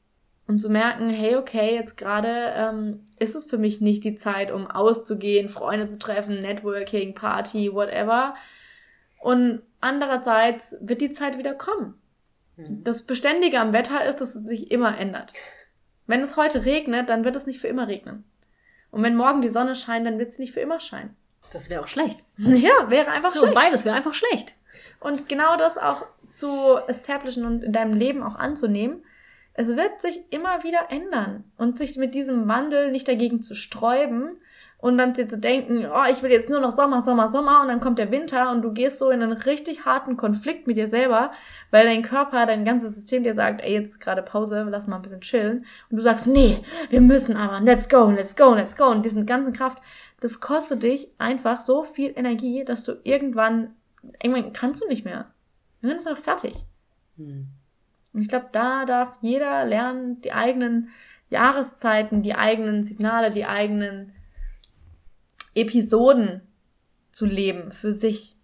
und 0.47 0.61
zu 0.61 0.71
merken, 0.71 1.11
hey, 1.11 1.35
okay, 1.35 1.75
jetzt 1.75 1.97
gerade 1.97 2.53
ähm, 2.55 3.05
ist 3.19 3.35
es 3.35 3.47
für 3.47 3.59
mich 3.59 3.81
nicht 3.81 4.05
die 4.05 4.15
Zeit, 4.15 4.53
um 4.53 4.69
auszugehen, 4.69 5.49
Freunde 5.49 5.89
zu 5.89 5.99
treffen, 5.99 6.41
Networking, 6.41 7.15
Party, 7.15 7.73
whatever. 7.73 8.37
Und 9.19 9.63
andererseits 9.81 10.77
wird 10.81 11.01
die 11.01 11.11
Zeit 11.11 11.37
wieder 11.37 11.55
kommen. 11.55 11.95
Mhm. 12.57 12.85
Das 12.85 13.03
Beständige 13.03 13.59
am 13.59 13.73
Wetter 13.73 14.05
ist, 14.05 14.21
dass 14.21 14.37
es 14.37 14.45
sich 14.45 14.71
immer 14.71 14.97
ändert. 14.99 15.33
Wenn 16.07 16.21
es 16.23 16.37
heute 16.37 16.65
regnet, 16.65 17.11
dann 17.11 17.25
wird 17.25 17.35
es 17.35 17.47
nicht 17.47 17.61
für 17.61 17.69
immer 17.69 17.89
regnen. 17.89 18.23
Und 18.93 19.03
wenn 19.03 19.17
morgen 19.17 19.43
die 19.43 19.49
Sonne 19.49 19.75
scheint, 19.75 20.07
dann 20.07 20.21
wird 20.21 20.31
es 20.31 20.39
nicht 20.39 20.55
für 20.55 20.61
immer 20.61 20.79
scheinen. 20.79 21.17
Das 21.53 21.71
wäre 21.71 21.83
auch 21.83 21.89
schlecht. 21.89 22.21
Ja, 22.37 22.89
wäre 22.89 23.11
einfach 23.11 23.31
so, 23.31 23.41
schlecht. 23.41 23.55
Beides 23.55 23.85
wäre 23.85 23.97
einfach 23.97 24.15
schlecht. 24.15 24.55
Und 25.01 25.29
genau 25.29 25.57
das 25.57 25.79
auch 25.79 26.05
zu 26.29 26.77
establishen 26.87 27.45
und 27.45 27.65
in 27.65 27.73
deinem 27.73 27.95
Leben 27.95 28.23
auch 28.23 28.37
anzunehmen. 28.37 29.03
Es 29.55 29.69
wird 29.69 30.01
sich 30.01 30.23
immer 30.31 30.63
wieder 30.63 30.91
ändern. 30.91 31.45
Und 31.57 31.79
sich 31.79 31.97
mit 31.97 32.15
diesem 32.15 32.47
Wandel 32.47 32.91
nicht 32.93 33.09
dagegen 33.09 33.43
zu 33.43 33.55
sträuben 33.55 34.39
und 34.81 34.97
dann 34.97 35.13
dir 35.13 35.29
zu 35.29 35.39
denken, 35.39 35.87
oh, 35.87 36.11
ich 36.11 36.23
will 36.23 36.31
jetzt 36.31 36.49
nur 36.49 36.61
noch 36.61 36.73
Sommer, 36.73 37.03
Sommer, 37.03 37.29
Sommer 37.29 37.61
und 37.63 37.69
dann 37.69 37.81
kommt 37.81 37.99
der 37.99 38.11
Winter 38.11 38.51
und 38.51 38.63
du 38.63 38.73
gehst 38.73 38.99
so 38.99 39.11
in 39.11 39.23
einen 39.23 39.33
richtig 39.33 39.85
harten 39.85 40.17
Konflikt 40.17 40.67
mit 40.67 40.77
dir 40.77 40.89
selber, 40.89 41.33
weil 41.71 41.85
dein 41.85 42.03
Körper, 42.03 42.47
dein 42.47 42.65
ganzes 42.65 42.95
System 42.95 43.23
dir 43.23 43.35
sagt, 43.35 43.61
ey, 43.63 43.75
jetzt 43.75 43.91
ist 43.91 44.01
gerade 44.01 44.23
Pause, 44.23 44.67
lass 44.71 44.87
mal 44.87 44.97
ein 44.97 45.03
bisschen 45.03 45.21
chillen. 45.21 45.67
Und 45.91 45.99
du 45.99 46.03
sagst, 46.03 46.27
nee, 46.27 46.63
wir 46.89 47.01
müssen 47.01 47.37
aber, 47.37 47.61
let's 47.61 47.89
go, 47.89 48.11
let's 48.11 48.37
go, 48.37 48.55
let's 48.55 48.77
go. 48.77 48.87
Und 48.87 49.05
diesen 49.05 49.27
ganzen 49.27 49.53
Kraft, 49.53 49.79
das 50.21 50.41
kostet 50.41 50.83
dich 50.83 51.09
einfach 51.19 51.61
so 51.61 51.83
viel 51.83 52.13
Energie, 52.17 52.65
dass 52.65 52.83
du 52.83 52.95
irgendwann 53.05 53.75
irgendwann 54.23 54.53
kannst 54.53 54.83
du 54.83 54.89
nicht 54.89 55.05
mehr. 55.05 55.33
Irgendwann 55.83 55.99
ist 55.99 56.09
auch 56.09 56.23
fertig. 56.23 56.55
Hm. 57.17 57.49
Und 58.13 58.23
ich 58.23 58.29
glaube, 58.29 58.49
da 58.53 58.85
darf 58.85 59.13
jeder 59.21 59.65
lernen, 59.65 60.21
die 60.21 60.33
eigenen 60.33 60.91
Jahreszeiten, 61.29 62.23
die 62.23 62.35
eigenen 62.35 62.83
Signale, 62.83 63.31
die 63.31 63.45
eigenen 63.45 64.13
Episoden 65.55 66.43
zu 67.13 67.27
leben 67.27 67.73
für 67.73 67.93
sich. 67.93 68.37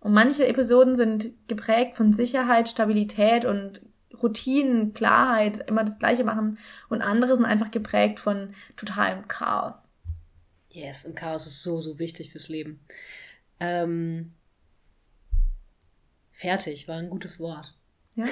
Und 0.00 0.12
manche 0.12 0.46
Episoden 0.46 0.96
sind 0.96 1.30
geprägt 1.48 1.96
von 1.96 2.12
Sicherheit, 2.12 2.68
Stabilität 2.68 3.44
und 3.44 3.82
Routinen, 4.22 4.94
Klarheit, 4.94 5.68
immer 5.68 5.84
das 5.84 5.98
Gleiche 5.98 6.24
machen. 6.24 6.58
Und 6.88 7.02
andere 7.02 7.36
sind 7.36 7.44
einfach 7.44 7.70
geprägt 7.70 8.20
von 8.20 8.54
totalem 8.76 9.28
Chaos. 9.28 9.92
Yes, 10.70 11.04
und 11.04 11.16
Chaos 11.16 11.46
ist 11.46 11.62
so, 11.62 11.80
so 11.80 11.98
wichtig 11.98 12.32
fürs 12.32 12.48
Leben. 12.48 12.80
Ähm, 13.60 14.32
fertig 16.32 16.88
war 16.88 16.96
ein 16.96 17.10
gutes 17.10 17.40
Wort. 17.40 17.74
Ja? 18.16 18.24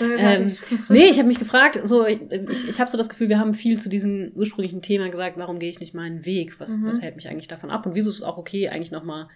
ähm, 0.00 0.56
nee, 0.88 1.06
ich 1.06 1.18
habe 1.18 1.28
mich 1.28 1.38
gefragt, 1.38 1.80
so 1.84 2.06
ich, 2.06 2.20
ich, 2.30 2.80
habe 2.80 2.90
so 2.90 2.98
das 2.98 3.08
Gefühl, 3.08 3.28
wir 3.28 3.38
haben 3.38 3.54
viel 3.54 3.80
zu 3.80 3.88
diesem 3.88 4.32
ursprünglichen 4.34 4.82
Thema 4.82 5.08
gesagt, 5.08 5.38
warum 5.38 5.58
gehe 5.58 5.70
ich 5.70 5.80
nicht 5.80 5.94
meinen 5.94 6.24
Weg? 6.26 6.60
Was, 6.60 6.76
mhm. 6.76 6.86
was 6.86 7.02
hält 7.02 7.16
mich 7.16 7.28
eigentlich 7.28 7.48
davon 7.48 7.70
ab? 7.70 7.86
Und 7.86 7.94
wieso 7.94 8.10
ist 8.10 8.16
es 8.16 8.22
auch 8.22 8.38
okay, 8.38 8.68
eigentlich 8.68 8.90
nochmal 8.90 9.28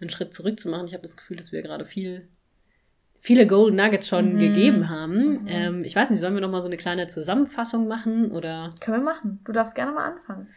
einen 0.00 0.10
Schritt 0.10 0.34
zurück 0.34 0.58
zu 0.58 0.68
machen? 0.68 0.86
Ich 0.86 0.94
habe 0.94 1.02
das 1.02 1.16
Gefühl, 1.16 1.36
dass 1.36 1.52
wir 1.52 1.62
gerade 1.62 1.84
viel, 1.84 2.28
viele 3.20 3.46
Golden 3.46 3.76
Nuggets 3.76 4.08
schon 4.08 4.34
mhm. 4.34 4.38
gegeben 4.38 4.88
haben. 4.88 5.42
Mhm. 5.42 5.48
Ähm, 5.48 5.84
ich 5.84 5.94
weiß 5.94 6.08
nicht, 6.08 6.20
sollen 6.20 6.34
wir 6.34 6.40
nochmal 6.40 6.62
so 6.62 6.68
eine 6.68 6.78
kleine 6.78 7.06
Zusammenfassung 7.06 7.88
machen? 7.88 8.30
Oder? 8.30 8.74
Können 8.80 8.98
wir 8.98 9.04
machen. 9.04 9.40
Du 9.44 9.52
darfst 9.52 9.74
gerne 9.74 9.92
mal 9.92 10.12
anfangen. 10.12 10.48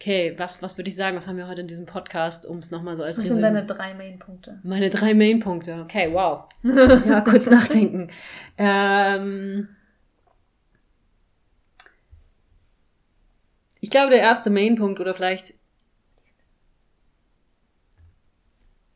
Okay, 0.00 0.32
was, 0.38 0.62
was 0.62 0.78
würde 0.78 0.88
ich 0.88 0.96
sagen? 0.96 1.14
Was 1.14 1.28
haben 1.28 1.36
wir 1.36 1.46
heute 1.46 1.60
in 1.60 1.66
diesem 1.66 1.84
Podcast, 1.84 2.46
um 2.46 2.56
es 2.56 2.70
nochmal 2.70 2.96
so 2.96 3.02
als 3.02 3.18
Was 3.18 3.26
sind 3.26 3.42
deine 3.42 3.66
drei 3.66 3.92
Main-Punkte? 3.92 4.58
Meine 4.62 4.88
drei 4.88 5.12
Main-Punkte. 5.12 5.82
Okay, 5.84 6.10
wow. 6.10 6.44
ja, 6.62 7.20
kurz 7.20 7.44
nachdenken. 7.50 8.10
Ähm, 8.56 9.68
ich 13.80 13.90
glaube, 13.90 14.08
der 14.08 14.20
erste 14.20 14.48
Main-Punkt 14.48 15.00
oder 15.00 15.14
vielleicht 15.14 15.52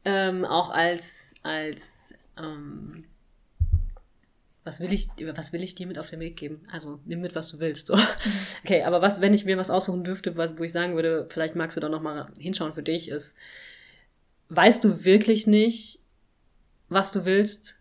ähm, 0.06 0.46
auch 0.46 0.70
als, 0.70 1.34
als 1.42 2.14
ähm, 2.38 3.04
was 4.64 4.80
will 4.80 4.92
ich, 4.92 5.08
was 5.34 5.52
will 5.52 5.62
ich 5.62 5.74
dir 5.74 5.86
mit 5.86 5.98
auf 5.98 6.08
den 6.08 6.20
Weg 6.20 6.36
geben? 6.36 6.66
Also 6.72 6.98
nimm 7.04 7.20
mit, 7.20 7.34
was 7.34 7.50
du 7.50 7.60
willst. 7.60 7.86
So. 7.86 7.96
Mhm. 7.96 8.02
Okay, 8.64 8.82
aber 8.82 9.02
was, 9.02 9.20
wenn 9.20 9.34
ich 9.34 9.44
mir 9.44 9.58
was 9.58 9.70
aussuchen 9.70 10.04
dürfte, 10.04 10.36
was, 10.38 10.58
wo 10.58 10.64
ich 10.64 10.72
sagen 10.72 10.94
würde, 10.94 11.26
vielleicht 11.28 11.54
magst 11.54 11.76
du 11.76 11.82
da 11.82 11.90
nochmal 11.90 12.28
hinschauen 12.38 12.72
für 12.72 12.82
dich, 12.82 13.10
ist, 13.10 13.36
weißt 14.48 14.82
du 14.82 15.04
wirklich 15.04 15.46
nicht, 15.46 16.00
was 16.88 17.12
du 17.12 17.26
willst? 17.26 17.78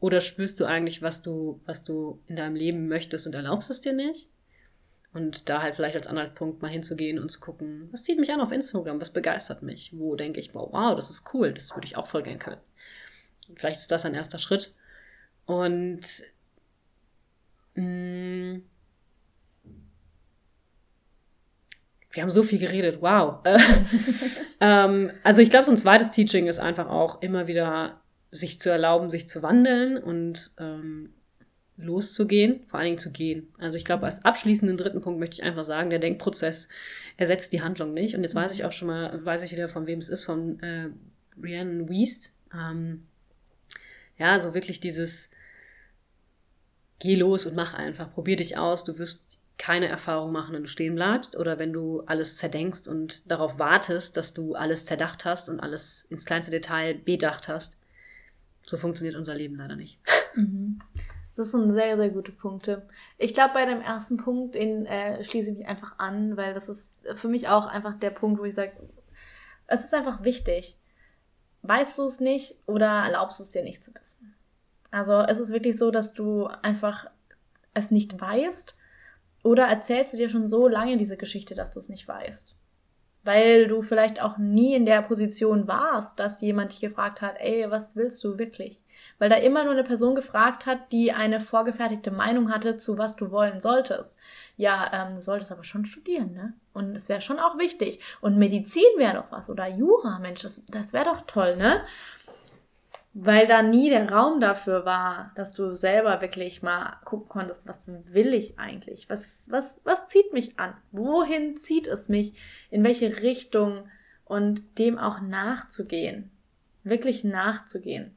Oder 0.00 0.22
spürst 0.22 0.58
du 0.60 0.64
eigentlich, 0.64 1.02
was 1.02 1.22
du, 1.22 1.60
was 1.66 1.84
du 1.84 2.18
in 2.28 2.36
deinem 2.36 2.56
Leben 2.56 2.88
möchtest 2.88 3.26
und 3.26 3.34
erlaubst 3.34 3.70
es 3.70 3.82
dir 3.82 3.92
nicht? 3.92 4.28
Und 5.12 5.48
da 5.48 5.62
halt 5.62 5.76
vielleicht 5.76 5.96
als 5.96 6.06
Anhaltspunkt 6.06 6.62
mal 6.62 6.70
hinzugehen 6.70 7.18
und 7.18 7.30
zu 7.30 7.40
gucken, 7.40 7.88
was 7.92 8.04
zieht 8.04 8.18
mich 8.18 8.32
an 8.32 8.40
auf 8.40 8.52
Instagram, 8.52 9.00
was 9.00 9.12
begeistert 9.12 9.62
mich, 9.62 9.92
wo 9.94 10.16
denke 10.16 10.40
ich, 10.40 10.54
wow, 10.54 10.70
wow, 10.72 10.96
das 10.96 11.10
ist 11.10 11.24
cool, 11.34 11.52
das 11.52 11.74
würde 11.74 11.86
ich 11.86 11.96
auch 11.96 12.06
voll 12.06 12.22
gern 12.22 12.38
können. 12.38 12.60
vielleicht 13.54 13.78
ist 13.78 13.92
das 13.92 14.04
ein 14.04 14.14
erster 14.14 14.38
Schritt 14.38 14.74
und 15.46 16.00
mh, 17.74 17.82
mm, 17.82 18.62
wir 22.14 22.22
haben 22.22 22.30
so 22.30 22.42
viel 22.42 22.58
geredet, 22.58 22.98
wow. 23.00 23.40
ähm, 24.60 25.10
also 25.22 25.42
ich 25.42 25.50
glaube, 25.50 25.66
so 25.66 25.72
ein 25.72 25.76
zweites 25.76 26.10
Teaching 26.12 26.46
ist 26.46 26.60
einfach 26.60 26.88
auch 26.88 27.20
immer 27.22 27.46
wieder 27.46 28.00
sich 28.30 28.58
zu 28.60 28.70
erlauben, 28.70 29.10
sich 29.10 29.28
zu 29.28 29.42
wandeln 29.42 29.96
und 29.96 30.52
ähm, 30.58 31.10
loszugehen, 31.76 32.64
vor 32.66 32.78
allen 32.78 32.86
Dingen 32.86 32.98
zu 32.98 33.10
gehen. 33.10 33.48
Also 33.58 33.76
ich 33.76 33.84
glaube, 33.84 34.06
als 34.06 34.24
abschließenden 34.24 34.76
dritten 34.76 35.00
Punkt 35.00 35.18
möchte 35.18 35.34
ich 35.34 35.42
einfach 35.42 35.64
sagen, 35.64 35.90
der 35.90 35.98
Denkprozess 35.98 36.68
ersetzt 37.16 37.52
die 37.52 37.62
Handlung 37.62 37.94
nicht. 37.94 38.14
Und 38.14 38.22
jetzt 38.22 38.34
weiß 38.34 38.52
ich 38.54 38.64
auch 38.64 38.72
schon 38.72 38.88
mal, 38.88 39.24
weiß 39.24 39.44
ich 39.44 39.52
wieder, 39.52 39.68
von 39.68 39.86
wem 39.86 39.98
es 39.98 40.08
ist, 40.08 40.24
von 40.24 40.60
äh, 40.60 40.88
Rhiannon 41.40 41.88
Wiest. 41.88 42.32
Ähm, 42.52 43.04
ja, 44.18 44.38
so 44.38 44.54
wirklich 44.54 44.78
dieses 44.78 45.30
Geh 46.98 47.16
los 47.16 47.46
und 47.46 47.54
mach 47.54 47.74
einfach, 47.74 48.12
probier 48.12 48.36
dich 48.36 48.56
aus, 48.56 48.84
du 48.84 48.98
wirst 48.98 49.38
keine 49.56 49.88
Erfahrung 49.88 50.32
machen, 50.32 50.54
wenn 50.54 50.62
du 50.62 50.68
stehen 50.68 50.94
bleibst 50.94 51.36
oder 51.36 51.58
wenn 51.58 51.72
du 51.72 52.02
alles 52.06 52.36
zerdenkst 52.36 52.88
und 52.88 53.22
darauf 53.30 53.58
wartest, 53.58 54.16
dass 54.16 54.34
du 54.34 54.54
alles 54.54 54.84
zerdacht 54.84 55.24
hast 55.24 55.48
und 55.48 55.60
alles 55.60 56.06
ins 56.10 56.24
kleinste 56.24 56.50
Detail 56.50 56.94
bedacht 56.94 57.48
hast. 57.48 57.76
So 58.66 58.76
funktioniert 58.76 59.16
unser 59.16 59.34
Leben 59.34 59.56
leider 59.56 59.76
nicht. 59.76 59.98
Mhm. 60.36 60.80
Das 61.36 61.52
sind 61.52 61.74
sehr, 61.74 61.96
sehr 61.96 62.10
gute 62.10 62.32
Punkte. 62.32 62.88
Ich 63.18 63.34
glaube, 63.34 63.54
bei 63.54 63.66
dem 63.66 63.80
ersten 63.80 64.16
Punkt 64.16 64.56
den, 64.56 64.84
äh, 64.86 65.22
schließe 65.22 65.50
ich 65.52 65.58
mich 65.58 65.66
einfach 65.68 65.96
an, 65.98 66.36
weil 66.36 66.54
das 66.54 66.68
ist 66.68 66.92
für 67.14 67.28
mich 67.28 67.46
auch 67.46 67.66
einfach 67.66 67.94
der 67.94 68.10
Punkt, 68.10 68.40
wo 68.40 68.44
ich 68.44 68.54
sage, 68.54 68.72
es 69.68 69.84
ist 69.84 69.94
einfach 69.94 70.24
wichtig. 70.24 70.76
Weißt 71.62 71.98
du 71.98 72.02
es 72.02 72.18
nicht 72.18 72.56
oder 72.66 73.04
erlaubst 73.04 73.38
du 73.38 73.42
es 73.42 73.52
dir 73.52 73.62
nicht 73.62 73.82
zu 73.82 73.94
wissen? 73.94 74.34
Also 74.94 75.14
es 75.20 75.40
ist 75.40 75.50
wirklich 75.50 75.76
so, 75.76 75.90
dass 75.90 76.14
du 76.14 76.46
einfach 76.62 77.06
es 77.74 77.90
nicht 77.90 78.20
weißt 78.20 78.76
oder 79.42 79.64
erzählst 79.64 80.12
du 80.12 80.16
dir 80.16 80.30
schon 80.30 80.46
so 80.46 80.68
lange 80.68 80.96
diese 80.96 81.16
Geschichte, 81.16 81.54
dass 81.54 81.72
du 81.72 81.80
es 81.80 81.88
nicht 81.88 82.06
weißt 82.06 82.54
weil 83.24 83.68
du 83.68 83.80
vielleicht 83.82 84.22
auch 84.22 84.36
nie 84.36 84.74
in 84.74 84.84
der 84.84 85.00
Position 85.02 85.66
warst, 85.66 86.20
dass 86.20 86.42
jemand 86.42 86.72
dich 86.72 86.80
gefragt 86.80 87.22
hat, 87.22 87.36
ey, 87.38 87.66
was 87.70 87.96
willst 87.96 88.22
du 88.22 88.38
wirklich? 88.38 88.82
Weil 89.18 89.30
da 89.30 89.36
immer 89.36 89.64
nur 89.64 89.72
eine 89.72 89.84
Person 89.84 90.14
gefragt 90.14 90.66
hat, 90.66 90.92
die 90.92 91.12
eine 91.12 91.40
vorgefertigte 91.40 92.10
Meinung 92.10 92.52
hatte, 92.52 92.76
zu 92.76 92.98
was 92.98 93.16
du 93.16 93.30
wollen 93.30 93.60
solltest. 93.60 94.18
Ja, 94.56 94.90
ähm, 94.92 95.14
du 95.14 95.22
solltest 95.22 95.52
aber 95.52 95.64
schon 95.64 95.86
studieren, 95.86 96.34
ne? 96.34 96.52
Und 96.74 96.94
es 96.94 97.08
wäre 97.08 97.22
schon 97.22 97.38
auch 97.38 97.58
wichtig. 97.58 98.00
Und 98.20 98.36
Medizin 98.36 98.82
wäre 98.98 99.14
doch 99.14 99.32
was. 99.32 99.48
Oder 99.48 99.68
Jura, 99.68 100.18
Mensch, 100.18 100.42
das, 100.42 100.62
das 100.68 100.92
wäre 100.92 101.06
doch 101.06 101.22
toll, 101.26 101.56
ne? 101.56 101.82
Weil 103.14 103.46
da 103.46 103.62
nie 103.62 103.90
der 103.90 104.10
Raum 104.10 104.40
dafür 104.40 104.84
war, 104.84 105.30
dass 105.36 105.52
du 105.52 105.72
selber 105.74 106.20
wirklich 106.20 106.62
mal 106.62 106.96
gucken 107.04 107.28
konntest, 107.28 107.68
was 107.68 107.88
will 108.12 108.34
ich 108.34 108.58
eigentlich? 108.58 109.08
Was, 109.08 109.46
was, 109.50 109.80
was 109.84 110.08
zieht 110.08 110.32
mich 110.32 110.58
an? 110.58 110.74
Wohin 110.90 111.56
zieht 111.56 111.86
es 111.86 112.08
mich? 112.08 112.34
In 112.70 112.82
welche 112.82 113.22
Richtung? 113.22 113.88
Und 114.24 114.78
dem 114.78 114.98
auch 114.98 115.20
nachzugehen. 115.20 116.30
Wirklich 116.82 117.24
nachzugehen. 117.24 118.16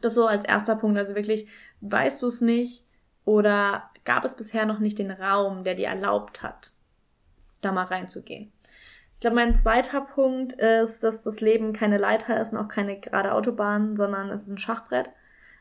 Das 0.00 0.14
so 0.14 0.26
als 0.26 0.44
erster 0.44 0.74
Punkt. 0.74 0.98
Also 0.98 1.14
wirklich, 1.14 1.46
weißt 1.82 2.20
du 2.22 2.26
es 2.26 2.40
nicht 2.40 2.84
oder 3.24 3.90
gab 4.04 4.24
es 4.24 4.36
bisher 4.36 4.66
noch 4.66 4.80
nicht 4.80 4.98
den 4.98 5.12
Raum, 5.12 5.62
der 5.62 5.76
dir 5.76 5.88
erlaubt 5.88 6.42
hat, 6.42 6.72
da 7.60 7.70
mal 7.72 7.84
reinzugehen? 7.84 8.50
Glaube, 9.24 9.36
mein 9.36 9.54
zweiter 9.54 10.02
Punkt 10.02 10.52
ist, 10.52 11.02
dass 11.02 11.22
das 11.22 11.40
Leben 11.40 11.72
keine 11.72 11.96
Leiter 11.96 12.38
ist 12.38 12.52
und 12.52 12.58
auch 12.58 12.68
keine 12.68 13.00
gerade 13.00 13.32
Autobahn, 13.32 13.96
sondern 13.96 14.28
es 14.28 14.42
ist 14.42 14.50
ein 14.50 14.58
Schachbrett. 14.58 15.08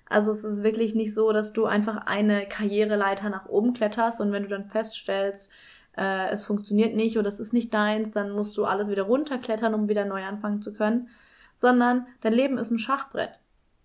Also 0.09 0.31
es 0.31 0.43
ist 0.43 0.63
wirklich 0.63 0.95
nicht 0.95 1.13
so, 1.13 1.31
dass 1.31 1.53
du 1.53 1.63
einfach 1.63 2.05
eine 2.05 2.45
Karriereleiter 2.45 3.29
nach 3.29 3.45
oben 3.45 3.73
kletterst 3.73 4.19
und 4.19 4.33
wenn 4.33 4.43
du 4.43 4.49
dann 4.49 4.65
feststellst, 4.65 5.49
äh, 5.95 6.29
es 6.31 6.43
funktioniert 6.43 6.93
nicht 6.93 7.17
oder 7.17 7.29
es 7.29 7.39
ist 7.39 7.53
nicht 7.53 7.73
deins, 7.73 8.11
dann 8.11 8.31
musst 8.31 8.57
du 8.57 8.65
alles 8.65 8.89
wieder 8.89 9.03
runterklettern, 9.03 9.73
um 9.73 9.87
wieder 9.87 10.03
neu 10.03 10.25
anfangen 10.25 10.61
zu 10.61 10.73
können, 10.73 11.07
sondern 11.55 12.05
dein 12.19 12.33
Leben 12.33 12.57
ist 12.57 12.69
ein 12.69 12.79
Schachbrett. 12.79 13.39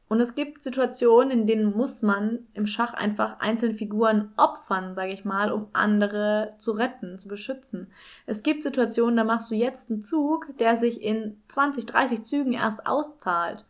Und 0.09 0.21
es 0.21 0.35
gibt 0.35 0.63
Situationen, 0.63 1.31
in 1.31 1.47
denen 1.47 1.77
muss 1.77 2.01
man 2.01 2.47
im 2.55 2.67
Schach 2.67 2.95
einfach 2.95 3.41
einzelne 3.41 3.75
Figuren 3.75 4.33
opfern, 4.39 4.95
sage 4.95 5.13
ich 5.13 5.27
mal, 5.27 5.53
um 5.53 5.69
andere 5.75 6.55
zu 6.57 6.73
retten, 6.73 7.19
zu 7.19 7.29
beschützen. 7.29 7.93
Es 8.25 8.43
gibt 8.43 8.63
Situationen, 8.63 9.19
da 9.19 9.25
machst 9.25 9.51
du 9.51 9.55
jetzt 9.55 9.91
einen 9.91 10.01
Zug, 10.01 10.57
der 10.59 10.79
sich 10.79 11.03
in 11.03 11.41
20, 11.49 11.85
30 11.85 12.23
Zügen 12.25 12.55
erst 12.55 12.87
auszahlt. 12.87 13.67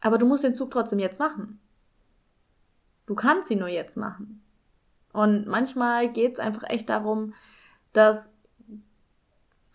Aber 0.00 0.18
du 0.18 0.26
musst 0.26 0.42
den 0.42 0.56
Zug 0.56 0.72
trotzdem 0.72 0.98
jetzt 0.98 1.20
machen. 1.20 1.60
Du 3.06 3.14
kannst 3.14 3.50
ihn 3.52 3.60
nur 3.60 3.68
jetzt 3.68 3.96
machen. 3.96 4.42
Und 5.12 5.46
manchmal 5.46 6.12
geht 6.12 6.34
es 6.34 6.38
einfach 6.40 6.64
echt 6.68 6.88
darum, 6.88 7.32
dass 7.92 8.35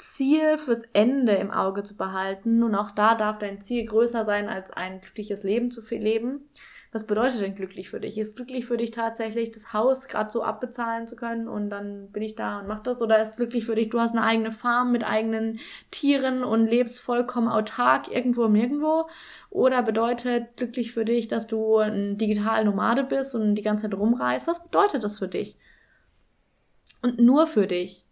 Ziel 0.02 0.58
fürs 0.58 0.84
Ende 0.94 1.34
im 1.34 1.52
Auge 1.52 1.84
zu 1.84 1.96
behalten. 1.96 2.64
Und 2.64 2.76
auch 2.76 2.92
da 2.92 3.16
darf 3.16 3.38
dein 3.38 3.62
Ziel 3.62 3.86
größer 3.86 4.26
sein, 4.26 4.50
als 4.50 4.72
ein 4.72 5.00
glückliches 5.00 5.44
Leben 5.44 5.72
zu 5.72 5.82
leben. 5.96 6.50
Was 6.94 7.08
bedeutet 7.08 7.40
denn 7.40 7.56
glücklich 7.56 7.90
für 7.90 8.02
dich? 8.02 8.18
Ist 8.18 8.36
glücklich 8.36 8.66
für 8.66 8.76
dich 8.76 8.92
tatsächlich, 8.92 9.52
das 9.52 9.72
Haus 9.72 10.10
gerade 10.10 10.30
so 10.30 10.44
abbezahlen 10.44 11.08
zu 11.08 11.16
können 11.16 11.48
und 11.48 11.70
dann 11.70 12.12
bin 12.12 12.22
ich 12.22 12.36
da 12.36 12.60
und 12.60 12.68
mach 12.68 12.82
das? 12.82 13.02
Oder 13.02 13.22
ist 13.22 13.38
glücklich 13.38 13.66
für 13.66 13.76
dich, 13.76 13.90
du 13.90 14.02
hast 14.02 14.12
eine 14.12 14.26
eigene 14.26 14.52
Farm 14.52 14.92
mit 14.92 15.06
eigenen 15.06 15.60
Tieren 15.90 16.44
und 16.44 16.68
lebst 16.68 17.00
vollkommen 17.00 17.48
autark 17.48 18.12
irgendwo 18.12 18.44
im 18.44 18.52
Nirgendwo? 18.52 19.08
Oder 19.50 19.84
bedeutet 19.84 20.58
glücklich 20.58 20.92
für 20.92 21.06
dich, 21.06 21.30
dass 21.30 21.48
du 21.48 21.78
ein 21.78 22.18
digital 22.18 22.66
Nomade 22.66 23.06
bist 23.06 23.36
und 23.36 23.56
die 23.56 23.62
ganze 23.62 23.84
Zeit 23.84 23.98
rumreist? 23.98 24.48
Was 24.48 24.62
bedeutet 24.62 25.06
das 25.06 25.20
für 25.20 25.30
dich? 25.30 25.58
Und 27.02 27.20
nur 27.20 27.48
für 27.48 27.68
dich. 27.68 28.06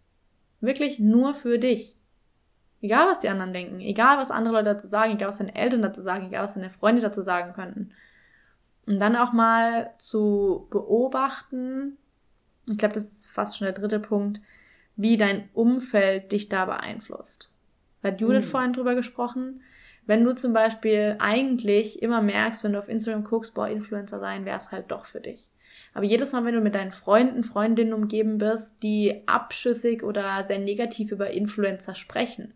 Wirklich 0.61 0.99
nur 0.99 1.33
für 1.33 1.57
dich. 1.57 1.95
Egal, 2.81 3.07
was 3.07 3.19
die 3.19 3.29
anderen 3.29 3.53
denken, 3.53 3.81
egal, 3.81 4.17
was 4.17 4.31
andere 4.31 4.53
Leute 4.53 4.65
dazu 4.65 4.87
sagen, 4.87 5.13
egal, 5.13 5.29
was 5.29 5.37
deine 5.37 5.55
Eltern 5.55 5.81
dazu 5.81 6.01
sagen, 6.01 6.27
egal, 6.27 6.43
was 6.43 6.53
deine 6.53 6.69
Freunde 6.69 7.01
dazu 7.01 7.21
sagen 7.21 7.53
könnten. 7.53 7.91
Und 8.85 8.99
dann 8.99 9.15
auch 9.15 9.33
mal 9.33 9.93
zu 9.97 10.67
beobachten, 10.71 11.97
ich 12.67 12.77
glaube, 12.77 12.93
das 12.93 13.05
ist 13.05 13.27
fast 13.27 13.57
schon 13.57 13.65
der 13.65 13.73
dritte 13.73 13.99
Punkt, 13.99 14.41
wie 14.95 15.17
dein 15.17 15.49
Umfeld 15.53 16.31
dich 16.31 16.49
da 16.49 16.65
beeinflusst. 16.65 17.49
Da 18.01 18.09
hat 18.09 18.21
Judith 18.21 18.45
mhm. 18.45 18.49
vorhin 18.49 18.73
drüber 18.73 18.95
gesprochen. 18.95 19.61
Wenn 20.05 20.23
du 20.23 20.33
zum 20.33 20.53
Beispiel 20.53 21.17
eigentlich 21.19 22.01
immer 22.01 22.21
merkst, 22.21 22.63
wenn 22.63 22.73
du 22.73 22.79
auf 22.79 22.89
Instagram 22.89 23.23
guckst, 23.23 23.53
boah, 23.53 23.67
Influencer 23.67 24.19
sein, 24.19 24.45
wäre 24.45 24.57
es 24.57 24.71
halt 24.71 24.89
doch 24.91 25.05
für 25.05 25.21
dich. 25.21 25.49
Aber 25.93 26.05
jedes 26.05 26.31
Mal, 26.31 26.45
wenn 26.45 26.55
du 26.55 26.61
mit 26.61 26.75
deinen 26.75 26.91
Freunden, 26.91 27.43
Freundinnen 27.43 27.93
umgeben 27.93 28.37
bist, 28.37 28.83
die 28.83 29.23
abschüssig 29.25 30.03
oder 30.03 30.43
sehr 30.43 30.59
negativ 30.59 31.11
über 31.11 31.31
Influencer 31.31 31.95
sprechen, 31.95 32.53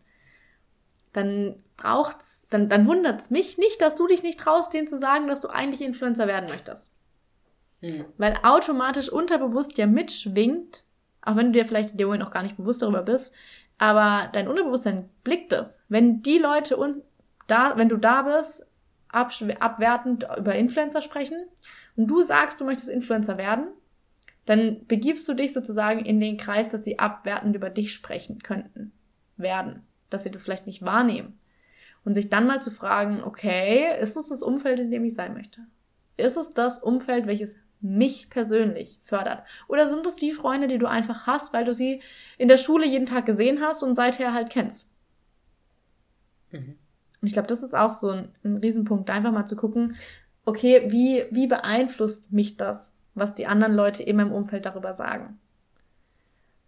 dann 1.14 1.56
braucht's, 1.78 2.48
dann, 2.50 2.70
dann 2.70 2.88
wundert's 2.88 3.30
mich 3.30 3.58
nicht, 3.58 3.82
dass 3.82 3.96
du 3.96 4.08
dich 4.08 4.24
nicht 4.24 4.40
traust, 4.40 4.74
denen 4.74 4.88
zu 4.88 4.98
sagen, 4.98 5.28
dass 5.28 5.40
du 5.40 5.48
eigentlich 5.48 5.82
Influencer 5.82 6.28
werden 6.28 6.50
möchtest. 6.50 6.94
Mhm. 7.82 8.06
Weil 8.18 8.38
automatisch 8.44 9.10
unterbewusst 9.10 9.78
ja 9.78 9.88
mitschwingt, 9.88 10.84
auch 11.22 11.36
wenn 11.36 11.48
du 11.48 11.60
dir 11.60 11.66
vielleicht 11.66 11.92
in 11.92 11.98
dem 11.98 12.08
Moment 12.08 12.24
noch 12.24 12.32
gar 12.32 12.44
nicht 12.44 12.58
bewusst 12.58 12.82
darüber 12.82 13.04
bist, 13.04 13.34
aber 13.78 14.30
dein 14.32 14.48
Unterbewusstsein 14.48 15.10
blickt 15.24 15.54
es. 15.54 15.84
Wenn 15.90 16.22
die 16.22 16.38
Leute 16.38 16.78
und 16.78 17.04
da, 17.48 17.78
wenn 17.78 17.90
du 17.90 17.98
da 17.98 18.22
bist, 18.24 18.66
abwertend 19.10 20.26
über 20.38 20.56
Influencer 20.56 21.02
sprechen 21.02 21.46
und 21.96 22.08
du 22.08 22.22
sagst, 22.22 22.60
du 22.60 22.66
möchtest 22.66 22.90
Influencer 22.90 23.38
werden, 23.38 23.68
dann 24.46 24.86
begibst 24.88 25.28
du 25.28 25.34
dich 25.34 25.54
sozusagen 25.54 26.06
in 26.06 26.20
den 26.20 26.38
Kreis, 26.38 26.70
dass 26.70 26.84
sie 26.84 27.00
abwertend 27.00 27.56
über 27.56 27.70
dich 27.70 27.94
sprechen 27.94 28.40
könnten, 28.40 28.92
werden, 29.38 29.84
dass 30.10 30.24
sie 30.24 30.32
das 30.32 30.44
vielleicht 30.44 30.68
nicht 30.68 30.84
wahrnehmen. 30.84 31.40
Und 32.06 32.16
sich 32.16 32.30
dann 32.30 32.48
mal 32.48 32.62
zu 32.62 32.70
fragen, 32.70 33.24
okay, 33.24 33.98
ist 34.02 34.18
es 34.18 34.28
das 34.28 34.44
Umfeld, 34.44 34.80
in 34.80 34.92
dem 34.92 35.06
ich 35.06 35.14
sein 35.14 35.34
möchte? 35.34 35.62
Ist 36.18 36.36
es 36.36 36.54
das 36.54 36.80
Umfeld, 36.80 37.28
welches 37.28 37.56
mich 37.80 38.30
persönlich 38.30 39.00
fördert? 39.04 39.44
Oder 39.70 39.88
sind 39.88 40.06
es 40.06 40.18
die 40.18 40.34
Freunde, 40.34 40.68
die 40.68 40.78
du 40.78 40.88
einfach 40.88 41.28
hast, 41.28 41.54
weil 41.54 41.64
du 41.64 41.74
sie 41.74 42.02
in 42.38 42.50
der 42.50 42.58
Schule 42.58 42.86
jeden 42.86 43.06
Tag 43.06 43.26
gesehen 43.26 43.62
hast 43.62 43.84
und 43.84 43.96
seither 43.96 44.34
halt 44.34 44.50
kennst? 44.50 44.88
Mhm. 46.52 46.78
Und 47.22 47.28
ich 47.28 47.34
glaube, 47.34 47.48
das 47.48 47.64
ist 47.64 47.74
auch 47.74 47.94
so 47.94 48.10
ein, 48.10 48.36
ein 48.44 48.58
Riesenpunkt, 48.58 49.10
einfach 49.10 49.32
mal 49.32 49.46
zu 49.46 49.56
gucken, 49.56 49.96
okay, 50.46 50.92
wie, 50.92 51.26
wie 51.32 51.48
beeinflusst 51.48 52.32
mich 52.32 52.58
das, 52.58 52.96
was 53.16 53.36
die 53.36 53.48
anderen 53.48 53.74
Leute 53.74 54.04
in 54.04 54.18
meinem 54.18 54.32
Umfeld 54.32 54.66
darüber 54.66 54.94
sagen? 54.94 55.40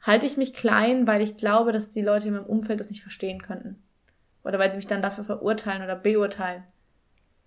Halte 0.01 0.25
ich 0.25 0.37
mich 0.37 0.53
klein, 0.53 1.07
weil 1.07 1.21
ich 1.21 1.35
glaube, 1.35 1.71
dass 1.71 1.91
die 1.91 2.01
Leute 2.01 2.27
in 2.27 2.35
meinem 2.35 2.45
Umfeld 2.45 2.79
das 2.79 2.89
nicht 2.89 3.01
verstehen 3.01 3.41
könnten? 3.41 3.81
Oder 4.43 4.59
weil 4.59 4.71
sie 4.71 4.77
mich 4.77 4.87
dann 4.87 5.01
dafür 5.01 5.23
verurteilen 5.23 5.83
oder 5.83 5.95
beurteilen? 5.95 6.63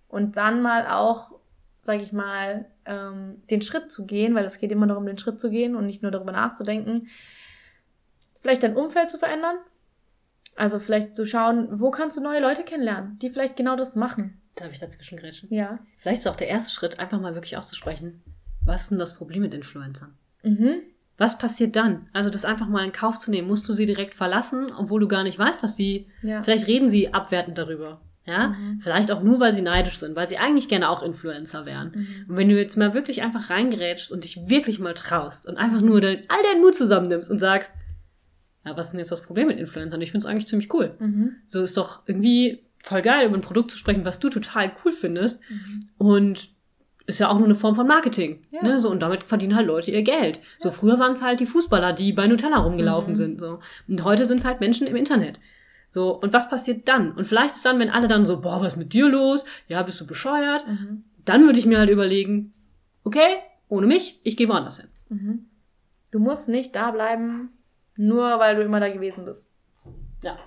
Und 0.09 0.35
dann 0.35 0.61
mal 0.61 0.85
auch, 0.87 1.31
sag 1.79 2.01
ich 2.01 2.11
mal, 2.11 2.65
ähm, 2.85 3.41
den 3.49 3.61
Schritt 3.61 3.91
zu 3.91 4.05
gehen, 4.05 4.35
weil 4.35 4.43
es 4.43 4.57
geht 4.57 4.71
immer 4.71 4.87
darum, 4.87 5.05
den 5.05 5.17
Schritt 5.17 5.39
zu 5.39 5.49
gehen 5.49 5.75
und 5.75 5.85
nicht 5.85 6.01
nur 6.01 6.11
darüber 6.11 6.33
nachzudenken, 6.33 7.07
vielleicht 8.41 8.63
dein 8.63 8.75
Umfeld 8.75 9.09
zu 9.09 9.17
verändern. 9.17 9.55
Also 10.57 10.79
vielleicht 10.79 11.15
zu 11.15 11.25
schauen, 11.25 11.79
wo 11.79 11.89
kannst 11.91 12.17
du 12.17 12.21
neue 12.21 12.41
Leute 12.41 12.63
kennenlernen, 12.63 13.17
die 13.19 13.29
vielleicht 13.29 13.55
genau 13.55 13.77
das 13.77 13.95
machen. 13.95 14.38
Darf 14.59 14.71
ich 14.73 14.79
dazwischen 14.79 15.17
grätschen? 15.17 15.47
Ja. 15.51 15.79
Vielleicht 15.97 16.21
ist 16.21 16.27
auch 16.27 16.35
der 16.35 16.47
erste 16.47 16.71
Schritt, 16.71 16.99
einfach 16.99 17.19
mal 17.19 17.33
wirklich 17.33 17.55
auszusprechen, 17.57 18.21
was 18.65 18.83
ist 18.83 18.91
denn 18.91 18.99
das 18.99 19.15
Problem 19.15 19.41
mit 19.41 19.53
Influencern? 19.53 20.13
Mhm. 20.43 20.81
Was 21.17 21.37
passiert 21.37 21.75
dann? 21.75 22.07
Also 22.13 22.29
das 22.29 22.45
einfach 22.45 22.67
mal 22.67 22.85
in 22.85 22.91
Kauf 22.91 23.17
zu 23.19 23.29
nehmen. 23.31 23.47
Musst 23.47 23.67
du 23.67 23.73
sie 23.73 23.85
direkt 23.85 24.15
verlassen, 24.15 24.71
obwohl 24.77 24.99
du 25.01 25.07
gar 25.07 25.23
nicht 25.23 25.37
weißt, 25.39 25.63
was 25.63 25.75
sie. 25.75 26.07
Ja. 26.23 26.43
Vielleicht 26.43 26.67
reden 26.67 26.89
sie 26.89 27.13
abwertend 27.13 27.57
darüber. 27.57 28.01
Ja, 28.25 28.49
Mhm. 28.49 28.79
vielleicht 28.79 29.11
auch 29.11 29.23
nur, 29.23 29.39
weil 29.39 29.53
sie 29.53 29.61
neidisch 29.63 29.97
sind, 29.97 30.15
weil 30.15 30.27
sie 30.27 30.37
eigentlich 30.37 30.67
gerne 30.69 30.89
auch 30.89 31.01
Influencer 31.01 31.65
wären. 31.65 31.91
Mhm. 31.95 32.25
Und 32.29 32.37
wenn 32.37 32.47
du 32.49 32.57
jetzt 32.57 32.77
mal 32.77 32.93
wirklich 32.93 33.21
einfach 33.23 33.49
reingerätschst 33.49 34.11
und 34.11 34.23
dich 34.23 34.49
wirklich 34.49 34.79
mal 34.79 34.93
traust 34.93 35.47
und 35.47 35.57
einfach 35.57 35.81
nur 35.81 35.99
dein, 35.99 36.23
all 36.29 36.41
deinen 36.43 36.61
Mut 36.61 36.75
zusammennimmst 36.75 37.31
und 37.31 37.39
sagst, 37.39 37.73
ja, 38.65 38.77
was 38.77 38.87
ist 38.87 38.91
denn 38.91 38.99
jetzt 38.99 39.11
das 39.11 39.23
Problem 39.23 39.47
mit 39.47 39.57
Influencern? 39.57 39.99
Ich 40.01 40.11
finde 40.11 40.25
es 40.25 40.29
eigentlich 40.29 40.47
ziemlich 40.47 40.71
cool. 40.73 40.95
Mhm. 40.99 41.37
So 41.47 41.63
ist 41.63 41.75
doch 41.75 42.03
irgendwie 42.05 42.65
voll 42.83 43.01
geil, 43.01 43.27
über 43.27 43.35
ein 43.37 43.41
Produkt 43.41 43.71
zu 43.71 43.77
sprechen, 43.77 44.05
was 44.05 44.19
du 44.19 44.29
total 44.29 44.71
cool 44.83 44.91
findest. 44.91 45.41
Mhm. 45.49 45.89
Und 45.97 46.49
ist 47.05 47.19
ja 47.19 47.29
auch 47.29 47.35
nur 47.37 47.45
eine 47.45 47.55
Form 47.55 47.73
von 47.73 47.87
Marketing. 47.87 48.45
Ja. 48.51 48.61
Ne? 48.63 48.79
So, 48.79 48.89
und 48.91 48.99
damit 48.99 49.23
verdienen 49.23 49.55
halt 49.55 49.65
Leute 49.65 49.89
ihr 49.89 50.03
Geld. 50.03 50.39
So, 50.59 50.69
früher 50.69 50.99
waren 50.99 51.13
es 51.13 51.23
halt 51.23 51.39
die 51.39 51.47
Fußballer, 51.47 51.91
die 51.93 52.13
bei 52.13 52.27
Nutella 52.27 52.57
rumgelaufen 52.59 53.13
Mhm. 53.13 53.15
sind. 53.17 53.39
So. 53.39 53.59
Und 53.87 54.03
heute 54.03 54.25
sind 54.25 54.37
es 54.39 54.45
halt 54.45 54.59
Menschen 54.59 54.85
im 54.85 54.95
Internet. 54.95 55.39
So, 55.89 56.11
und 56.19 56.33
was 56.33 56.49
passiert 56.49 56.87
dann? 56.87 57.13
Und 57.13 57.25
vielleicht 57.25 57.55
ist 57.55 57.65
dann, 57.65 57.79
wenn 57.79 57.89
alle 57.89 58.07
dann 58.07 58.27
so, 58.27 58.41
boah, 58.41 58.61
was 58.61 58.73
ist 58.73 58.77
mit 58.77 58.93
dir 58.93 59.09
los? 59.09 59.43
Ja, 59.67 59.81
bist 59.81 59.99
du 59.99 60.05
bescheuert? 60.05 60.67
Mhm. 60.67 61.03
Dann 61.25 61.41
würde 61.43 61.57
ich 61.57 61.65
mir 61.65 61.79
halt 61.79 61.89
überlegen, 61.89 62.53
okay, 63.03 63.37
ohne 63.69 63.87
mich, 63.87 64.19
ich 64.23 64.37
gehe 64.37 64.47
woanders 64.47 64.77
hin. 64.79 64.89
Mhm. 65.09 65.45
Du 66.11 66.19
musst 66.19 66.47
nicht 66.47 66.75
da 66.75 66.91
bleiben, 66.91 67.49
nur 67.95 68.37
weil 68.37 68.55
du 68.55 68.61
immer 68.61 68.79
da 68.79 68.89
gewesen 68.89 69.25
bist. 69.25 69.51
Ja. 70.21 70.37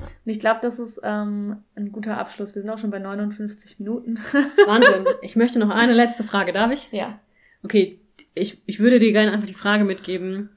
Und 0.00 0.30
ich 0.30 0.40
glaube, 0.40 0.60
das 0.62 0.78
ist 0.78 1.00
ähm, 1.02 1.58
ein 1.74 1.92
guter 1.92 2.18
Abschluss. 2.18 2.54
Wir 2.54 2.62
sind 2.62 2.70
auch 2.70 2.78
schon 2.78 2.90
bei 2.90 2.98
59 2.98 3.78
Minuten. 3.78 4.18
Wahnsinn. 4.66 5.04
Ich 5.22 5.36
möchte 5.36 5.58
noch 5.58 5.70
eine 5.70 5.92
letzte 5.92 6.24
Frage, 6.24 6.52
darf 6.52 6.70
ich? 6.72 6.88
ja. 6.92 7.18
Okay, 7.62 8.00
ich, 8.34 8.62
ich 8.64 8.80
würde 8.80 8.98
dir 8.98 9.12
gerne 9.12 9.32
einfach 9.32 9.46
die 9.46 9.52
Frage 9.52 9.84
mitgeben, 9.84 10.48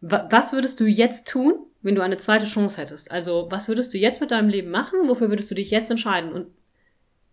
wa 0.00 0.26
was 0.28 0.52
würdest 0.52 0.80
du 0.80 0.86
jetzt 0.86 1.28
tun, 1.28 1.54
wenn 1.82 1.94
du 1.94 2.02
eine 2.02 2.16
zweite 2.16 2.46
Chance 2.46 2.80
hättest? 2.80 3.12
Also, 3.12 3.46
was 3.50 3.68
würdest 3.68 3.94
du 3.94 3.98
jetzt 3.98 4.20
mit 4.20 4.32
deinem 4.32 4.48
Leben 4.48 4.70
machen? 4.70 4.98
Wofür 5.06 5.28
würdest 5.28 5.50
du 5.50 5.54
dich 5.54 5.70
jetzt 5.70 5.88
entscheiden? 5.90 6.32
Und 6.32 6.48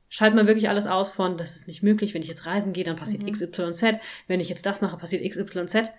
schalt 0.09 0.36
mal 0.36 0.45
wirklich 0.45 0.69
alles 0.69 0.86
aus 0.86 1.09
von, 1.09 1.38
das 1.38 1.55
ist 1.55 1.67
nicht 1.67 1.81
möglich, 1.81 2.13
wenn 2.13 2.21
ich 2.21 2.27
jetzt 2.27 2.45
reisen 2.45 2.71
gehe, 2.71 2.84
dann 2.84 2.97
passiert 2.97 3.23
Mhm. 3.23 3.31
XYZ, 3.31 3.97
wenn 4.27 4.39
ich 4.39 4.49
jetzt 4.49 4.63
das 4.63 4.81
mache, 4.81 4.97
passiert 4.97 5.27
XYZ. 5.27 5.89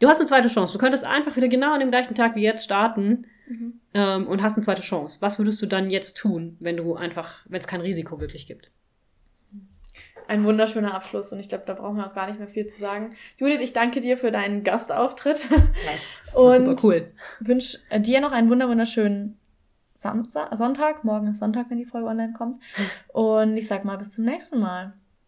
Du 0.00 0.08
hast 0.08 0.16
eine 0.18 0.26
zweite 0.26 0.48
Chance. 0.48 0.72
Du 0.72 0.80
könntest 0.80 1.04
einfach 1.04 1.36
wieder 1.36 1.46
genau 1.46 1.74
an 1.74 1.80
dem 1.80 1.92
gleichen 1.92 2.16
Tag 2.16 2.34
wie 2.34 2.42
jetzt 2.42 2.64
starten 2.64 3.26
Mhm. 3.48 3.80
ähm, 3.94 4.26
und 4.26 4.42
hast 4.42 4.56
eine 4.56 4.64
zweite 4.64 4.82
Chance. 4.82 5.20
Was 5.20 5.38
würdest 5.38 5.60
du 5.62 5.66
dann 5.66 5.90
jetzt 5.90 6.16
tun, 6.16 6.56
wenn 6.60 6.76
du 6.76 6.94
einfach, 6.94 7.44
wenn 7.48 7.60
es 7.60 7.66
kein 7.66 7.80
Risiko 7.80 8.20
wirklich 8.20 8.46
gibt? 8.46 8.70
Ein 10.28 10.44
wunderschöner 10.44 10.94
Abschluss 10.94 11.32
und 11.32 11.40
ich 11.40 11.48
glaube, 11.48 11.64
da 11.66 11.74
brauchen 11.74 11.96
wir 11.96 12.06
auch 12.06 12.14
gar 12.14 12.28
nicht 12.28 12.38
mehr 12.38 12.48
viel 12.48 12.66
zu 12.66 12.78
sagen. 12.78 13.14
Judith, 13.38 13.60
ich 13.60 13.72
danke 13.72 14.00
dir 14.00 14.16
für 14.16 14.30
deinen 14.30 14.62
Gastauftritt. 14.62 15.48
Yes. 15.90 16.22
Und- 16.34 16.56
super 16.56 16.76
cool. 16.82 17.12
Wünsche 17.40 17.78
äh, 17.90 18.00
dir 18.00 18.20
noch 18.20 18.32
einen 18.32 18.48
wunder 18.48 18.68
wunderschönen 18.68 19.36
Samstag, 19.96 20.54
Sonntag. 20.56 21.04
Morgen 21.04 21.28
ist 21.28 21.38
Sonntag, 21.40 21.66
wenn 21.70 21.78
die 21.78 21.84
Folge 21.84 22.08
online 22.08 22.32
kommt. 22.32 22.60
Und 23.08 23.56
ich 23.56 23.66
sag 23.66 23.84
mal 23.84 23.98
bis 23.98 24.10
zum 24.12 24.24
nächsten 24.24 24.60
Mal. 24.60 24.94